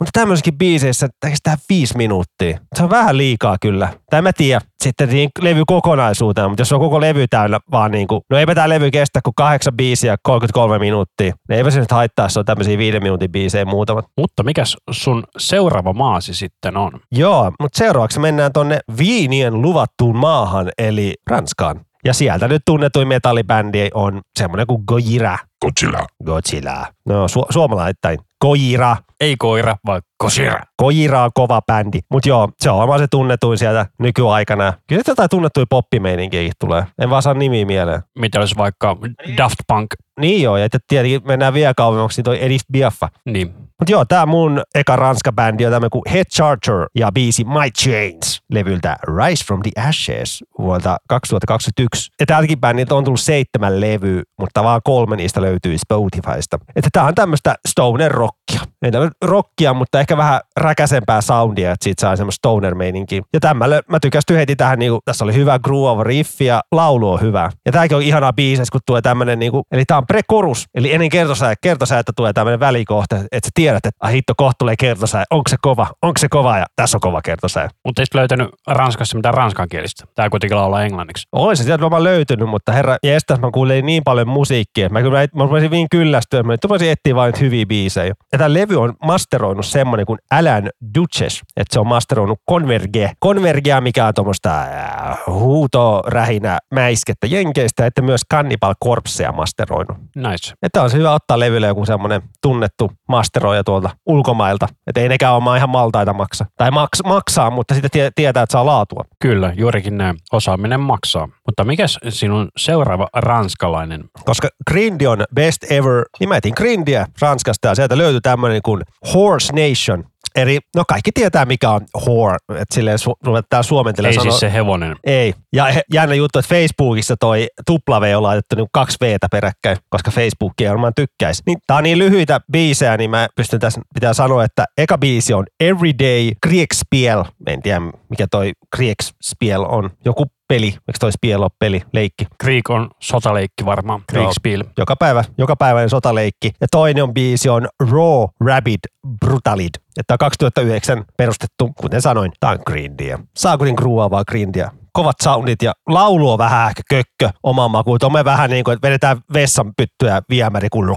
mutta 0.00 0.10
tämmöisessäkin 0.12 0.58
biiseissä 0.58 1.08
kestää 1.26 1.56
viisi 1.68 1.96
minuuttia. 1.96 2.58
Se 2.76 2.82
on 2.82 2.90
vähän 2.90 3.16
liikaa 3.16 3.56
kyllä. 3.60 3.88
Tai 4.10 4.22
mä 4.22 4.32
tiedä, 4.32 4.60
sitten 4.84 5.08
niin 5.08 5.30
levy 5.40 5.62
kokonaisuutena, 5.66 6.48
mutta 6.48 6.60
jos 6.60 6.72
on 6.72 6.80
koko 6.80 7.00
levy 7.00 7.26
täynnä 7.30 7.58
vaan 7.70 7.90
niin 7.90 8.08
kuin, 8.08 8.20
no 8.30 8.38
eipä 8.38 8.54
tää 8.54 8.68
levy 8.68 8.90
kestä 8.90 9.20
kuin 9.24 9.34
kahdeksan 9.34 9.76
biisiä 9.76 10.16
33 10.22 10.78
minuuttia. 10.78 11.34
niin 11.48 11.58
Eipä 11.58 11.70
se 11.70 11.80
nyt 11.80 11.90
haittaa, 11.90 12.24
jos 12.24 12.36
on 12.36 12.44
tämmöisiä 12.44 12.78
viiden 12.78 13.02
minuutin 13.02 13.32
biisejä 13.32 13.64
muutamat. 13.64 14.04
Mutta 14.16 14.42
mikäs 14.42 14.76
sun 14.90 15.24
seuraava 15.58 15.92
maasi 15.92 16.34
sitten 16.34 16.76
on? 16.76 16.90
Joo, 17.12 17.52
mutta 17.60 17.78
seuraavaksi 17.78 18.20
mennään 18.20 18.52
tonne 18.52 18.80
viinien 18.98 19.62
luvattuun 19.62 20.16
maahan, 20.16 20.70
eli 20.78 21.14
Ranskaan. 21.30 21.80
Ja 22.04 22.14
sieltä 22.14 22.48
nyt 22.48 22.62
tunnetuin 22.66 23.08
metallibändi 23.08 23.88
on 23.94 24.20
semmoinen 24.38 24.66
kuin 24.66 24.82
Gojira. 24.88 25.38
Godzilla. 25.64 26.06
Godzilla. 26.24 26.86
No 27.06 27.26
su- 27.26 27.46
suomalaittain. 27.50 28.18
Gojira. 28.40 28.96
Ei 29.20 29.36
koira, 29.38 29.76
vaan 29.86 30.02
kosira. 30.18 30.60
Gojira 30.78 31.24
on 31.24 31.30
kova 31.34 31.60
bändi. 31.66 31.98
Mutta 32.10 32.28
joo, 32.28 32.48
se 32.58 32.70
on 32.70 32.78
varmaan 32.78 32.98
se 32.98 33.06
tunnetuin 33.10 33.58
sieltä 33.58 33.86
nykyaikana. 33.98 34.72
Kyllä 34.72 34.82
sieltä 34.88 35.10
jotain 35.10 35.30
tunnettuja 35.30 35.66
poppimeininkiä 35.70 36.52
tulee. 36.60 36.86
En 37.02 37.10
vaan 37.10 37.22
saa 37.22 37.34
nimiä 37.34 37.64
mieleen. 37.66 38.02
Mitä 38.18 38.38
olisi 38.38 38.56
vaikka 38.56 38.96
Daft 39.36 39.58
Punk? 39.68 39.90
Niin 40.20 40.42
joo, 40.42 40.56
ja 40.56 40.64
että 40.64 40.78
tietenkin 40.88 41.20
mennään 41.24 41.54
vielä 41.54 41.74
kauemmaksi, 41.74 42.18
niin 42.18 42.24
toi 42.24 42.44
Edith 42.44 42.64
Biaffa. 42.72 43.08
Niin, 43.24 43.54
Mutta 43.80 43.92
joo, 43.92 44.04
tää 44.04 44.26
mun 44.26 44.62
eka 44.74 44.96
ranska-bändi 44.96 45.66
on 45.66 45.72
tämmöinen 45.72 45.90
kuin 45.90 46.02
Head 46.12 46.24
Charger 46.24 46.86
ja 46.94 47.12
biisi 47.12 47.44
My 47.44 47.70
Chains 47.82 48.42
levyltä 48.52 48.96
Rise 49.02 49.44
from 49.44 49.60
the 49.62 49.88
Ashes 49.88 50.44
vuodelta 50.58 50.96
2021. 51.08 52.10
Ja 52.20 52.26
tältäkin 52.26 52.60
bändiltä 52.60 52.94
on 52.94 53.04
tullut 53.04 53.20
seitsemän 53.20 53.80
levyä, 53.80 54.22
mutta 54.40 54.64
vaan 54.64 54.80
kolme 54.84 55.16
niistä 55.16 55.40
löytyy 55.40 55.78
Spotifysta. 55.78 56.58
Että 56.76 56.88
tää 56.92 57.04
on 57.04 57.14
tämmöistä 57.14 57.54
stoner 57.68 58.12
rockia. 58.12 58.60
Ei 58.82 58.90
tämmöistä 58.90 59.16
rockia, 59.24 59.74
mutta 59.74 60.00
ehkä 60.00 60.16
vähän 60.16 60.40
räkäsempää 60.56 61.20
soundia, 61.20 61.72
että 61.72 61.84
siitä 61.84 62.00
saa 62.00 62.16
semmoista 62.16 62.38
stoner 62.38 62.74
meininkiä. 62.74 63.22
Ja 63.32 63.40
tämmöllä 63.40 63.80
mä 63.88 64.00
tykästyn 64.00 64.36
heti 64.36 64.56
tähän, 64.56 64.78
niinku, 64.78 64.98
tässä 65.04 65.24
oli 65.24 65.34
hyvä 65.34 65.58
groove 65.58 66.04
riffi 66.04 66.44
ja 66.44 66.60
laulu 66.72 67.12
on 67.12 67.20
hyvä. 67.20 67.50
Ja 67.66 67.72
tääkin 67.72 67.96
on 67.96 68.02
ihanaa 68.02 68.32
biisissä, 68.32 68.72
kun 68.72 68.80
tulee 68.86 69.02
tämmönen, 69.02 69.38
niinku, 69.38 69.62
eli 69.72 69.84
tää 69.84 69.98
on 69.98 70.06
prekorus, 70.06 70.64
eli 70.74 70.94
ennen 70.94 71.08
kertosää, 71.08 71.54
kertosäätä 71.62 72.12
tulee 72.16 72.32
tämmönen 72.32 72.60
välikohta, 72.60 73.16
että 73.16 73.46
sä 73.46 73.50
tiedät, 73.54 73.86
että 73.86 73.98
ah, 74.00 74.12
hitto, 74.12 74.32
kohta 74.36 74.58
tulee 74.58 74.74
kertosää, 74.78 75.24
onko 75.30 75.48
se 75.48 75.56
kova, 75.62 75.86
onko 76.02 76.18
se 76.18 76.28
kova 76.28 76.58
ja 76.58 76.66
tässä 76.76 76.96
on 76.96 77.00
kova 77.00 77.22
kertosää. 77.22 77.68
mutta 77.84 78.02
ei 78.02 78.06
sit 78.06 78.14
löytänyt 78.14 78.48
Ranskassa 78.66 79.16
mitään 79.16 79.34
ranskankielistä. 79.34 80.04
Tämä 80.14 80.30
kuitenkin 80.30 80.56
laulaa 80.56 80.84
englanniksi. 80.84 81.26
Olisi 81.32 81.62
se 81.62 81.66
sieltä 81.66 81.82
varmaan 81.82 82.04
löytynyt, 82.04 82.48
mutta 82.48 82.72
herra 82.72 82.96
jestas, 83.02 83.40
mä 83.40 83.50
kuulin 83.50 83.86
niin 83.86 84.02
paljon 84.04 84.28
musiikkia, 84.28 84.86
että 84.86 84.92
mä 84.92 85.02
kyllä 85.02 85.18
mä 85.20 85.68
niin 85.70 85.86
kyllästyä, 85.90 86.40
että 86.54 86.68
mä 86.68 86.70
voisin 86.70 86.90
etsiä 86.90 87.14
vain 87.14 87.32
nyt 87.32 87.40
hyviä 87.40 87.66
biisejä. 87.66 88.14
Ja 88.32 88.38
tämä 88.38 88.52
levy 88.68 88.80
on 88.80 88.94
masteroinut 89.04 89.66
semmonen 89.66 90.06
kuin 90.06 90.18
Alan 90.30 90.70
Duches, 90.94 91.40
että 91.56 91.72
se 91.74 91.80
on 91.80 91.86
masteroinut 91.86 92.40
Converge. 92.50 93.12
Convergea, 93.24 93.80
mikä 93.80 94.06
on 94.06 94.14
tuommoista 94.14 94.62
äh, 94.62 95.18
huuto, 95.26 96.02
rähinä, 96.06 96.58
mäiskettä 96.74 97.26
jenkeistä, 97.26 97.86
että 97.86 98.02
myös 98.02 98.20
Cannibal 98.32 98.74
Corpsea 98.84 99.32
masteroinut. 99.32 99.96
Nice. 100.16 100.54
Että 100.62 100.82
on 100.82 100.90
se 100.90 100.98
hyvä 100.98 101.12
ottaa 101.12 101.38
levylle 101.38 101.66
joku 101.66 101.86
semmoinen 101.86 102.22
tunnettu 102.42 102.92
masteroija 103.08 103.64
tuolta 103.64 103.90
ulkomailta. 104.06 104.68
Että 104.86 105.00
ei 105.00 105.08
nekään 105.08 105.34
ole 105.34 105.56
ihan 105.56 105.70
maltaita 105.70 106.12
maksa. 106.12 106.46
Tai 106.56 106.70
maks, 106.70 106.98
maksaa, 107.04 107.50
mutta 107.50 107.74
sitten 107.74 107.90
tie, 107.90 108.10
tietää, 108.14 108.42
että 108.42 108.52
saa 108.52 108.66
laatua. 108.66 109.04
Kyllä, 109.22 109.52
juurikin 109.56 109.98
näin. 109.98 110.16
Osaaminen 110.32 110.80
maksaa. 110.80 111.28
Mutta 111.46 111.64
mikäs 111.64 111.98
sinun 112.08 112.48
seuraava 112.56 113.08
ranskalainen? 113.14 114.04
koska 114.24 114.48
Grindi 114.70 115.06
on 115.06 115.24
best 115.34 115.72
ever. 115.72 116.04
Niin 116.20 116.28
mä 116.28 116.36
etin 116.36 116.52
Grindiä 116.56 117.06
Ranskasta 117.20 117.68
ja 117.68 117.74
sieltä 117.74 117.98
löytyi 117.98 118.20
tämmöinen 118.20 118.57
kuin 118.62 118.82
Horse 119.14 119.52
Nation. 119.52 120.04
Eli 120.36 120.58
no 120.76 120.84
kaikki 120.88 121.10
tietää 121.14 121.44
mikä 121.44 121.70
on 121.70 121.80
whore, 122.06 122.36
että 122.48 122.74
silleen 122.74 122.98
su- 122.98 123.16
ruvetaan 123.24 123.64
suomentelemaan 123.64 124.12
Ei 124.12 124.14
sanoa. 124.18 124.30
siis 124.32 124.40
se 124.40 124.52
hevonen. 124.52 124.96
Ei. 125.04 125.34
Ja 125.52 125.64
he- 125.64 125.82
jännä 125.92 126.14
juttu, 126.14 126.38
että 126.38 126.48
Facebookissa 126.54 127.14
toi 127.20 127.46
tupla 127.66 128.00
V 128.00 128.12
on 128.16 128.22
laitettu 128.22 128.56
niin 128.56 128.66
kaksi 128.72 128.98
Vtä 129.00 129.26
peräkkäin, 129.30 129.76
koska 129.90 130.10
Facebookia 130.10 130.70
varmaan 130.70 130.92
tykkäisi. 130.96 131.42
Niin, 131.46 131.58
tää 131.66 131.76
on 131.76 131.82
niin 131.82 131.98
lyhyitä 131.98 132.40
biisejä, 132.52 132.96
niin 132.96 133.10
mä 133.10 133.28
pystyn 133.36 133.60
tässä, 133.60 133.80
pitää 133.94 134.12
sanoa, 134.14 134.44
että 134.44 134.64
eka 134.78 134.98
biisi 134.98 135.34
on 135.34 135.44
Everyday 135.60 136.30
Kriegspiel. 136.42 137.24
En 137.46 137.62
tiedä, 137.62 137.80
mikä 138.10 138.26
toi 138.30 138.52
Kriegspiel 138.76 139.62
on. 139.68 139.90
Joku 140.04 140.24
peli. 140.48 140.66
Eikö 140.66 140.98
toi 141.00 141.12
Spiel 141.12 141.42
ole 141.42 141.50
peli, 141.58 141.82
leikki? 141.92 142.26
Krieg 142.38 142.70
on 142.70 142.90
sotaleikki 143.00 143.64
varmaan. 143.64 144.02
Kriegspiel. 144.06 144.64
Joka 144.78 144.96
päivä, 144.96 145.24
joka 145.38 145.56
päiväinen 145.56 145.90
sotaleikki. 145.90 146.52
Ja 146.60 146.66
toinen 146.70 147.04
on 147.04 147.14
biisi 147.14 147.48
on 147.48 147.68
Raw 147.80 148.24
Rabbit 148.40 148.80
Brutalid. 149.20 149.70
Että 149.98 150.14
on 150.14 150.18
2009 150.18 151.04
perustettu, 151.16 151.72
kuten 151.80 152.02
sanoin, 152.02 152.32
tää 152.40 152.50
on 152.50 152.58
grindiä. 152.66 153.18
Saakutin 153.36 153.74
gruuavaa 153.74 154.24
grindiä. 154.24 154.70
Kovat 154.98 155.16
soundit 155.22 155.62
ja 155.62 155.72
laulu 155.88 156.32
on 156.32 156.38
vähän 156.38 156.68
ehkä 156.68 156.82
kökkö 156.90 157.30
oman 157.42 157.70
makuun. 157.70 157.98
Tuomme 157.98 158.24
vähän 158.24 158.50
niin 158.50 158.64
kuin, 158.64 158.72
että 158.72 158.88
vedetään 158.88 159.20
vessanpyttyä 159.32 160.22
viemäri 160.30 160.68
kun 160.68 160.94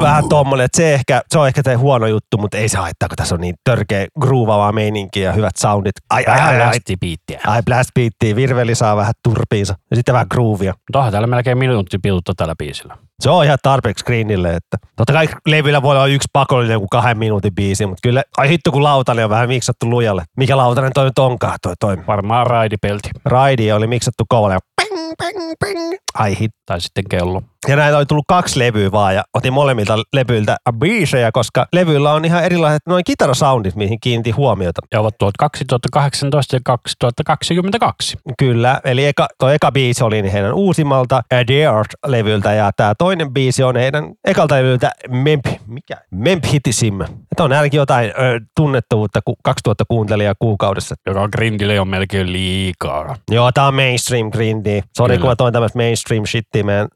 Vähän 0.00 0.28
tommonen, 0.28 0.64
että 0.64 0.76
se, 0.76 0.94
ehkä, 0.94 1.22
se 1.28 1.38
on 1.38 1.46
ehkä 1.48 1.62
se 1.64 1.74
huono 1.74 2.06
juttu, 2.06 2.38
mutta 2.38 2.56
ei 2.56 2.68
se 2.68 2.78
haittaa, 2.78 3.08
kun 3.08 3.16
tässä 3.16 3.34
on 3.34 3.40
niin 3.40 3.54
törkeä 3.64 4.06
gruuvavaa 4.20 4.72
meininkiä 4.72 5.28
ja 5.28 5.32
hyvät 5.32 5.56
soundit. 5.56 5.92
Ai, 6.10 6.24
ai, 6.24 6.40
ai, 6.40 6.48
ai, 6.48 6.58
Lähti 6.58 6.96
biittiä. 7.00 7.40
ai 7.46 7.62
blast 7.62 7.90
beattiä, 7.94 8.36
virveli 8.36 8.74
saa 8.74 8.96
vähän 8.96 9.14
turpiinsa 9.22 9.74
ja 9.90 9.96
sitten 9.96 10.12
vähän 10.12 10.26
groovia. 10.30 10.72
Mutta 10.72 10.98
onhan 10.98 11.12
täällä 11.12 11.26
melkein 11.26 11.58
minuutti 11.58 11.98
pilutta 11.98 12.32
tällä 12.36 12.54
biisillä. 12.58 12.98
Se 13.20 13.30
on 13.30 13.44
ihan 13.44 13.58
tarpeeksi 13.62 14.02
screenille, 14.02 14.54
että 14.54 14.76
totta 14.96 15.12
kai 15.12 15.28
levyllä 15.46 15.82
voi 15.82 15.96
olla 15.96 16.06
yksi 16.06 16.28
pakollinen 16.32 16.78
kuin 16.78 16.88
kahden 16.88 17.18
minuutin 17.18 17.54
biisi, 17.54 17.86
mutta 17.86 18.00
kyllä, 18.02 18.22
ai 18.36 18.48
hitto 18.48 18.72
kun 18.72 18.82
lautanen 18.82 19.24
on 19.24 19.30
vähän 19.30 19.48
miksattu 19.48 19.90
lujalle. 19.90 20.24
Mikä 20.36 20.56
lautanen 20.56 20.92
toi 20.92 21.04
nyt 21.04 21.18
onkaan 21.18 21.58
toi, 21.62 21.74
toi 21.80 21.96
Varmaan 22.06 22.46
raidipelti. 22.46 23.08
Raidi 23.24 23.72
oli 23.72 23.86
miksattu 23.86 24.24
kovalle. 24.28 24.58
Ping, 24.76 25.12
bang, 25.18 25.52
bang. 25.60 25.94
Ai 26.14 26.36
hit. 26.40 26.50
Tai 26.66 26.80
sitten 26.80 27.04
kello. 27.10 27.42
Ja 27.68 27.76
näitä 27.76 27.98
oli 27.98 28.06
tullut 28.06 28.24
kaksi 28.28 28.58
levyä 28.58 28.92
vaan 28.92 29.14
ja 29.14 29.24
otin 29.34 29.52
molemmilta 29.52 29.98
levyiltä 30.12 30.56
biisejä, 30.78 31.32
koska 31.32 31.66
levyillä 31.72 32.12
on 32.12 32.24
ihan 32.24 32.44
erilaiset 32.44 32.82
noin 32.86 33.04
kitarasoundit, 33.04 33.74
mihin 33.74 34.00
kiinti 34.00 34.30
huomiota. 34.30 34.80
Ja 34.92 35.00
ovat 35.00 35.18
tuot 35.18 35.36
2018 35.38 36.56
ja 36.56 36.60
2022. 36.64 38.16
Kyllä, 38.38 38.80
eli 38.84 39.06
eka, 39.06 39.28
toi 39.38 39.54
eka 39.54 39.72
biisi 39.72 40.04
oli 40.04 40.22
niin 40.22 40.32
heidän 40.32 40.54
uusimmalta 40.54 41.22
Dared-levyltä 41.34 42.52
ja 42.52 42.70
tämä 42.76 42.94
toinen 42.94 43.32
biisi 43.32 43.62
on 43.62 43.76
heidän 43.76 44.12
ekalta 44.24 44.54
levyltä 44.54 44.92
Memp, 45.08 45.46
mikä? 45.66 45.96
Memphitisim. 46.10 47.00
Että 47.00 47.44
on 47.44 47.52
ainakin 47.52 47.78
jotain 47.78 48.06
ö, 48.06 48.40
tunnettavuutta 48.56 49.20
ku, 49.24 49.36
2000 49.42 49.84
kuuntelijaa 49.88 50.34
kuukaudessa. 50.38 50.94
Joka 51.06 51.28
Grindille 51.28 51.80
on 51.80 51.88
melkein 51.88 52.32
liikaa. 52.32 53.16
Joo, 53.30 53.52
tää 53.52 53.66
on 53.66 53.74
mainstream 53.74 54.30
grindi. 54.30 54.82
Sori, 54.96 55.18
kun 55.18 55.28
mä 55.28 55.36
toin 55.36 55.52
tämmöistä 55.52 55.78
mainstream 55.78 56.26
shittiä 56.26 56.62
meidän 56.62 56.88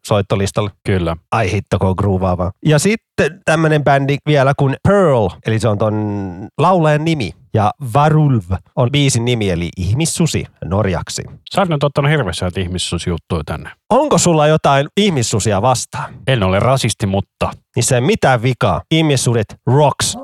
soittolistalle. 0.58 0.70
Kyllä. 0.86 1.16
Ai 1.32 1.52
hitto, 1.52 1.78
kun 1.78 1.88
on 1.88 1.94
groovaavaa. 1.98 2.52
Ja 2.64 2.78
sitten 2.78 3.40
tämmönen 3.44 3.84
bändi 3.84 4.16
vielä 4.26 4.52
kuin 4.58 4.76
Pearl, 4.88 5.28
eli 5.46 5.58
se 5.58 5.68
on 5.68 5.78
ton 5.78 5.94
laulajan 6.58 7.04
nimi. 7.04 7.32
Ja 7.54 7.70
Varulv 7.94 8.44
on 8.76 8.90
biisin 8.92 9.24
nimi, 9.24 9.50
eli 9.50 9.68
ihmissusi 9.76 10.44
norjaksi. 10.64 11.22
Sä 11.54 11.60
oot 11.60 11.68
nyt 11.68 11.84
ottanut 11.84 12.10
hirveästi 12.10 12.44
näitä 12.44 12.60
ihmissuusjuttuja 12.60 13.42
tänne. 13.46 13.70
Onko 13.90 14.18
sulla 14.18 14.46
jotain 14.46 14.88
ihmissusia 14.96 15.62
vastaan? 15.62 16.14
En 16.26 16.42
ole 16.42 16.60
rasisti, 16.60 17.06
mutta 17.06 17.50
Niissä 17.76 17.94
ei 17.94 18.00
mitään 18.00 18.42
vikaa. 18.42 18.82
Ihmissudet 18.90 19.46
rocks. 19.66 20.16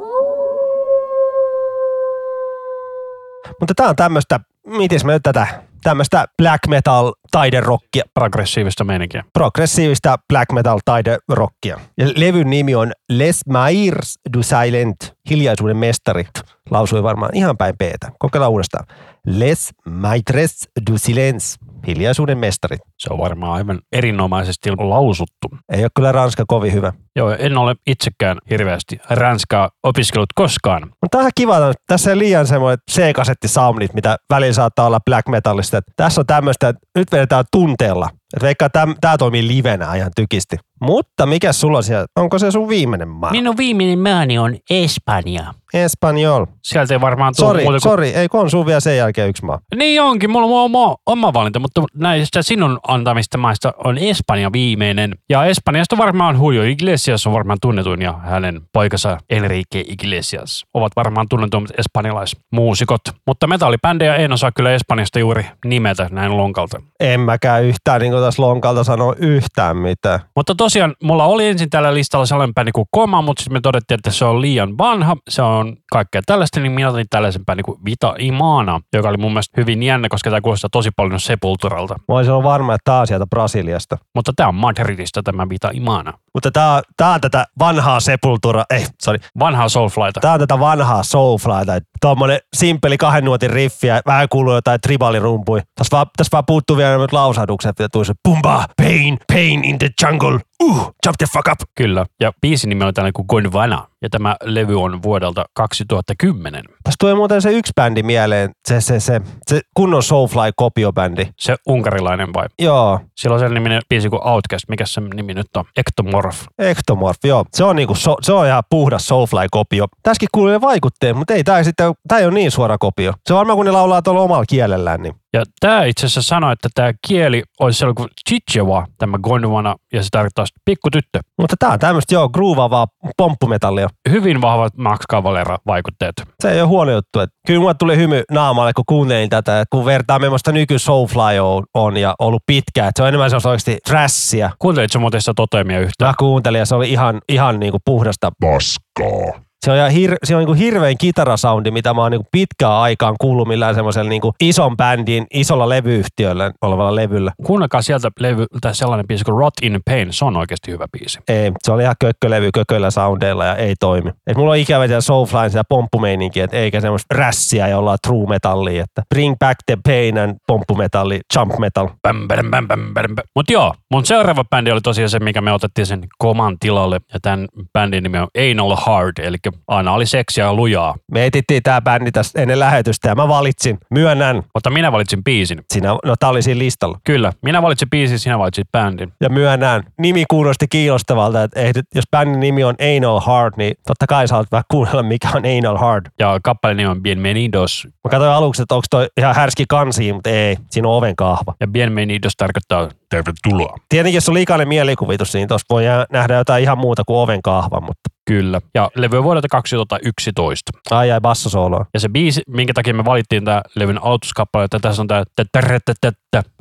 Mutta 3.61 3.75
tää 3.77 3.89
on 3.89 3.97
tämmöistä, 3.97 4.41
miten 4.67 5.01
mä 5.05 5.13
nyt 5.13 5.23
tätä, 5.23 5.47
tämmöistä 5.85 6.25
black 6.43 6.67
metal 6.69 7.13
taiderockia, 7.31 8.05
progressiivista 8.15 8.85
meininkiä. 8.85 9.25
progressiivista 9.33 10.19
black 10.29 10.53
metal 10.53 10.81
taiderockia. 10.85 11.81
Ja 11.99 12.07
levyn 12.17 12.51
nimi 12.51 12.75
on 12.75 12.93
Les 13.09 13.41
Mairs 13.49 14.19
du 14.37 14.43
Silent, 14.43 14.97
hiljaisuuden 15.31 15.77
mestari. 15.77 16.27
Lausui 16.71 17.03
varmaan 17.03 17.31
ihan 17.35 17.57
päin 17.57 17.75
peetä. 17.79 18.13
Kokeillaan 18.19 18.53
uudestaan. 18.53 18.87
Les 19.27 19.75
Maitres 19.89 20.69
du 20.91 20.99
Silence, 20.99 21.57
hiljaisuuden 21.87 22.39
mestari. 22.39 22.77
Se 22.99 23.13
on 23.13 23.19
varmaan 23.19 23.53
aivan 23.53 23.79
erinomaisesti 23.93 24.71
lausuttu. 24.71 25.49
Ei 25.73 25.83
ole 25.83 25.91
kyllä 25.97 26.13
ranska 26.13 26.45
kovin 26.49 26.73
hyvä. 26.73 26.93
Joo, 27.17 27.31
en 27.39 27.59
ole 27.59 27.75
itsekään 27.87 28.39
hirveästi 28.51 29.01
ranskaa 29.11 29.71
opiskellut 29.83 30.33
koskaan. 30.35 30.83
Mutta 30.83 31.09
tämä 31.11 31.25
on 31.25 31.31
kiva, 31.35 31.57
että 31.57 31.83
tässä 31.87 32.11
ei 32.11 32.19
liian 32.19 32.47
semmoinen 32.47 32.79
C-kasetti 32.91 33.49
soundit, 33.49 33.95
mitä 33.95 34.17
välillä 34.31 34.53
saattaa 34.53 34.87
olla 34.87 35.01
black 35.01 35.29
metallista. 35.29 35.81
Tässä 35.97 36.21
on 36.21 36.27
tämmöistä, 36.27 36.69
että 36.69 36.81
nyt 36.99 37.13
vedetään 37.13 37.45
tunteella. 37.53 38.09
Että 38.37 38.47
veikkaa, 38.47 38.69
tämä 39.01 39.19
toimii 39.19 39.47
livenä 39.47 39.95
ihan 39.95 40.11
tykisti. 40.17 40.57
Mutta 40.85 41.27
mikä 41.27 41.53
sulla 41.53 41.79
on 41.79 41.85
siellä? 41.85 42.07
Onko 42.17 42.39
se 42.39 42.51
sun 42.51 42.69
viimeinen 42.69 43.09
maa? 43.09 43.31
Minun 43.31 43.57
viimeinen 43.57 43.99
maani 43.99 44.39
on 44.39 44.57
Espanja. 44.71 45.55
Espanjol. 45.75 46.47
Sieltä 46.63 46.95
ei 46.95 47.01
varmaan 47.01 47.35
tule 47.37 47.49
Sori, 47.49 47.63
muuta 47.63 47.73
kuin... 47.73 47.81
sori, 47.81 48.09
ei 48.09 48.29
kun 48.29 48.41
on 48.41 48.51
sun 48.51 48.67
vielä 48.67 48.81
sen 48.81 48.97
jälkeen 48.97 49.29
yksi 49.29 49.45
maa. 49.45 49.59
Niin 49.77 50.03
onkin, 50.03 50.31
mulla 50.31 50.47
on 50.47 50.65
oma, 50.65 50.97
oma 51.07 51.33
valinta, 51.33 51.59
mutta 51.59 51.83
näistä 51.95 52.43
sinun 52.43 52.79
antamista 52.89 53.39
maista 53.39 53.73
on 53.85 53.99
Espanja 53.99 54.53
viimeinen. 54.53 55.15
Ja 55.29 55.45
Espanjasta 55.45 55.99
varmaan 55.99 56.37
Julio 56.37 56.63
Iglesias 56.63 57.27
on 57.27 57.33
varmaan 57.33 57.59
tunnetuin 57.63 58.03
ja 58.03 58.13
hänen 58.13 58.61
poikansa 58.73 59.19
Enrique 59.31 59.85
Iglesias 59.89 60.65
ovat 60.75 60.93
varmaan 60.97 61.27
tunnetummat 61.29 61.71
espanjalaismuusikot. 61.79 63.01
Mutta 63.27 63.47
metallibändejä 63.47 64.17
en 64.17 64.33
osaa 64.33 64.53
kyllä 64.53 64.73
Espanjasta 64.73 65.19
juuri 65.19 65.47
nimetä 65.65 66.09
näin 66.11 66.37
lonkalta. 66.37 66.83
En 67.01 67.21
mäkään 67.21 67.65
yhtään, 67.65 68.01
niin 68.01 68.13
kuin 68.13 68.23
tässä 68.25 68.43
lonkalta 68.43 68.85
sanoa 68.85 69.15
yhtään 69.19 69.77
mitään. 69.77 70.21
Mutta 70.37 70.55
tosiaan, 70.75 70.95
mulla 71.03 71.25
oli 71.25 71.47
ensin 71.47 71.71
tällä 71.71 71.95
listalla 71.95 72.27
sellainen 72.27 72.55
bändi 72.55 72.73
kuin 72.73 72.87
Koma, 72.91 73.23
mutta 73.23 73.41
sitten 73.43 73.57
me 73.57 73.61
todettiin, 73.61 73.99
että 73.99 74.11
se 74.11 74.25
on 74.25 74.41
liian 74.41 74.79
vanha, 74.79 75.17
se 75.29 75.43
on 75.43 75.77
kaikkea 75.93 76.23
tällaista, 76.27 76.61
niin 76.61 76.73
minä 76.73 76.89
otin 76.89 77.07
tällaisen 77.11 77.45
bändin 77.45 77.65
kuin 77.65 77.79
Vita 77.85 78.15
Imana, 78.19 78.81
joka 78.93 79.09
oli 79.09 79.17
mun 79.17 79.33
mielestä 79.33 79.61
hyvin 79.61 79.83
jännä, 79.83 80.09
koska 80.09 80.31
tämä 80.31 80.41
kuulostaa 80.41 80.71
tosi 80.71 80.91
paljon 80.97 81.21
Sepulturalta. 81.21 81.95
Mä 82.09 82.15
olisin 82.15 82.33
ollut 82.33 82.45
varma, 82.45 82.75
että 82.75 82.91
tää 82.93 83.01
on 83.01 83.07
sieltä 83.07 83.27
Brasiliasta. 83.27 83.99
Mutta 84.15 84.33
tämä 84.37 84.49
on 84.49 84.55
Madridista 84.55 85.23
tämä 85.23 85.49
Vita 85.49 85.71
Imana. 85.73 86.13
Mutta 86.35 86.51
tää, 86.51 86.83
tää 86.97 87.11
on 87.11 87.21
tätä 87.21 87.47
vanhaa 87.59 88.01
sepultura, 88.01 88.65
ei, 88.71 88.87
sorry, 89.03 89.19
Vanhaa 89.39 89.69
Soulflyta. 89.69 90.21
Tää 90.21 90.33
on 90.33 90.41
tätä 90.41 90.59
vanhaa 90.61 91.03
soulflyta. 91.03 91.73
Tuommoinen 92.01 92.39
simppeli 92.57 92.99
kahden 92.99 93.25
nuotin 93.25 93.51
riffi 93.51 93.87
ja 93.87 94.01
vähän 94.07 94.29
kuuluu 94.31 94.55
jotain 94.55 94.81
tribalirumpuja. 94.81 95.63
Tässä 95.75 95.97
vaan, 95.97 96.07
tässä 96.17 96.31
vaan 96.33 96.45
puuttuu 96.47 96.77
vielä 96.77 96.99
nyt 96.99 97.13
lausahdukset, 97.13 97.71
että 97.71 97.89
tulisi 97.93 98.13
pumba, 98.23 98.67
pain, 98.77 99.19
pain 99.33 99.65
in 99.65 99.79
the 99.79 99.91
jungle, 100.03 100.41
uh, 100.71 100.77
jump 101.07 101.17
the 101.19 101.27
fuck 101.27 101.49
up. 101.53 101.71
Kyllä. 101.75 102.07
Ja 102.21 102.33
biisin 102.41 102.69
nimi 102.69 102.85
on 102.85 102.95
tällainen 102.95 103.13
kuin 103.13 103.27
Gondwana. 103.29 103.89
Ja 104.05 104.11
tämä 104.11 104.37
levy 104.43 104.83
on 104.83 105.03
vuodelta 105.03 105.45
2010. 105.55 106.65
Tässä 106.83 106.97
tulee 107.01 107.15
muuten 107.15 107.43
se 107.43 107.53
yksi 107.53 107.73
bändi 107.77 108.03
mieleen, 108.03 108.51
se, 108.69 108.81
se, 108.81 109.01
se, 109.01 109.21
se 109.47 109.61
kunnon 109.75 110.03
Soulfly-kopiobändi. 110.03 111.29
Se 111.39 111.57
unkarilainen 111.69 112.35
vai? 112.35 112.47
Joo, 112.59 113.01
Sillä 113.17 113.35
on 113.35 113.41
sen 113.41 113.55
niminen 113.55 113.83
biisi 113.89 114.09
kuin 114.09 114.29
Outcast. 114.29 114.65
Mikä 114.69 114.87
se 114.87 115.01
nimi 115.01 115.35
nyt 115.35 115.47
on? 115.57 115.65
Ectomorph. 115.77 116.39
Ectomorph, 116.59 117.19
joo. 117.25 117.45
Se 117.53 117.65
on, 117.65 117.77
niinku, 117.77 117.95
so, 117.95 118.17
se 118.23 118.33
on 118.33 118.47
ihan 118.47 118.63
puhdas 118.71 119.07
Soulfly-kopio. 119.07 119.87
Tässäkin 120.03 120.29
kuuluu 120.33 120.53
ne 120.53 120.61
vaikutteet, 120.61 121.17
mutta 121.17 121.35
ei, 121.35 121.43
ei, 121.57 121.65
sitten, 121.65 121.93
tää 122.09 122.19
ei 122.19 122.25
ole 122.25 122.35
niin 122.35 122.51
suora 122.51 122.79
kopio. 122.79 123.13
Se 123.27 123.35
on 123.35 123.39
varmaan, 123.39 123.57
kun 123.57 123.67
ne 123.67 123.73
laulaa 123.73 124.03
tuolla 124.03 124.21
omalla 124.21 124.45
kielellään, 124.49 125.03
niin 125.03 125.15
Ja 125.33 125.43
tämä 125.61 125.85
itse 125.85 126.07
asiassa 126.07 126.29
sanoi, 126.29 126.53
että 126.53 126.69
tämä 126.75 126.93
kieli 127.07 127.43
olisi 127.61 127.79
sellainen 127.79 127.95
kuin 127.95 128.09
Chichewa, 128.31 128.87
tämä 128.99 129.19
Gondwana, 129.19 129.77
ja 129.93 130.03
se 130.03 130.09
tarkoittaa 130.11 130.45
pikkutyttö. 130.65 131.21
mutta 131.39 131.57
tää 131.59 131.71
on 131.71 131.79
tämmöistä, 131.79 132.15
joo, 132.15 132.29
groovaavaa 132.29 132.87
pomppumetallia. 133.17 133.89
Hyvin 134.11 134.41
vahvat 134.41 134.77
Max 134.77 135.01
Cavalera-vaikutteet. 135.13 136.13
Se 136.41 136.51
ei 136.51 136.61
ole 136.61 136.69
huono 136.69 136.93
juttu. 136.93 137.21
Et 137.21 137.31
kyllä 137.47 137.61
mulle 137.61 137.75
tuli 137.75 137.97
hymy 137.97 138.23
naamalle, 138.31 138.73
kun 138.73 138.85
kuuntelin 138.89 139.31
tätä, 139.31 139.61
että 139.61 139.71
kun 139.71 139.85
vertaa 139.85 140.19
millaista 140.19 140.53
nyky 140.53 140.79
Soulfly 140.79 141.39
on, 141.43 141.65
on 141.75 141.97
ja 141.97 142.15
ollut 142.19 142.43
pitkä, 142.47 142.89
että 142.89 142.93
se 142.97 143.03
on 143.03 143.09
enemmän 143.09 143.31
se 143.31 143.37
oikeasti 143.37 143.79
trashia. 143.87 144.51
Kuuntelitko 144.59 144.99
muuten 144.99 145.21
sitä 145.21 145.33
totemia 145.37 145.81
yhtään? 145.81 146.09
Mä 146.09 146.15
kuuntelin 146.19 146.59
ja 146.59 146.67
se 146.67 146.75
oli 146.75 146.91
ihan, 146.91 147.21
ihan 147.29 147.61
niinku 147.61 147.79
puhdasta. 147.85 148.31
Paskaa. 148.41 149.45
Se 149.65 149.71
on, 149.71 149.91
hir, 149.91 150.17
se 150.25 150.37
on 150.37 150.41
niinku 150.41 150.53
hirvein 150.53 150.99
kitarasoundi, 150.99 151.71
mitä 151.71 151.95
mä 151.95 152.01
oon 152.01 152.11
niinku 152.11 152.29
pitkään 152.33 152.73
aikaan 152.73 153.15
kuullut 153.21 153.49
millään 153.49 153.75
semmoisella 153.75 154.09
niinku 154.09 154.35
ison 154.41 154.77
bändin, 154.77 155.27
isolla 155.35 155.69
levyyhtiöllä 155.69 156.53
olevalla 156.63 156.95
levyllä. 156.95 157.33
Kuunnelkaa 157.47 157.83
sieltä 157.83 158.11
levyltä 158.21 158.73
sellainen 158.73 159.07
biisi 159.07 159.25
kuin 159.25 159.39
Rot 159.39 159.55
in 159.63 159.81
Pain. 159.85 160.13
Se 160.13 160.25
on 160.25 160.37
oikeasti 160.37 160.71
hyvä 160.71 160.87
biisi. 160.93 161.19
Ei, 161.29 161.53
se 161.63 161.73
oli 161.73 161.83
ihan 161.83 161.95
kökkölevy 162.01 162.51
kököillä 162.55 162.91
soundeilla 162.91 163.45
ja 163.45 163.57
ei 163.57 163.75
toimi. 163.81 164.11
Et 164.27 164.37
mulla 164.37 164.51
on 164.51 164.57
ikävä 164.57 164.87
siellä 164.87 165.01
Soulflyn 165.01 165.51
sitä 165.51 165.65
pomppumeininki, 165.69 166.41
et 166.41 166.55
eikä 166.55 166.81
semmoista 166.81 167.15
rässiä, 167.15 167.69
jolla 167.69 167.93
on 167.93 167.99
true 168.07 168.27
metallia. 168.27 168.85
Että 168.85 169.03
bring 169.15 169.35
back 169.39 169.59
the 169.67 169.77
pain 169.85 170.19
and 170.19 170.37
pomppumetalli, 170.47 171.21
jump 171.37 171.59
metal. 171.59 171.89
Bäm, 172.03 172.29
bäm, 172.29 172.51
bäm, 172.51 172.69
bäm, 172.69 172.95
bäm, 172.95 173.15
bäm. 173.15 173.27
Mut 173.37 173.51
joo, 173.51 173.75
mun 173.91 174.07
seuraava 174.07 174.45
bändi 174.45 174.71
oli 174.71 174.81
tosiaan 174.81 175.11
se, 175.11 175.19
mikä 175.19 175.41
me 175.41 175.53
otettiin 175.53 175.87
sen 175.87 176.01
koman 176.19 176.57
tilalle. 176.61 177.01
Ja 177.13 177.21
tämän 177.23 177.47
bändin 177.73 178.03
nimi 178.03 178.19
on 178.19 178.29
Anal 178.51 178.77
Hard, 178.77 179.13
eli 179.19 179.37
aina 179.69 179.93
oli 179.93 180.07
seksiä 180.07 180.45
ja 180.45 180.55
lujaa. 180.55 180.95
Me 181.13 181.27
etittiin 181.27 181.63
tää 181.63 181.81
bändi 181.81 182.13
tästä 182.13 182.43
ennen 182.43 182.59
lähetystä 182.59 183.09
ja 183.09 183.15
mä 183.15 183.29
valitsin, 183.29 183.79
myönnän, 183.91 184.43
Mutta 184.55 184.71
minä 184.71 184.93
valitsin 184.93 185.25
biisin. 185.25 185.59
sinä, 185.73 185.89
no 186.05 186.15
tää 186.21 186.29
oli 186.29 186.43
siinä 186.43 186.59
listalla. 186.59 186.99
Kyllä, 187.05 187.33
minä 187.43 187.63
valitsin 187.63 187.91
biisin, 187.91 188.19
sinä 188.19 188.39
valitsit 188.39 188.73
bändin. 188.73 189.13
Ja 189.21 189.29
myönnän, 189.29 189.83
nimi 189.99 190.25
kuulosti 190.31 190.67
kiinnostavalta, 190.69 191.43
että 191.43 191.83
jos 191.95 192.05
bändin 192.11 192.41
nimi 192.41 192.65
on 192.65 192.75
Anal 192.97 193.21
Hard, 193.21 193.55
niin 193.57 193.75
totta 193.87 194.07
kai 194.07 194.29
sä 194.29 194.45
vähän 194.53 194.65
kuunnella, 194.71 195.03
mikä 195.03 195.29
on 195.35 195.43
Anal 195.59 195.77
Hard. 195.79 196.07
Ja 196.19 196.39
kappaleen 196.43 196.77
nimi 196.77 196.89
on 196.89 197.03
Bienvenidos. 197.03 197.89
Mä 198.05 198.11
katsoin 198.11 198.33
aluksi, 198.33 198.63
että 198.63 198.75
onko 198.75 198.85
toi 198.91 199.07
ihan 199.17 199.35
härski 199.35 199.65
kansi, 199.69 200.13
mutta 200.13 200.31
ei, 200.31 200.57
siinä 200.71 200.89
on 200.89 200.95
oven 200.95 201.17
kahva. 201.17 201.55
Ja 201.61 201.67
Bienvenidos 201.67 202.33
tarkoittaa 202.37 202.89
Tervetuloa. 203.11 203.77
Tietenkin, 203.89 204.17
jos 204.17 204.29
on 204.29 204.35
liikainen 204.35 204.69
mielikuvitus, 204.69 205.35
niin 205.35 205.49
tuossa 205.49 205.67
voi 205.71 205.85
nähdä 206.13 206.35
jotain 206.35 206.63
ihan 206.63 206.79
muuta 206.79 207.03
kuin 207.07 207.17
oven 207.17 207.43
kahva, 207.43 207.81
mutta 207.81 208.11
kyllä. 208.27 208.61
Ja 208.75 208.91
levy 208.97 209.19
on 209.19 209.25
vuodelta 209.25 209.49
2011. 209.49 210.73
ai 210.91 211.13
ai 211.13 211.21
bassosooloa. 211.21 211.87
Ja 211.95 212.01
se 212.01 212.09
biisi, 212.09 212.43
minkä 212.49 212.73
takia 212.75 212.95
me 212.95 213.05
valittiin 213.05 213.45
tämä 213.45 213.63
levyn 213.75 214.03
aloituskappale, 214.03 214.65
että 214.65 214.79
tässä 214.81 215.03
on 215.03 215.09
tämä 215.09 215.25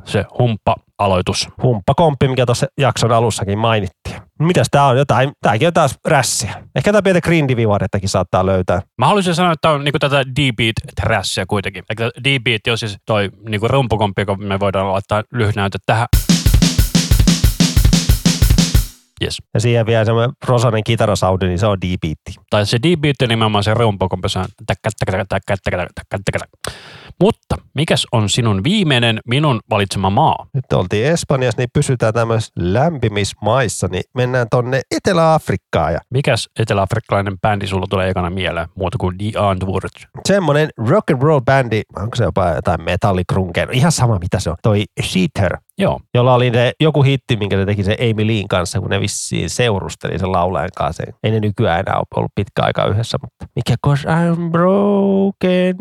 se 0.04 0.24
humppa-aloitus. 0.38 1.48
Humppakomppi, 1.62 2.28
mikä 2.28 2.46
tuossa 2.46 2.66
jakson 2.78 3.12
alussakin 3.12 3.58
mainittiin. 3.58 4.16
Mitäs 4.38 4.66
tää 4.70 4.86
on? 4.86 4.98
Jotain, 4.98 5.32
tääkin 5.42 5.68
on 5.68 5.74
taas 5.74 5.98
rässiä. 6.04 6.54
Ehkä 6.76 6.92
tää 6.92 7.02
pientä 7.02 7.20
grindivivarettakin 7.20 8.08
saattaa 8.08 8.46
löytää. 8.46 8.82
Mä 8.98 9.06
haluaisin 9.06 9.34
sanoa, 9.34 9.52
että 9.52 9.60
tämä 9.62 9.74
on 9.74 9.84
niinku 9.84 9.98
tätä 9.98 10.22
D-beat 10.22 10.74
trashia 11.00 11.46
kuitenkin. 11.46 11.84
Eli 11.90 12.10
D-beat 12.24 12.60
on 12.70 12.78
siis 12.78 12.96
toi 13.06 13.30
niinku 13.48 13.68
rumpukomppi, 13.68 14.22
joka 14.22 14.36
me 14.36 14.60
voidaan 14.60 14.92
laittaa 14.92 15.22
lyhnäytä 15.32 15.78
tähän. 15.86 16.06
Yes. 19.24 19.42
Ja 19.54 19.60
siihen 19.60 19.86
vielä 19.86 20.04
semmoinen 20.04 20.36
prosainen 20.46 20.84
kitarasound, 20.84 21.42
niin 21.42 21.58
se 21.58 21.66
on 21.66 21.80
deep 21.80 22.00
beat. 22.00 22.46
Tai 22.50 22.66
se 22.66 22.78
deep 22.82 23.00
beat 23.00 23.22
on 23.22 23.28
nimenomaan 23.28 23.64
se 23.64 23.74
rumpo, 23.74 24.08
kun 24.08 24.20
pesään. 24.20 24.46
Mutta 27.20 27.56
mikäs 27.74 28.06
on 28.12 28.28
sinun 28.28 28.64
viimeinen 28.64 29.20
minun 29.28 29.60
valitsema 29.70 30.10
maa? 30.10 30.46
Nyt 30.54 30.72
oltiin 30.72 31.06
Espanjassa, 31.06 31.60
niin 31.60 31.68
pysytään 31.72 32.14
tämmöisissä 32.14 32.52
lämpimismaissa, 32.58 33.88
niin 33.90 34.02
mennään 34.14 34.46
tonne 34.50 34.80
Etelä-Afrikkaan. 34.90 35.92
Ja 35.92 35.98
Mikäs 36.10 36.48
eteläafrikkalainen 36.58 37.40
bändi 37.40 37.66
sulla 37.66 37.86
tulee 37.90 38.08
ekana 38.08 38.30
mieleen, 38.30 38.68
muuta 38.74 38.98
kuin 38.98 39.18
The 39.18 39.32
Antwoord? 39.38 39.88
semmoinen 40.28 40.68
rock 40.88 41.10
and 41.10 41.22
roll 41.22 41.40
bändi, 41.40 41.82
onko 41.96 42.16
se 42.16 42.24
jopa 42.24 42.48
jotain 42.48 42.82
metallikrunkeja, 42.82 43.66
ihan 43.72 43.92
sama 43.92 44.18
mitä 44.18 44.40
se 44.40 44.50
on, 44.50 44.56
toi 44.62 44.84
Sheether, 45.02 45.56
Joo, 45.78 46.00
jolla 46.14 46.34
oli 46.34 46.50
ne, 46.50 46.72
joku 46.80 47.02
hitti, 47.02 47.36
minkä 47.36 47.56
ne 47.56 47.66
teki 47.66 47.84
se 47.84 47.96
Amy 48.00 48.26
Leen 48.26 48.48
kanssa, 48.48 48.80
kun 48.80 48.90
ne 48.90 49.00
vissiin 49.00 49.50
seurusteli 49.50 50.18
sen 50.18 50.32
laulajan 50.32 50.70
kanssa. 50.76 51.02
Ei 51.22 51.30
ne 51.30 51.40
nykyään 51.40 51.80
enää 51.80 51.96
ole 51.96 52.04
ollut 52.16 52.32
pitkä 52.34 52.62
aikaa 52.62 52.86
yhdessä, 52.86 53.18
mutta 53.22 53.46
mikä 53.56 53.74
cause 53.86 54.08
I'm 54.08 54.50
broken 54.50 55.76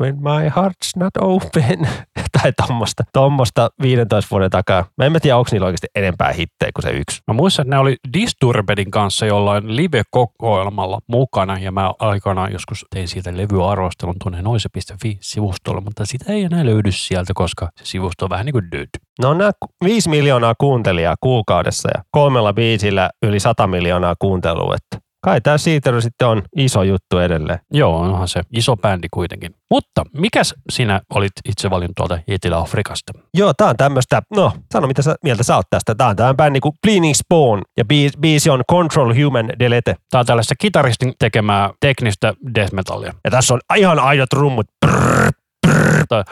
when 0.00 0.16
my 0.16 0.48
heart's 0.48 0.90
not 0.96 1.16
open. 1.20 1.88
tai 2.42 2.52
tommosta, 2.66 3.02
tommosta 3.12 3.70
15 3.82 4.30
vuoden 4.30 4.50
takaa. 4.50 4.86
Mä 4.98 5.04
en 5.04 5.12
mä 5.12 5.20
tiedä, 5.20 5.36
onko 5.36 5.48
niillä 5.52 5.66
oikeasti 5.66 5.86
enempää 5.94 6.32
hittejä 6.32 6.72
kuin 6.74 6.82
se 6.82 6.90
yksi. 6.90 7.20
Mä 7.26 7.34
muistan, 7.34 7.62
että 7.62 7.76
ne 7.76 7.80
oli 7.80 7.96
Disturbedin 8.12 8.90
kanssa 8.90 9.26
jollain 9.26 9.76
live-kokoelmalla 9.76 10.98
mukana, 11.06 11.58
ja 11.58 11.72
mä 11.72 11.92
aikanaan 11.98 12.52
joskus 12.52 12.86
tein 12.90 13.08
siitä 13.08 13.36
levyarvostelun 13.36 14.16
tuonne 14.22 14.42
noise.fi-sivustolle, 14.42 15.80
mutta 15.80 16.06
sitä 16.06 16.32
ei 16.32 16.42
enää 16.42 16.64
löydy 16.64 16.92
sieltä, 16.92 17.32
koska 17.34 17.68
se 17.76 17.84
sivusto 17.84 18.24
on 18.24 18.30
vähän 18.30 18.46
niin 18.46 18.52
kuin 18.52 18.70
dead. 18.70 18.88
No 19.22 19.30
on 19.30 19.38
nämä 19.38 19.50
5 19.84 20.08
miljoonaa 20.08 20.54
kuuntelijaa 20.58 21.14
kuukaudessa 21.20 21.88
ja 21.94 22.02
kolmella 22.10 22.52
biisillä 22.52 23.10
yli 23.22 23.40
100 23.40 23.66
miljoonaa 23.66 24.14
kuuntelua, 24.18 24.74
että 24.74 25.04
kai 25.24 25.40
tämä 25.40 25.58
siitä 25.58 26.00
sitten 26.00 26.28
on 26.28 26.42
iso 26.56 26.82
juttu 26.82 27.18
edelleen. 27.18 27.58
Joo, 27.72 27.98
onhan 27.98 28.28
se 28.28 28.40
iso 28.56 28.76
bändi 28.76 29.08
kuitenkin. 29.14 29.54
Mutta 29.70 30.02
mikäs 30.16 30.54
sinä 30.72 31.00
olit 31.14 31.32
itse 31.48 31.70
valinnut 31.70 31.94
tuolta 31.96 32.18
Etelä-Afrikasta? 32.28 33.12
Joo, 33.34 33.52
tää 33.54 33.68
on 33.68 33.76
tämmöistä, 33.76 34.22
no 34.34 34.52
sano 34.72 34.86
mitä 34.86 35.02
sä, 35.02 35.14
mieltä 35.22 35.42
sä 35.42 35.56
oot 35.56 35.66
tästä. 35.70 35.94
Tää 35.94 36.08
on 36.08 36.16
tämmöinen 36.16 36.36
bändi 36.36 36.60
kuin 36.60 36.74
Bleeding 36.86 37.14
Spawn 37.14 37.62
ja 37.78 37.84
biisi, 37.84 38.18
biisi 38.18 38.50
on 38.50 38.62
Control 38.70 39.14
Human 39.24 39.48
Delete. 39.58 39.96
Tämä 40.10 40.20
on 40.20 40.26
tällaista 40.26 40.54
kitaristin 40.58 41.12
tekemää 41.18 41.70
teknistä 41.80 42.34
death 42.54 42.72
metallia. 42.72 43.12
Ja 43.24 43.30
tässä 43.30 43.54
on 43.54 43.60
ihan 43.76 43.98
aidot 43.98 44.32
rummut. 44.32 44.66
Tai- 46.08 46.24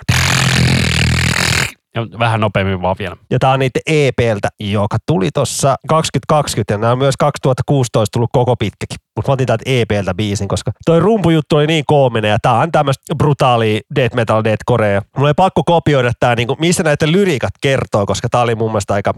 Ja 1.94 2.18
vähän 2.18 2.40
nopeammin 2.40 2.82
vaan 2.82 2.96
vielä. 2.98 3.16
Ja 3.30 3.38
tää 3.38 3.50
on 3.50 3.58
niiden 3.58 3.82
EPltä, 3.86 4.48
joka 4.60 4.96
tuli 5.06 5.30
tuossa 5.34 5.76
2020 5.88 6.74
ja 6.74 6.78
nämä 6.78 6.92
on 6.92 6.98
myös 6.98 7.16
2016 7.16 8.12
tullut 8.12 8.30
koko 8.32 8.56
pitkäkin. 8.56 8.96
Mutta 9.16 9.30
mä 9.30 9.32
otin 9.32 9.46
täältä 9.46 9.62
EPltä 9.66 10.14
biisin, 10.14 10.48
koska 10.48 10.72
toi 10.84 11.00
rumpujuttu 11.00 11.56
oli 11.56 11.66
niin 11.66 11.84
koominen 11.86 12.30
ja 12.30 12.38
tää 12.42 12.54
on 12.54 12.72
tämmöistä 12.72 13.14
brutaalia 13.14 13.80
death 13.94 14.16
metal, 14.16 14.44
death 14.44 14.62
korea. 14.66 15.02
Mulla 15.16 15.28
oli 15.28 15.34
pakko 15.34 15.62
kopioida 15.64 16.12
tää, 16.20 16.34
niinku, 16.34 16.56
missä 16.60 16.82
näiden 16.82 17.12
lyriikat 17.12 17.54
kertoo, 17.60 18.06
koska 18.06 18.28
tää 18.28 18.40
oli 18.42 18.54
mun 18.54 18.70
mielestä 18.70 18.94
aika, 18.94 19.14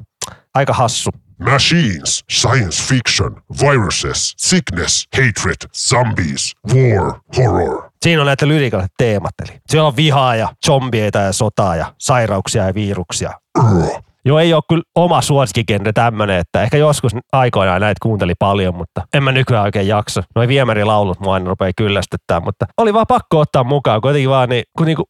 aika 0.55 0.72
hassu. 0.72 1.11
Machines, 1.39 2.24
science 2.30 2.82
fiction, 2.82 3.43
viruses, 3.61 4.35
sickness, 4.37 5.07
hatred, 5.16 5.70
zombies, 5.72 6.57
war, 6.74 7.20
horror. 7.37 7.91
Siinä 8.03 8.22
on 8.22 8.26
näitä 8.26 8.49
lyriikalliset 8.49 8.93
teemat. 8.99 9.35
Eli 9.43 9.61
siellä 9.68 9.87
on 9.87 9.97
vihaa 9.97 10.37
ja 10.37 10.49
zombieita 10.66 11.18
ja 11.18 11.32
sotaa 11.32 11.76
ja 11.76 11.95
sairauksia 11.99 12.66
ja 12.66 12.74
viruksia. 12.74 13.32
Ugh. 13.59 14.05
Joo, 14.27 14.39
ei 14.39 14.55
ole 14.55 14.62
kyllä 14.68 14.83
oma 14.95 15.20
suosikkigenre 15.20 15.93
tämmönen, 15.93 16.39
että 16.39 16.62
ehkä 16.62 16.77
joskus 16.77 17.12
aikoinaan 17.33 17.81
näitä 17.81 17.99
kuunteli 18.03 18.35
paljon, 18.39 18.75
mutta 18.75 19.03
en 19.14 19.22
mä 19.22 19.33
nykyään 19.33 19.64
oikein 19.64 19.89
jaksa. 19.89 20.22
Noi 20.35 20.49
viemärilaulut 20.49 21.20
mua 21.20 21.35
aina 21.35 21.49
rupeaa 21.49 21.72
kyllästyttää, 21.77 22.41
mutta 22.41 22.66
oli 22.79 22.95
vaan 22.95 23.07
pakko 23.07 23.41
ottaa 23.41 23.64
mukaan, 23.64 24.01
kuitenkin 24.01 24.31
vaan 24.31 24.49
niin, 24.49 24.64
kun 24.79 24.87
niinku 24.87 25.05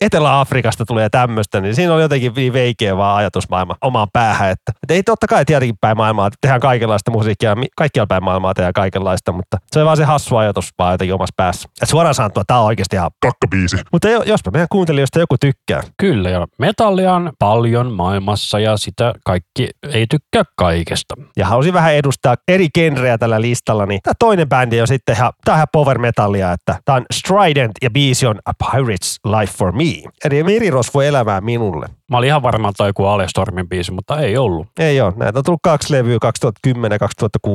Etelä-Afrikasta 0.00 0.84
tulee 0.84 1.08
tämmöistä, 1.08 1.60
niin 1.60 1.74
siinä 1.74 1.94
on 1.94 2.00
jotenkin 2.02 2.32
niin 2.36 2.52
veikeä 2.52 2.96
vaan 2.96 3.16
ajatusmaailma 3.16 3.76
omaan 3.80 4.08
päähän, 4.12 4.50
että, 4.50 4.72
että 4.82 4.94
ei 4.94 5.02
totta 5.02 5.26
kai 5.26 5.44
tietenkin 5.44 5.76
päin 5.80 5.96
maailmaa, 5.96 6.26
että 6.26 6.38
tehdään 6.40 6.60
kaikenlaista 6.60 7.10
musiikkia, 7.10 7.56
kaikkialla 7.76 8.06
päin 8.06 8.24
maailmaa 8.24 8.54
tehdään 8.54 8.72
kaikenlaista, 8.72 9.32
mutta 9.32 9.58
se 9.72 9.80
on 9.80 9.86
vaan 9.86 9.96
se 9.96 10.04
hassu 10.04 10.36
ajatus 10.36 10.70
vaan 10.78 10.92
jotenkin 10.92 11.14
omassa 11.14 11.34
päässä. 11.36 11.68
Et 11.82 11.88
suoraan 11.88 12.14
sanottuna, 12.14 12.44
tämä 12.46 12.60
on 12.60 12.66
oikeasti 12.66 12.96
ihan 12.96 13.10
Kakkabiisi. 13.20 13.76
mutta 13.92 14.08
jo- 14.08 14.22
jospa 14.22 14.50
meidän 14.50 14.68
kuuntelijoista 14.72 15.18
joku 15.18 15.36
tykkää. 15.40 15.82
Kyllä, 15.96 16.30
ja 16.30 16.46
metallia 16.58 17.14
on 17.14 17.32
paljon 17.38 17.92
maailmassa 17.92 18.55
ja 18.58 18.76
sitä 18.76 19.14
kaikki 19.24 19.68
ei 19.92 20.06
tykkää 20.10 20.42
kaikesta. 20.56 21.14
ja 21.36 21.46
halusin 21.46 21.74
vähän 21.74 21.94
edustaa 21.94 22.36
eri 22.48 22.68
genrejä 22.74 23.18
tällä 23.18 23.40
listalla, 23.40 23.86
niin 23.86 24.00
tämä 24.02 24.14
toinen 24.18 24.48
bändi 24.48 24.80
on 24.80 24.86
sitten 24.86 25.16
ihan, 25.16 25.32
on 25.48 25.54
ihan 25.54 25.66
power 25.72 25.98
metallia, 25.98 26.52
että 26.52 26.78
tämä 26.84 26.96
on 26.96 27.04
Strident 27.12 27.72
ja 27.82 27.90
biisi 27.90 28.26
on 28.26 28.38
A 28.46 28.52
Pirate's 28.64 29.38
Life 29.40 29.52
for 29.58 29.72
Me. 29.72 30.10
Eli 30.24 30.42
merirosvo 30.42 31.00
elämää 31.00 31.40
minulle. 31.40 31.86
Mä 32.10 32.16
olin 32.16 32.26
ihan 32.26 32.42
varma, 32.42 32.68
että 32.68 32.86
joku 32.86 33.04
Alestormin 33.04 33.68
biisi, 33.68 33.92
mutta 33.92 34.20
ei 34.20 34.36
ollut. 34.36 34.66
Ei 34.78 35.00
ole, 35.00 35.12
näitä 35.16 35.38
on 35.38 35.44
tullut 35.44 35.60
kaksi 35.62 35.92
levyä 35.92 36.18
2010-2016. 36.66 37.50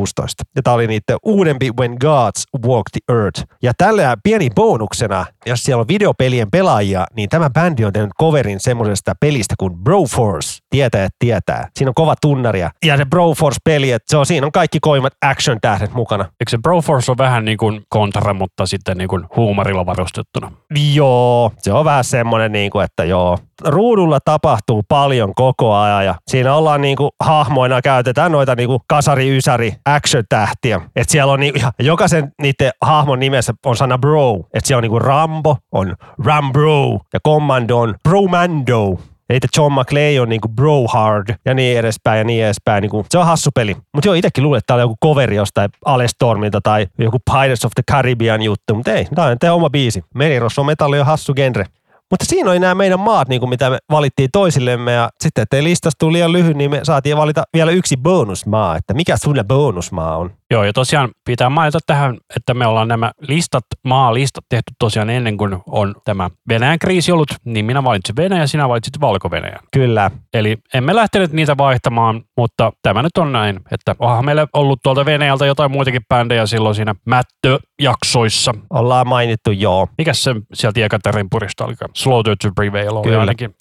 Ja 0.56 0.62
tämä 0.64 0.74
oli 0.74 0.88
niiden 0.88 1.18
uudempi 1.26 1.72
When 1.80 1.96
Gods 2.02 2.44
Walk 2.68 2.86
the 2.92 3.16
Earth. 3.16 3.44
Ja 3.64 3.74
tällä 3.78 4.18
pieni 4.24 4.50
bonuksena, 4.56 5.26
jos 5.46 5.64
siellä 5.64 5.82
on 5.82 5.88
videopelien 5.88 6.52
pelaajia, 6.52 7.06
niin 7.16 7.30
tämä 7.30 7.50
bändi 7.50 7.86
on 7.86 7.94
tehnyt 7.94 8.12
coverin 8.20 8.60
semmoisesta 8.60 9.14
pelistä 9.20 9.56
kuin 9.60 9.78
Broforce. 9.78 10.61
Tietää, 10.72 11.04
että 11.04 11.16
tietää. 11.20 11.68
Siinä 11.76 11.90
on 11.90 11.94
kova 11.94 12.16
tunnaria. 12.22 12.72
Ja 12.86 12.98
se 12.98 13.06
Broforce-peli, 13.06 13.92
että 13.92 14.06
se 14.10 14.18
on, 14.18 14.26
siinä 14.26 14.46
on 14.46 14.52
kaikki 14.52 14.80
koimat 14.82 15.14
action-tähdet 15.22 15.94
mukana. 15.94 16.24
Eikö 16.24 16.50
se 16.50 16.58
Broforce 16.58 17.12
on 17.12 17.18
vähän 17.18 17.46
niin 17.46 17.58
kuin 17.58 17.82
kontra, 17.90 18.34
mutta 18.34 18.66
sitten 18.66 18.98
niin 18.98 19.08
kuin 19.08 19.26
huumorilla 19.36 19.86
varustettuna? 19.86 20.52
Joo, 20.94 21.52
se 21.58 21.74
on 21.74 21.86
vähän 21.86 22.04
semmoinen, 22.04 22.52
niin 22.52 22.72
kuin, 22.72 22.86
että 22.86 23.04
joo. 23.04 23.38
Ruudulla 23.66 24.20
tapahtuu 24.26 24.84
paljon 24.90 25.36
koko 25.36 25.76
ajan 25.76 26.06
ja 26.06 26.16
siinä 26.28 26.56
ollaan 26.56 26.82
niin 26.82 26.98
kuin, 26.98 27.12
hahmoina, 27.20 27.82
käytetään 27.82 28.32
noita 28.32 28.56
niin 28.56 28.68
kuin 28.68 28.80
kasari, 28.88 29.38
ysäri, 29.38 29.74
action-tähtiä. 29.86 30.82
Et 30.96 31.10
siellä 31.10 31.34
on 31.34 31.40
niin, 31.40 31.54
ja 31.62 31.72
jokaisen 31.80 32.32
niiden 32.42 32.72
hahmon 32.82 33.20
nimessä 33.20 33.54
on 33.66 33.76
sana 33.78 33.98
bro. 33.98 34.40
Et 34.54 34.66
siellä 34.66 34.80
on 34.80 34.84
niin 34.84 34.92
kuin 34.92 35.02
Rambo, 35.02 35.58
on 35.72 35.96
Rambro 36.26 37.00
ja 37.14 37.20
Commando 37.26 37.78
on 37.78 37.96
Bromando. 38.10 39.00
Eli 39.32 39.40
John 39.58 39.74
McClay 39.74 40.20
on 40.20 40.30
niinku 40.30 40.48
bro 40.48 40.88
hard 40.88 41.36
ja 41.46 41.54
niin 41.54 41.80
edespäin 41.80 42.18
ja 42.18 42.24
niin 42.24 42.46
edespäin. 42.46 42.82
Niinku, 42.82 43.06
se 43.10 43.18
on 43.18 43.26
hassu 43.26 43.50
peli. 43.56 43.78
Mutta 43.94 44.08
joo, 44.08 44.14
itsekin 44.14 44.44
luulen, 44.44 44.58
että 44.58 44.68
tää 44.68 44.76
oli 44.76 44.84
joku 44.84 44.96
coveri 45.04 45.36
jostain 45.36 45.70
Alestormilta 45.86 46.62
tai 46.62 46.88
joku 46.98 47.18
Pirates 47.32 47.66
of 47.66 47.72
the 47.76 47.84
Caribbean 47.92 48.42
juttu. 48.42 48.76
Mutta 48.76 48.94
ei, 48.94 49.08
tää 49.40 49.54
on 49.54 49.56
oma 49.56 49.70
biisi. 49.70 50.04
Merirosvo 50.16 50.64
metalli 50.64 51.00
on 51.00 51.06
hassu 51.06 51.34
genre. 51.34 51.66
Mutta 52.12 52.26
siinä 52.26 52.52
oli 52.52 52.60
nämä 52.60 52.76
meidän 52.76 53.00
maat, 53.00 53.28
niin 53.28 53.40
kuin 53.40 53.50
mitä 53.50 53.70
me 53.70 53.78
valittiin 53.92 54.30
toisillemme. 54.32 54.92
Ja 54.92 55.10
sitten, 55.24 55.42
ettei 55.42 55.64
listasta 55.64 55.98
tule 56.00 56.14
liian 56.14 56.34
lyhyt, 56.34 56.58
niin 56.58 56.72
me 56.72 56.80
saatiin 56.84 57.18
valita 57.18 57.44
vielä 57.54 57.72
yksi 57.72 57.98
bonusmaa. 57.98 58.76
Että 58.76 58.94
mikä 58.94 59.18
sulle 59.18 59.44
bonusmaa 59.44 60.18
on? 60.18 60.32
Joo, 60.52 60.64
ja 60.64 60.74
tosiaan 60.74 61.10
pitää 61.26 61.50
mainita 61.50 61.80
tähän, 61.86 62.18
että 62.36 62.54
me 62.54 62.68
ollaan 62.68 62.88
nämä 62.88 63.12
listat, 63.22 63.64
maalistat 63.86 64.46
tehty 64.50 64.74
tosiaan 64.80 65.10
ennen 65.10 65.38
kuin 65.38 65.58
on 65.68 65.96
tämä 66.06 66.30
Venäjän 66.50 66.80
kriisi 66.80 67.12
ollut, 67.12 67.28
niin 67.46 67.66
minä 67.66 67.84
valitsin 67.84 68.16
Venäjä, 68.16 68.48
sinä 68.48 68.70
valitsit 68.70 69.02
valko-Venäjän. 69.02 69.60
Kyllä. 69.74 70.12
Eli 70.34 70.58
emme 70.74 70.96
lähteneet 70.96 71.32
niitä 71.34 71.58
vaihtamaan, 71.58 72.22
mutta 72.38 72.72
tämä 72.82 73.02
nyt 73.02 73.18
on 73.18 73.32
näin, 73.32 73.60
että 73.72 73.96
onhan 74.00 74.26
meillä 74.26 74.48
ollut 74.54 74.80
tuolta 74.84 75.06
Venäjältä 75.06 75.46
jotain 75.46 75.72
muitakin 75.72 76.02
bändejä 76.10 76.46
silloin 76.46 76.76
siinä 76.76 76.96
mättöjaksoissa. 77.06 78.54
Ollaan 78.70 79.08
mainittu, 79.08 79.52
joo. 79.52 79.88
Mikäs 79.98 80.24
se 80.24 80.36
sieltä 80.54 80.80
Jekaterin 80.80 81.28
purista 81.30 81.66
oli? 81.66 81.76
Slaughter 82.04 82.36
to 82.42 82.52
Prevail 82.56 82.96
oli 82.96 83.04
Kyllä. 83.04 83.20
ainakin. 83.20 83.56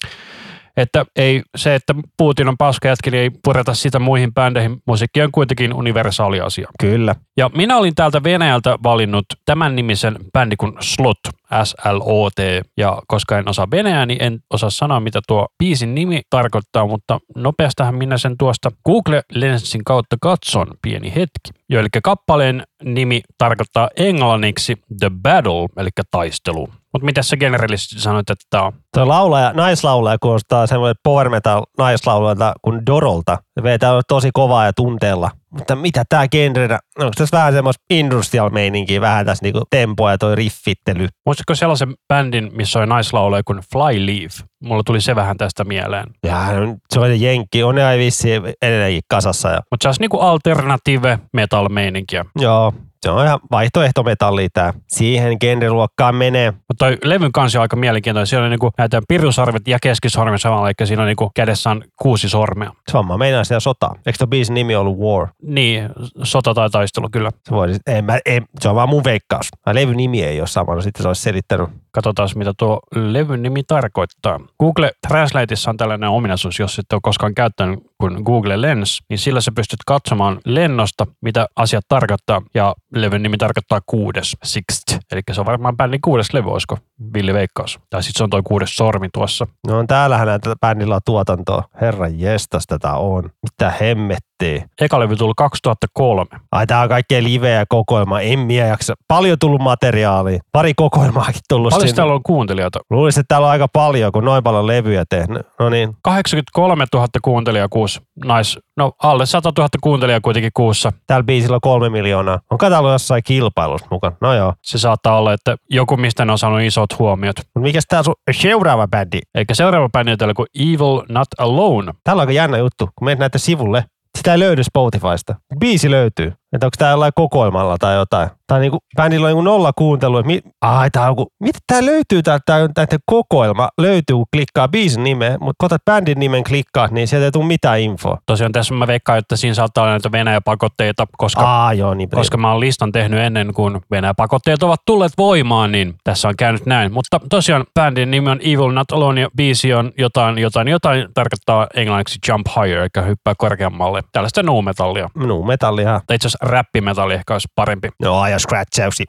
Että 0.77 1.05
ei, 1.15 1.41
se, 1.55 1.75
että 1.75 1.95
Putin 2.17 2.47
on 2.47 2.57
paska 2.57 2.87
jätki, 2.87 3.11
niin 3.11 3.21
ei 3.21 3.29
pureta 3.43 3.73
sitä 3.73 3.99
muihin 3.99 4.33
bändeihin. 4.33 4.81
Musiikki 4.87 5.21
on 5.21 5.31
kuitenkin 5.31 5.73
universaali 5.73 6.41
asia. 6.41 6.67
Kyllä. 6.79 7.15
Ja 7.37 7.49
minä 7.55 7.77
olin 7.77 7.95
täältä 7.95 8.23
Venäjältä 8.23 8.77
valinnut 8.83 9.25
tämän 9.45 9.75
nimisen 9.75 10.15
bändi 10.33 10.55
kuin 10.55 10.73
Slot, 10.79 11.17
S-L-O-T. 11.63 12.39
Ja 12.77 13.01
koska 13.07 13.37
en 13.37 13.49
osaa 13.49 13.71
venäjää, 13.71 14.05
niin 14.05 14.23
en 14.23 14.39
osaa 14.49 14.69
sanoa, 14.69 14.99
mitä 14.99 15.21
tuo 15.27 15.47
biisin 15.57 15.95
nimi 15.95 16.21
tarkoittaa, 16.29 16.87
mutta 16.87 17.19
nopeastahan 17.35 17.95
minä 17.95 18.17
sen 18.17 18.37
tuosta 18.37 18.71
Google 18.85 19.21
Lensin 19.33 19.83
kautta 19.83 20.15
katson 20.21 20.67
pieni 20.81 21.09
hetki. 21.15 21.61
Jo, 21.69 21.79
eli 21.79 21.87
kappaleen 22.03 22.63
nimi 22.83 23.21
tarkoittaa 23.37 23.89
englanniksi 23.95 24.77
The 24.99 25.11
Battle, 25.21 25.67
eli 25.77 25.89
taistelu. 26.11 26.69
Mutta 26.93 27.05
mitä 27.05 27.23
sä 27.23 27.37
generellisesti 27.37 27.99
sanoit, 27.99 28.29
että 28.29 28.45
tämä 28.49 28.63
on? 28.63 28.73
Tuo 28.93 29.07
laulaja, 29.07 29.53
naislaulaja 29.53 30.17
kuulostaa 30.21 30.67
semmoinen 30.67 30.95
power 31.03 31.29
metal 31.29 31.63
naislaulajalta 31.77 32.53
kuin 32.61 32.85
Dorolta. 32.85 33.37
Se 33.59 33.63
vetää 33.63 34.01
tosi 34.07 34.29
kovaa 34.33 34.65
ja 34.65 34.73
tunteella. 34.73 35.31
Mutta 35.49 35.75
mitä 35.75 36.03
tää 36.09 36.27
genrenä, 36.27 36.79
onko 36.99 37.11
tässä 37.17 37.37
vähän 37.37 37.53
semmoista 37.53 37.83
industrial 37.89 38.49
meininkiä, 38.49 39.01
vähän 39.01 39.25
tässä 39.25 39.43
niinku 39.45 39.61
tempoa 39.69 40.11
ja 40.11 40.17
toi 40.17 40.35
riffittely. 40.35 41.07
Muistatko 41.25 41.55
sellaisen 41.55 41.93
bändin, 42.13 42.49
missä 42.53 42.79
oli 42.79 42.87
naislaulaja 42.87 43.43
kuin 43.45 43.59
Flyleaf? 43.73 44.31
mulla 44.63 44.83
tuli 44.85 45.01
se 45.01 45.15
vähän 45.15 45.37
tästä 45.37 45.63
mieleen. 45.63 46.07
Ja 46.23 46.37
on- 46.37 46.77
se 46.93 46.99
on 46.99 47.21
jenkki, 47.21 47.63
on 47.63 47.75
ne 47.75 47.97
vissiin 47.97 48.41
edelleenkin 48.61 49.01
kasassa. 49.09 49.49
Ja, 49.49 49.61
Mutta 49.71 49.83
se 49.83 49.87
olisi 49.87 50.01
niinku 50.01 50.19
alternative 50.19 51.19
metal 51.33 51.69
meininkiä. 51.69 52.25
joo, 52.39 52.73
se 53.05 53.11
on 53.11 53.25
ihan 53.25 53.39
vaihtoehtometalli 53.51 54.49
tää. 54.53 54.73
Siihen 54.87 55.37
genreluokkaan 55.39 56.15
menee. 56.15 56.51
Mutta 56.51 56.85
toi 56.85 56.97
levyn 57.03 57.31
kansi 57.31 57.57
on 57.57 57.61
aika 57.61 57.75
mielenkiintoinen. 57.75 58.27
Siellä 58.27 58.45
on 58.45 58.51
niinku 58.51 58.71
näitä 58.77 59.01
pirusarvet 59.07 59.67
ja 59.67 59.77
keskisormi 59.81 60.39
samalla, 60.39 60.67
eli 60.67 60.87
siinä 60.87 61.01
on 61.01 61.07
niinku 61.07 61.31
kädessä 61.35 61.69
on 61.69 61.83
kuusi 62.01 62.29
sormea. 62.29 62.71
Sama 62.91 63.17
meinaa 63.17 63.43
siellä 63.43 63.59
sotaa. 63.59 63.95
Eikö 64.05 64.17
tuon 64.17 64.29
biisin 64.29 64.53
nimi 64.53 64.75
ollut 64.75 64.99
War? 64.99 65.27
Niin, 65.43 65.89
sota 66.23 66.53
tai 66.53 66.69
taistelu 66.69 67.09
kyllä. 67.11 67.31
Se, 67.43 67.51
voisi, 67.51 67.79
en, 67.87 68.05
mä, 68.05 68.19
en, 68.25 68.45
se 68.59 68.69
on 68.69 68.75
vaan 68.75 68.89
mun 68.89 69.03
veikkaus. 69.03 69.49
Levyn 69.73 69.97
nimi 69.97 70.23
ei 70.23 70.41
ole 70.41 70.47
sama, 70.47 70.75
no 70.75 70.81
sitten 70.81 71.01
se 71.03 71.07
olisi 71.07 71.21
selittänyt. 71.21 71.69
Katsotaan, 71.91 72.29
mitä 72.35 72.53
tuo 72.57 72.79
levyn 72.95 73.41
nimi 73.41 73.63
tarkoittaa. 73.63 74.39
Google 74.59 74.91
Translateissa 75.07 75.69
on 75.69 75.77
tällainen 75.77 76.09
ominaisuus, 76.09 76.59
jos 76.59 76.79
et 76.79 76.93
ole 76.93 77.01
koskaan 77.03 77.35
käyttänyt 77.35 77.79
kuin 77.97 78.23
Google 78.23 78.61
Lens, 78.61 79.01
niin 79.09 79.17
sillä 79.17 79.41
sä 79.41 79.51
pystyt 79.55 79.79
katsomaan 79.85 80.39
lennosta, 80.45 81.07
mitä 81.21 81.47
asiat 81.55 81.85
tarkoittaa. 81.89 82.41
Ja 82.53 82.75
levyn 82.95 83.23
nimi 83.23 83.37
tarkoittaa 83.37 83.81
kuudes, 83.85 84.37
sixth. 84.43 84.99
Eli 85.11 85.21
se 85.31 85.41
on 85.41 85.45
varmaan 85.45 85.77
bändin 85.77 86.01
kuudes 86.01 86.33
levy, 86.33 86.51
olisiko 86.51 86.77
Villi 87.13 87.33
Veikkaus. 87.33 87.79
Tai 87.89 88.03
sitten 88.03 88.17
se 88.17 88.23
on 88.23 88.29
toi 88.29 88.41
kuudes 88.43 88.75
sormi 88.75 89.09
tuossa. 89.13 89.47
No 89.67 89.77
on 89.79 89.87
täällähän 89.87 90.27
näitä 90.27 90.53
bändillä 90.61 90.95
on 90.95 91.01
tuotantoa. 91.05 91.63
Herran 91.81 92.19
jestas 92.19 92.63
tätä 92.67 92.93
on. 92.93 93.23
Mitä 93.23 93.73
hemmettiä. 93.81 94.67
Eka 94.81 94.99
levy 94.99 95.15
tuli 95.15 95.33
2003. 95.37 96.25
Ai 96.51 96.67
tää 96.67 96.81
on 96.81 96.89
kaikkea 96.89 97.23
liveä 97.23 97.59
ja 97.59 97.65
kokoelma. 97.69 98.21
En 98.21 98.39
minä 98.39 98.65
jaksa. 98.65 98.93
Paljon 99.07 99.39
tullut 99.39 99.61
materiaalia. 99.61 100.39
Pari 100.51 100.73
kokoelmaakin 100.73 101.41
tullut 101.49 101.69
Paljon 101.69 101.87
sinne. 101.87 101.95
täällä 101.95 102.13
on 102.13 102.23
kuuntelijoita? 102.23 102.79
Luulisin, 102.89 103.21
että 103.21 103.27
täällä 103.27 103.45
on 103.45 103.51
aika 103.51 103.67
paljon, 103.67 104.11
kun 104.11 104.25
noin 104.25 104.43
paljon 104.43 104.67
levyjä 104.67 105.03
tehnyt. 105.09 105.41
No 105.59 105.69
niin, 105.69 105.93
83 106.03 106.85
000 106.93 107.07
kuuntelijaa 107.21 107.67
kuussa. 107.69 108.01
Nais. 108.25 108.59
No 108.77 108.91
alle 109.03 109.25
100 109.25 109.51
000 109.57 109.69
kuuntelijaa 109.81 110.21
kuitenkin 110.21 110.51
kuussa. 110.53 110.91
täällä 111.07 111.23
biisillä 111.23 111.55
on 111.55 111.61
kolme 111.61 111.89
miljoonaa. 111.89 112.39
On 112.51 112.57
katsotaan 112.57 112.91
jossain 112.93 113.23
kilpailussa 113.25 113.87
mukaan. 113.91 114.13
No 114.21 114.33
joo. 114.33 114.53
Se 114.61 114.77
saattaa 114.77 115.17
olla, 115.17 115.33
että 115.33 115.55
joku 115.69 115.97
mistä 115.97 116.25
ne 116.25 116.31
on 116.31 116.37
saanut 116.37 116.61
isot 116.61 116.90
huomiot. 116.99 117.35
Mutta 117.37 117.59
mikäs 117.59 117.83
tää 117.87 118.03
sun 118.03 118.13
seuraava 118.31 118.87
bändi? 118.87 119.19
Eikä 119.35 119.53
seuraava 119.53 119.89
bändi 119.89 120.11
on 120.11 120.17
täällä 120.17 120.33
kuin 120.33 120.47
Evil 120.59 121.01
Not 121.09 121.27
Alone. 121.37 121.93
Täällä 122.03 122.19
on 122.19 122.23
aika 122.23 122.31
jännä 122.31 122.57
juttu, 122.57 122.89
kun 122.95 123.05
menet 123.05 123.19
näette 123.19 123.37
sivulle. 123.37 123.85
Sitä 124.17 124.33
ei 124.33 124.39
löydy 124.39 124.63
Spotifysta. 124.63 125.35
Biisi 125.59 125.91
löytyy. 125.91 126.33
Että 126.53 126.65
onko 126.67 126.75
tää 126.77 126.91
jollain 126.91 127.11
kokoelmalla 127.15 127.77
tai 127.77 127.95
jotain. 127.95 128.29
Tai 128.47 128.59
niinku, 128.59 128.79
bändillä 128.97 129.25
on 129.25 129.29
niinku 129.29 129.41
nolla 129.41 129.71
kuuntelua. 129.77 130.19
että 130.19 130.27
Mi- 130.27 130.41
Ai, 130.61 130.89
tää 130.91 131.03
on 131.03 131.09
joku, 131.09 131.27
mitä 131.39 131.59
tää 131.67 131.85
löytyy 131.85 132.23
täältä, 132.23 132.43
tää 132.45 132.59
näiden 132.77 132.99
kokoelma. 133.05 133.69
Löytyy, 133.77 134.15
kun 134.15 134.25
klikkaa 134.33 134.67
biisin 134.67 135.03
nimeä, 135.03 135.37
mutta 135.39 135.55
kun 135.59 135.65
otat 135.65 135.85
bändin 135.85 136.19
nimen 136.19 136.43
klikkaat, 136.43 136.91
niin 136.91 137.07
sieltä 137.07 137.25
ei 137.25 137.31
tule 137.31 137.45
mitään 137.45 137.79
infoa. 137.79 138.17
Tosiaan 138.25 138.51
tässä 138.51 138.73
mä 138.73 138.87
veikkaan, 138.87 139.17
että 139.17 139.35
siinä 139.35 139.53
saattaa 139.53 139.83
olla 139.83 139.93
näitä 139.93 140.11
Venäjä-pakotteita, 140.11 141.05
koska, 141.17 141.41
Aa, 141.41 141.73
joo, 141.73 141.93
niin 141.93 142.09
koska 142.09 142.37
mä 142.37 142.51
oon 142.51 142.59
listan 142.59 142.91
tehnyt 142.91 143.19
ennen 143.19 143.53
kuin 143.53 143.81
Venäjä-pakotteet 143.91 144.63
ovat 144.63 144.81
tulleet 144.85 145.11
voimaan, 145.17 145.71
niin 145.71 145.95
tässä 146.03 146.27
on 146.27 146.33
käynyt 146.37 146.65
näin. 146.65 146.93
Mutta 146.93 147.19
tosiaan 147.29 147.65
bändin 147.79 148.11
nimi 148.11 148.29
on 148.29 148.39
Evil 148.41 148.71
Not 148.71 148.91
Alone 148.91 149.21
ja 149.21 149.29
biisi 149.37 149.73
on 149.73 149.91
jotain, 149.97 150.37
jotain, 150.37 150.67
jotain 150.67 151.07
tarkoittaa 151.13 151.67
englanniksi 151.75 152.19
Jump 152.27 152.47
Higher, 152.47 152.79
eli 152.79 153.07
hyppää 153.07 153.33
korkeammalle. 153.37 154.01
Tällaista 154.11 154.43
nu 154.43 154.61
metallia. 154.61 155.09
Minun 155.15 155.47
metallia. 155.47 156.01
Tai 156.07 156.15
itse 156.15 156.29
räppimetalli 156.41 157.13
ehkä 157.13 157.33
olisi 157.33 157.47
parempi. 157.55 157.89
Joo, 157.99 158.27
ja 158.27 158.39
scratchausi. 158.39 159.03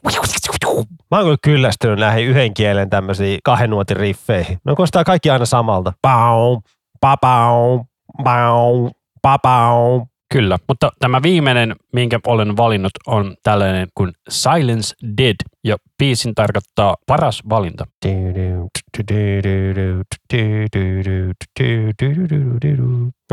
Mä 1.11 1.17
oon 1.17 1.25
kyllä 1.25 1.37
kyllästynyt 1.43 1.99
näihin 1.99 2.27
yhden 2.27 2.55
kielen 2.55 2.91
tämmöisiin 2.91 3.39
kahden 3.45 3.71
nuotin 3.71 3.97
riffeihin. 3.97 4.59
No 4.65 4.77
kostaa 4.77 5.05
kaikki 5.05 5.31
aina 5.31 5.45
samalta. 5.45 5.93
Pau, 6.03 6.61
papau, 7.01 7.85
pau, 8.25 8.91
papau. 9.23 10.07
Kyllä, 10.33 10.59
mutta 10.69 10.91
tämä 10.99 11.23
viimeinen, 11.23 11.77
minkä 11.93 12.21
olen 12.27 12.57
valinnut, 12.57 12.91
on 13.07 13.35
tällainen 13.43 13.89
kuin 13.95 14.13
Silence 14.29 14.95
Dead, 15.19 15.35
ja 15.65 15.77
biisin 15.99 16.35
tarkoittaa 16.35 16.97
paras 17.07 17.43
valinta. 17.49 17.87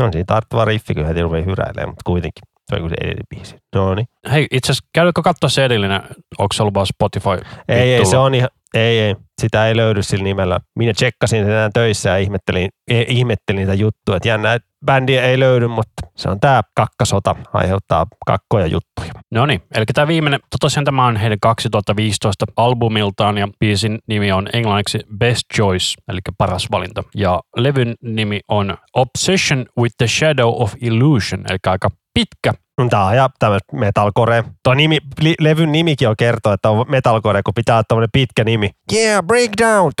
No 0.00 0.08
siinä 0.12 0.24
tarttuva 0.26 0.64
riffi 0.64 0.94
kyllä 0.94 1.08
heti 1.08 1.22
rupee 1.22 1.44
hyräilemään, 1.44 1.88
mutta 1.88 2.02
kuitenkin. 2.06 2.42
Se 2.70 2.76
on 2.76 2.80
kuin 2.80 2.90
se 2.90 2.96
edellinen 3.00 3.26
biisi. 3.34 3.56
No 3.74 3.94
niin. 3.94 4.06
Hei, 4.32 4.46
itse 4.50 4.72
asiassa 4.72 4.88
käydäänkö 4.94 5.22
katsoa 5.22 5.48
se 5.48 5.64
edellinen, 5.64 6.02
onko 6.38 6.52
se 6.52 6.62
ollut 6.62 6.74
vaan 6.74 6.86
Spotify? 6.86 7.38
Ei, 7.68 7.94
ei, 7.94 8.06
se 8.06 8.16
on 8.16 8.34
ihan, 8.34 8.48
ei, 8.74 9.00
ei, 9.00 9.16
sitä 9.40 9.66
ei 9.66 9.76
löydy 9.76 10.02
sillä 10.02 10.24
nimellä. 10.24 10.60
Minä 10.78 10.92
tsekkasin 10.92 11.42
enää 11.42 11.70
töissä 11.74 12.10
ja 12.10 12.16
ihmettelin, 12.16 12.68
eh, 12.90 13.06
ihmettelin 13.08 13.58
niitä 13.58 13.74
juttuja, 13.74 14.16
että 14.16 14.28
jännä, 14.28 14.54
että 14.54 14.68
bändiä 14.86 15.22
ei 15.22 15.38
löydy, 15.38 15.68
mutta 15.68 15.92
se 16.16 16.28
on 16.28 16.40
tämä 16.40 16.62
kakkasota, 16.74 17.36
aiheuttaa 17.52 18.06
kakkoja 18.26 18.66
juttuja. 18.66 19.12
No 19.30 19.46
niin, 19.46 19.60
eli 19.74 19.84
tämä 19.94 20.06
viimeinen, 20.06 20.40
tosiaan 20.60 20.84
tämä 20.84 21.06
on 21.06 21.16
heidän 21.16 21.38
2015 21.40 22.46
albumiltaan 22.56 23.38
ja 23.38 23.48
biisin 23.60 23.98
nimi 24.06 24.32
on 24.32 24.48
englanniksi 24.52 25.00
Best 25.18 25.42
Choice, 25.56 25.86
eli 26.08 26.20
paras 26.38 26.66
valinta. 26.70 27.02
Ja 27.14 27.40
levyn 27.56 27.94
nimi 28.02 28.40
on 28.48 28.76
Obsession 28.94 29.66
with 29.80 29.94
the 29.98 30.06
Shadow 30.06 30.62
of 30.62 30.74
Illusion, 30.80 31.44
eli 31.50 31.58
aika 31.66 31.90
pitkä. 32.14 32.52
Tämä 32.90 33.04
on 33.04 33.16
ja 33.16 33.28
tämmöistä 33.38 33.76
metalcore. 33.76 34.44
Tuo 34.64 34.74
nimi, 34.74 34.98
li, 35.20 35.34
levyn 35.40 35.72
nimikin 35.72 36.08
on 36.08 36.16
kertoo, 36.18 36.52
että 36.52 36.70
on 36.70 36.84
metalcore, 36.88 37.42
kun 37.42 37.54
pitää 37.54 37.76
olla 37.76 37.84
tämmöinen 37.88 38.08
pitkä 38.12 38.44
nimi. 38.44 38.70
Yeah, 38.92 39.24
breakdown. 39.26 39.92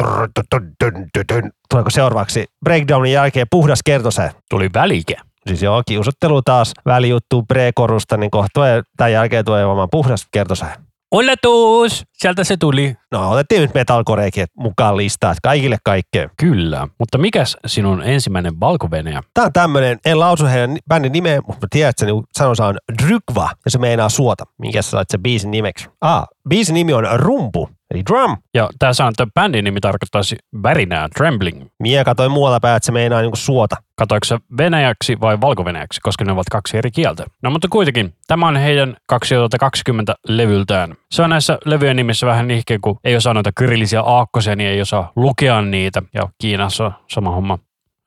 Tuleeko 1.70 1.90
seuraavaksi 1.90 2.44
breakdownin 2.64 3.12
jälkeen 3.12 3.46
puhdas 3.50 3.80
kertose? 3.84 4.30
Tuli 4.50 4.70
välike. 4.74 5.14
Siis 5.46 5.62
joo, 5.62 5.82
kiusottelu 5.88 6.42
taas, 6.42 6.72
välijuttu 6.86 7.42
pre-korusta, 7.42 8.16
niin 8.16 8.30
kohta 8.30 8.48
tulee- 8.54 8.82
tämän 8.96 9.12
jälkeen 9.12 9.44
tulee 9.44 9.64
olemaan 9.64 9.88
puhdas 9.90 10.26
kertose. 10.32 10.66
Onnettuus! 11.10 12.04
Sieltä 12.20 12.44
se 12.44 12.56
tuli. 12.56 12.96
No 13.10 13.30
otettiin 13.30 13.62
nyt 13.62 13.74
metalcoreekin 13.74 14.46
mukaan 14.56 14.96
listaa, 14.96 15.30
että 15.30 15.40
kaikille 15.42 15.76
kaikkea. 15.84 16.28
Kyllä, 16.36 16.88
mutta 16.98 17.18
mikäs 17.18 17.56
sinun 17.66 18.02
ensimmäinen 18.02 18.60
valkovenäjä? 18.60 19.22
Tää 19.34 19.44
on 19.44 19.52
tämmönen, 19.52 19.98
en 20.04 20.20
lausu 20.20 20.46
heidän 20.46 20.78
bändin 20.88 21.12
nimeä, 21.12 21.40
mutta 21.46 21.66
mä 21.66 21.68
tiedän, 21.70 21.90
että 21.90 22.00
se 22.00 22.06
niinku 22.06 22.24
sanonsa 22.32 22.66
on 22.66 22.78
Drykva, 23.02 23.50
ja 23.64 23.70
se 23.70 23.78
meinaa 23.78 24.08
suota. 24.08 24.44
Minkä 24.58 24.82
sä 24.82 24.90
sait 24.90 25.10
sen 25.10 25.22
biisin 25.22 25.50
nimeksi? 25.50 25.88
Ah, 26.00 26.26
biisin 26.48 26.74
nimi 26.74 26.92
on 26.92 27.06
Rumpu, 27.14 27.68
eli 27.90 28.02
Drum. 28.10 28.36
Ja 28.54 28.68
tämä 28.78 28.92
sanoo, 28.92 29.10
että 29.10 29.26
bändin 29.34 29.64
nimi 29.64 29.80
tarkoittaisi 29.80 30.36
värinää, 30.62 31.08
trembling. 31.16 31.64
Mie 31.78 32.04
katoi 32.04 32.28
muualla 32.28 32.60
päin, 32.60 32.76
että 32.76 32.86
se 32.86 32.92
meinaa 32.92 33.20
niinku 33.20 33.36
suota. 33.36 33.76
Katoiko 33.94 34.24
se 34.24 34.38
venäjäksi 34.58 35.20
vai 35.20 35.40
valkovenäjäksi, 35.40 36.00
koska 36.00 36.24
ne 36.24 36.32
ovat 36.32 36.46
kaksi 36.50 36.76
eri 36.76 36.90
kieltä? 36.90 37.24
No 37.42 37.50
mutta 37.50 37.68
kuitenkin, 37.70 38.14
tämä 38.26 38.48
on 38.48 38.56
heidän 38.56 38.96
2020 39.06 40.14
levyltään. 40.28 40.94
Se 41.10 41.22
on 41.22 41.30
näissä 41.30 41.58
levyjen 41.64 41.96
nimissä 42.10 42.26
vähän 42.26 42.48
nihkeä, 42.48 42.78
kun 42.82 42.98
ei 43.04 43.16
osaa 43.16 43.34
noita 43.34 43.50
kyrillisiä 43.52 44.00
aakkosia, 44.00 44.56
niin 44.56 44.70
ei 44.70 44.80
osaa 44.80 45.12
lukea 45.16 45.62
niitä. 45.62 46.02
Ja 46.14 46.28
Kiinassa 46.38 46.84
on 46.84 46.92
sama 47.10 47.30
homma. 47.30 47.58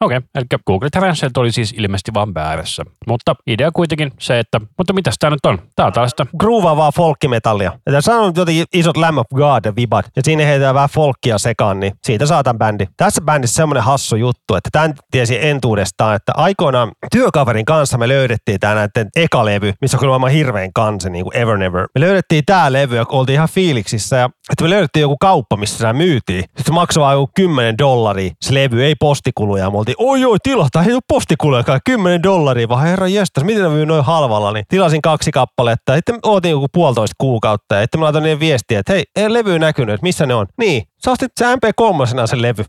Okei, 0.03 0.19
eli 0.35 0.45
Google 0.67 0.89
Translate 0.89 1.39
oli 1.39 1.51
siis 1.51 1.73
ilmeisesti 1.77 2.13
vaan 2.13 2.33
väärässä. 2.33 2.83
Mutta 3.07 3.35
idea 3.47 3.71
kuitenkin 3.71 4.11
se, 4.19 4.39
että, 4.39 4.61
mutta 4.77 4.93
mitäs 4.93 5.15
tää 5.19 5.29
nyt 5.29 5.45
on? 5.45 5.59
Tää 5.75 5.85
on 5.85 5.93
tällaista 5.93 6.25
Groovavaa 6.37 6.91
folkkimetallia. 6.91 7.71
Ja 7.85 7.91
tässä 7.91 8.15
on 8.15 8.33
jotenkin 8.35 8.65
isot 8.73 8.97
Lamb 8.97 9.17
of 9.17 9.27
God 9.35 9.65
vibat, 9.75 10.05
ja 10.15 10.21
siinä 10.25 10.45
heitetään 10.45 10.75
vähän 10.75 10.89
folkkia 10.89 11.37
sekaan, 11.37 11.79
niin 11.79 11.93
siitä 12.03 12.25
saatan 12.25 12.57
bändi. 12.57 12.85
Tässä 12.97 13.21
bändissä 13.21 13.55
semmoinen 13.55 13.83
hassu 13.83 14.15
juttu, 14.15 14.55
että 14.55 14.69
tämän 14.71 14.93
tiesi 15.11 15.45
entuudestaan, 15.45 16.15
että 16.15 16.31
aikoinaan 16.35 16.91
työkaverin 17.11 17.65
kanssa 17.65 17.97
me 17.97 18.07
löydettiin 18.07 18.59
tämä 18.59 18.75
näiden 18.75 19.09
eka 19.15 19.45
levy, 19.45 19.73
missä 19.81 19.97
on 19.97 19.99
kyllä 19.99 20.11
maailman 20.11 20.31
hirveän 20.31 20.73
kansi, 20.73 21.09
niin 21.09 21.23
kuin 21.23 21.37
Ever 21.37 21.57
Never. 21.57 21.87
Me 21.95 22.01
löydettiin 22.01 22.43
tämä 22.45 22.73
levy 22.73 22.95
ja 22.95 23.05
oltiin 23.09 23.33
ihan 23.33 23.49
fiiliksissä, 23.49 24.15
ja 24.15 24.29
että 24.51 24.63
me 24.63 24.69
löydettiin 24.69 25.01
joku 25.01 25.17
kauppa, 25.19 25.57
missä 25.57 25.77
sitä 25.77 25.93
myytiin. 25.93 26.41
Sitten 26.41 26.65
se 26.65 26.71
maksoi 26.71 27.01
vain 27.03 27.15
joku 27.15 27.31
10 27.35 27.77
dollaria. 27.77 28.31
Se 28.41 28.53
levy 28.53 28.83
ei 28.83 28.95
postikuluja. 28.95 29.71
Me 29.71 29.77
oltiin, 29.77 29.92
oi 29.97 30.25
oi, 30.25 30.37
tilata, 30.43 30.83
ei 30.83 30.93
ole 30.93 31.01
postikuluja, 31.07 31.63
10 31.85 32.23
dollaria, 32.23 32.69
vaan 32.69 32.83
herra 32.83 33.07
jestas, 33.07 33.43
miten 33.43 33.63
ne 33.63 33.85
noin 33.85 34.05
halvalla, 34.05 34.51
niin 34.51 34.65
tilasin 34.69 35.01
kaksi 35.01 35.31
kappaletta. 35.31 35.95
Sitten 35.95 36.19
ootin 36.23 36.51
joku 36.51 36.67
puolitoista 36.73 37.15
kuukautta, 37.17 37.75
ja 37.75 37.81
sitten 37.81 37.99
mä 37.99 38.03
laitoin 38.03 38.23
niiden 38.23 38.39
viestiä, 38.39 38.79
että 38.79 38.93
hei, 38.93 39.03
ei 39.15 39.33
levy 39.33 39.59
näkynyt, 39.59 39.93
että 39.93 40.03
missä 40.03 40.25
ne 40.25 40.33
on. 40.33 40.45
Niin, 40.57 40.83
sä 41.05 41.11
ostit 41.11 41.31
se 41.39 41.45
MP3 41.45 42.27
sen 42.27 42.41
levy. 42.41 42.63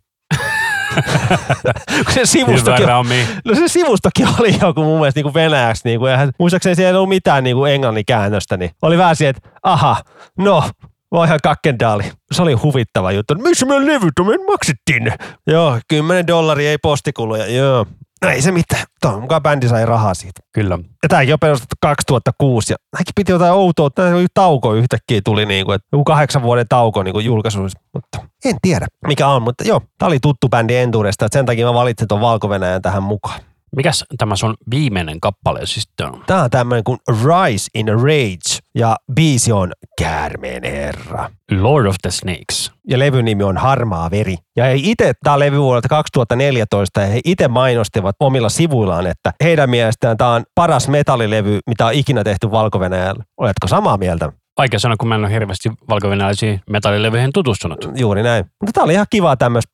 Kun 2.05 2.15
se 2.15 2.27
sivustokin. 2.27 2.87
No 3.45 3.55
se 3.55 3.69
sivustokin 3.69 4.29
oli 4.41 4.57
joku 4.63 4.83
mun 4.83 4.99
mielestä 4.99 5.19
niin 5.19 5.25
kuin 5.25 5.35
venäjäksi. 5.35 5.83
Niin 5.85 6.01
kuin, 6.01 6.13
ja 6.13 6.19
muistaakseni 6.39 6.75
siellä 6.75 6.91
ei 6.91 6.97
ollut 6.97 7.09
mitään 7.09 7.45
niin 7.45 7.57
kuin 7.57 7.73
englannin 7.73 8.05
käännöstä. 8.07 8.57
Niin 8.57 8.71
oli 8.83 8.99
vähän 8.99 9.17
siihen, 9.17 9.35
että 9.37 9.49
aha, 9.63 9.97
no, 10.39 10.65
voi 11.15 11.27
ihan 11.27 11.39
kakkendaali. 11.43 12.13
Se 12.33 12.43
oli 12.43 12.53
huvittava 12.53 13.13
juttu. 13.13 13.35
Missä 13.35 13.67
meidän 13.67 13.87
levyt 13.87 14.19
on? 14.21 14.27
Me 14.27 14.37
maksettiin. 14.51 15.13
Joo, 15.47 15.79
10 15.89 16.27
dollaria 16.27 16.71
ei 16.71 16.79
postikuluja. 16.79 17.47
Joo. 17.47 17.87
No 18.25 18.31
ei 18.31 18.43
se 18.43 18.53
mitään. 18.53 18.85
Toivon 19.01 19.21
mukaan 19.21 19.43
bändi 19.43 19.69
sai 19.69 19.87
rahaa 19.87 20.15
siitä. 20.15 20.41
Kyllä. 20.53 20.79
Ja 21.03 21.09
tämäkin 21.09 21.33
on 21.33 21.39
perustettu 21.41 21.77
2006 21.81 22.73
ja 22.73 22.77
nämäkin 22.93 23.13
piti 23.15 23.33
jotain 23.33 23.53
outoa. 23.53 23.91
Tämä 23.91 24.09
oli 24.09 24.27
tauko 24.35 24.75
yhtäkkiä 24.75 25.21
tuli 25.25 25.47
niin 25.47 25.65
kuin, 25.67 25.75
että 25.75 25.89
joku 25.93 26.05
kahdeksan 26.05 26.43
vuoden 26.43 26.69
tauko 26.69 27.03
niin 27.03 27.13
kuin 27.13 27.25
julkaisuissa. 27.25 27.79
Mutta 27.95 28.19
en 28.45 28.57
tiedä 28.63 28.87
mikä 29.07 29.29
on, 29.29 29.43
mutta 29.43 29.65
joo, 29.65 29.81
tämä 29.99 30.07
oli 30.07 30.19
tuttu 30.21 30.49
bändi 30.49 30.75
että 30.77 31.29
sen 31.33 31.47
takia 31.47 31.67
mä 31.67 31.75
valitsin 31.75 32.09
tuon 32.09 32.21
valko 32.21 32.49
tähän 32.83 33.03
mukaan. 33.03 33.41
Mikäs 33.77 34.05
tämä 34.19 34.37
sun 34.37 34.55
viimeinen 34.71 35.21
kappale 35.21 35.61
sitten 35.65 36.07
on? 36.07 36.23
Tämä 36.27 36.43
on 36.43 36.51
tämmöinen 36.51 36.85
kuin 36.85 36.99
Rise 37.09 37.71
in 37.75 37.91
a 37.91 37.95
Rage 37.95 38.54
ja 38.75 38.97
biisi 39.15 39.53
on 39.53 39.73
Käärmeen 39.99 40.63
herra. 40.65 41.31
Lord 41.51 41.87
of 41.87 41.97
the 42.03 42.11
Snakes. 42.11 42.73
Ja 42.89 42.99
levyn 42.99 43.25
nimi 43.25 43.45
on 43.45 43.57
Harmaa 43.57 44.11
veri. 44.11 44.37
Ja 44.57 44.65
he 44.65 44.75
itse, 44.77 45.13
tämä 45.23 45.39
levy 45.39 45.59
vuodelta 45.59 45.89
2014 45.89 47.01
ja 47.01 47.07
he 47.07 47.21
itse 47.25 47.49
mainostivat 47.49 48.17
omilla 48.21 48.49
sivuillaan, 48.49 49.07
että 49.07 49.33
heidän 49.45 49.71
mielestään 49.71 50.17
tämä 50.17 50.35
on 50.35 50.45
paras 50.55 50.89
metallilevy, 50.89 51.59
mitä 51.67 51.87
on 51.87 51.93
ikinä 51.93 52.25
tehty 52.25 52.51
valko 52.51 52.79
-Venäjällä. 52.79 53.25
Oletko 53.37 53.69
samaa 53.69 53.97
mieltä? 53.97 54.33
Vaikea 54.59 54.79
sanoa, 54.79 54.97
kun 54.97 55.09
mä 55.09 55.15
en 55.15 55.21
ole 55.21 55.33
hirveästi 55.33 55.71
valko 55.89 56.09
metallilevyihin 56.71 57.31
tutustunut. 57.35 57.89
Juuri 57.97 58.23
näin. 58.23 58.45
Mutta 58.61 58.73
tämä 58.73 58.85
oli 58.85 58.93
ihan 58.93 59.07
kiva 59.11 59.37
tämmöistä, 59.37 59.73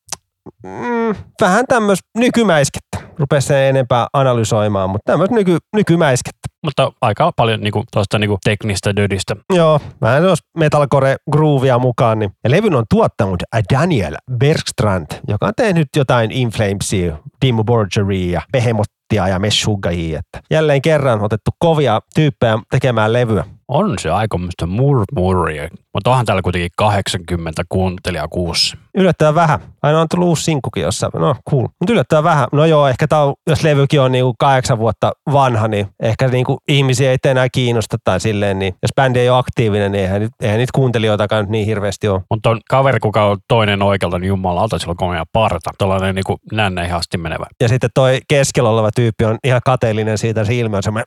mm, 0.62 1.14
vähän 1.40 1.64
tämmöistä 1.68 2.08
nykymäiskettä. 2.16 3.09
Rupesi 3.20 3.46
sen 3.46 3.58
enempää 3.58 4.06
analysoimaan, 4.12 4.90
mutta 4.90 5.12
tämmöistä 5.12 5.34
nyky, 5.34 5.58
nykymäiskettä. 5.76 6.40
Mutta 6.64 6.92
aika 7.00 7.32
paljon 7.36 7.60
niinku, 7.60 7.84
tuosta 7.92 8.18
niinku 8.18 8.38
teknistä 8.44 8.96
dödistä. 8.96 9.36
Joo, 9.54 9.80
vähän 10.00 10.22
tuossa 10.22 10.44
metalcore 10.58 11.16
groovia 11.32 11.78
mukaan. 11.78 12.18
Niin. 12.18 12.30
Ja 12.44 12.50
levyn 12.50 12.74
on 12.74 12.84
tuottanut 12.90 13.42
Daniel 13.72 14.16
Bergstrand, 14.38 15.06
joka 15.28 15.46
on 15.46 15.52
tehnyt 15.56 15.88
jotain 15.96 16.30
Inflamesia, 16.30 17.16
Dimmu 17.44 17.64
Borgeria 17.64 18.32
ja 18.32 18.42
Behemottia 18.52 19.28
ja 19.28 19.38
Meshuggahia. 19.38 20.18
Että 20.18 20.40
jälleen 20.50 20.82
kerran 20.82 21.20
otettu 21.20 21.50
kovia 21.58 22.00
tyyppejä 22.14 22.58
tekemään 22.70 23.12
levyä. 23.12 23.44
On 23.68 23.98
se 23.98 24.10
aikamoista 24.10 24.66
murmuria, 24.66 25.68
mutta 25.94 26.10
onhan 26.10 26.26
täällä 26.26 26.42
kuitenkin 26.42 26.70
80 26.76 27.62
kuuntelijaa 27.68 28.28
kuussa. 28.28 28.76
Yllättävän 28.94 29.34
vähän. 29.34 29.60
Aina 29.82 30.00
on 30.00 30.06
tullut 30.10 30.28
uusi 30.28 30.44
sinkkukin 30.44 30.82
jossain. 30.82 31.12
No 31.14 31.36
cool. 31.50 31.62
Mutta 31.62 31.92
yllättävän 31.92 32.24
vähän. 32.24 32.48
No 32.52 32.64
joo, 32.64 32.88
ehkä 32.88 33.08
tää 33.08 33.22
on, 33.24 33.34
jos 33.46 33.62
levykin 33.62 34.00
on 34.00 34.12
niinku 34.12 34.34
kahdeksan 34.38 34.78
vuotta 34.78 35.12
vanha, 35.32 35.68
niin 35.68 35.86
ehkä 36.02 36.28
niinku 36.28 36.58
ihmisiä 36.68 37.10
ei 37.10 37.16
enää 37.24 37.48
kiinnosta 37.52 37.96
tai 38.04 38.20
silleen. 38.20 38.58
Niin 38.58 38.74
jos 38.82 38.90
bändi 38.96 39.18
ei 39.18 39.30
ole 39.30 39.38
aktiivinen, 39.38 39.92
niin 39.92 40.02
eihän, 40.04 40.28
eihän 40.42 40.58
niitä 40.58 40.70
kuuntelijoitakaan 40.74 41.42
nyt 41.42 41.50
niin 41.50 41.66
hirveästi 41.66 42.08
ole. 42.08 42.20
Mutta 42.30 42.50
on 42.50 42.60
kaveri, 42.68 43.00
kuka 43.00 43.24
on 43.24 43.38
toinen 43.48 43.82
oikealta, 43.82 44.18
niin 44.18 44.28
jumalauta, 44.28 44.78
sillä 44.78 44.90
on 44.90 44.96
komea 44.96 45.24
parta. 45.32 45.70
Tuollainen 45.78 46.14
niinku 46.14 46.38
nänne 46.52 46.84
ihan 46.84 47.00
asti 47.00 47.18
menevä. 47.18 47.46
Ja 47.60 47.68
sitten 47.68 47.90
toi 47.94 48.18
keskellä 48.28 48.70
oleva 48.70 48.90
tyyppi 48.94 49.24
on 49.24 49.38
ihan 49.44 49.60
kateellinen 49.64 50.18
siitä, 50.18 50.44
se 50.44 50.54
ilme 50.54 50.76
on 50.76 50.82
semmoinen, 50.82 51.06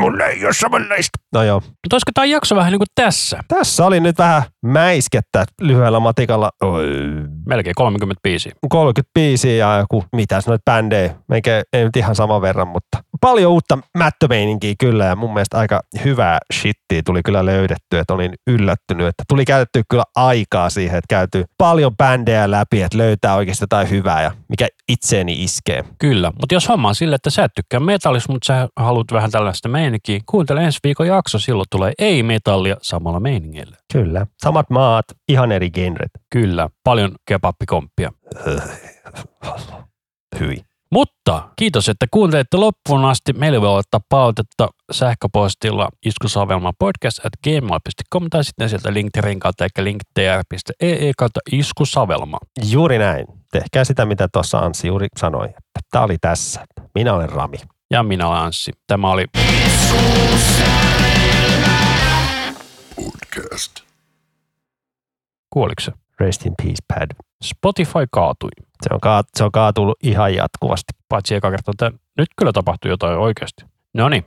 mulla 0.00 0.24
ei 0.24 0.44
ole 0.44 0.52
samanlaista. 0.52 1.18
No 1.34 1.42
joo. 1.42 1.60
Mutta 1.60 1.94
olisiko 1.94 2.10
tämä 2.14 2.24
jakso 2.24 2.56
vähän 2.56 2.72
niin 2.72 2.78
kuin 2.78 2.88
tässä? 2.94 3.40
Tässä 3.48 3.86
oli 3.86 4.00
nyt 4.00 4.18
vähän 4.18 4.42
mäiskettä 4.62 5.44
lyhyellä 5.60 6.00
matikalla. 6.00 6.50
Melkein 7.46 7.74
30 7.76 8.20
biisiä. 8.22 8.52
30 8.68 9.10
biisiä 9.14 9.52
ja 9.56 9.78
joku, 9.78 10.04
mitä 10.16 10.40
noita 10.46 10.62
bändejä. 10.70 11.14
Meikä 11.28 11.62
ei 11.72 11.84
nyt 11.84 11.96
ihan 11.96 12.14
saman 12.14 12.42
verran, 12.42 12.68
mutta 12.68 12.98
paljon 13.20 13.52
uutta 13.52 13.78
mättömeininkiä 13.98 14.74
kyllä 14.78 15.04
ja 15.04 15.16
mun 15.16 15.32
mielestä 15.32 15.58
aika 15.58 15.80
hyvää 16.04 16.38
shittiä 16.52 17.02
tuli 17.04 17.22
kyllä 17.22 17.46
löydetty, 17.46 17.98
että 17.98 18.14
olin 18.14 18.34
yllättynyt, 18.46 19.06
että 19.06 19.24
tuli 19.28 19.44
käytetty 19.44 19.82
kyllä 19.90 20.04
aikaa 20.16 20.70
siihen, 20.70 20.98
että 20.98 21.06
käyty 21.08 21.44
paljon 21.58 21.96
bändejä 21.96 22.50
läpi, 22.50 22.82
että 22.82 22.98
löytää 22.98 23.34
oikeasti 23.34 23.62
jotain 23.62 23.90
hyvää 23.90 24.22
ja 24.22 24.30
mikä 24.48 24.68
itseeni 24.88 25.44
iskee. 25.44 25.84
Kyllä, 25.98 26.32
mutta 26.40 26.54
jos 26.54 26.68
homma 26.68 26.88
on 26.88 26.94
sille, 26.94 27.14
että 27.14 27.30
sä 27.30 27.44
et 27.44 27.52
tykkää 27.54 27.80
metallista, 27.80 28.32
mutta 28.32 28.46
sä 28.46 28.68
haluat 28.76 29.12
vähän 29.12 29.30
tällaista 29.30 29.68
meininkiä, 29.68 30.20
kuuntele 30.26 30.64
ensi 30.64 30.78
viikon 30.84 31.06
jakso, 31.06 31.38
silloin 31.38 31.66
tulee 31.70 31.92
ei-metallia 31.98 32.76
samalla 32.82 33.20
meiningillä. 33.20 33.76
Kyllä, 33.92 34.26
samat 34.42 34.70
maat, 34.70 35.04
ihan 35.28 35.52
eri 35.52 35.70
genret. 35.70 36.10
Kyllä, 36.30 36.68
paljon 36.84 37.14
kebappikomppia. 37.28 38.12
Hyi. 40.40 40.69
Mutta 40.92 41.48
kiitos, 41.56 41.88
että 41.88 42.06
kuuntelitte 42.10 42.56
loppuun 42.56 43.04
asti. 43.04 43.32
Meille 43.32 43.60
voi 43.60 43.78
ottaa 43.78 44.00
palautetta 44.08 44.68
sähköpostilla 44.92 45.88
iskusavelma 46.06 46.72
podcast 46.78 47.18
at 47.26 47.32
gmail.com 47.44 48.26
tai 48.30 48.44
sitten 48.44 48.68
sieltä 48.68 48.94
LinkedIn 48.94 49.40
kautta 49.40 49.64
eikä 49.64 49.84
linktr.ee 49.84 51.12
kautta 51.18 51.40
iskusavelma. 51.52 52.38
Juuri 52.70 52.98
näin. 52.98 53.26
Tehkää 53.52 53.84
sitä, 53.84 54.06
mitä 54.06 54.28
tuossa 54.32 54.58
Ansi 54.58 54.86
juuri 54.86 55.06
sanoi. 55.16 55.46
Että 55.46 55.80
tämä 55.90 56.04
oli 56.04 56.16
tässä. 56.20 56.64
Minä 56.94 57.14
olen 57.14 57.28
Rami. 57.28 57.58
Ja 57.90 58.02
minä 58.02 58.28
olen 58.28 58.40
Anssi. 58.40 58.72
Tämä 58.86 59.10
oli 59.10 59.24
Podcast. 62.96 63.80
Kuoliko 65.50 65.80
se? 65.80 65.92
Rest 66.20 66.46
in 66.46 66.54
peace, 66.62 66.82
pad. 66.88 67.29
Spotify 67.44 68.06
kaatui. 68.10 68.50
Se 68.82 68.94
on, 68.94 69.00
kaat, 69.00 69.26
se 69.36 69.44
on 69.44 69.52
kaatunut 69.52 69.98
ihan 70.02 70.34
jatkuvasti. 70.34 70.92
Paitsi 71.08 71.34
eka 71.34 71.50
kerta, 71.50 71.70
että 71.70 71.98
nyt 72.18 72.28
kyllä 72.36 72.52
tapahtui 72.52 72.90
jotain 72.90 73.18
oikeasti. 73.18 73.64
No 73.94 74.08
niin, 74.08 74.18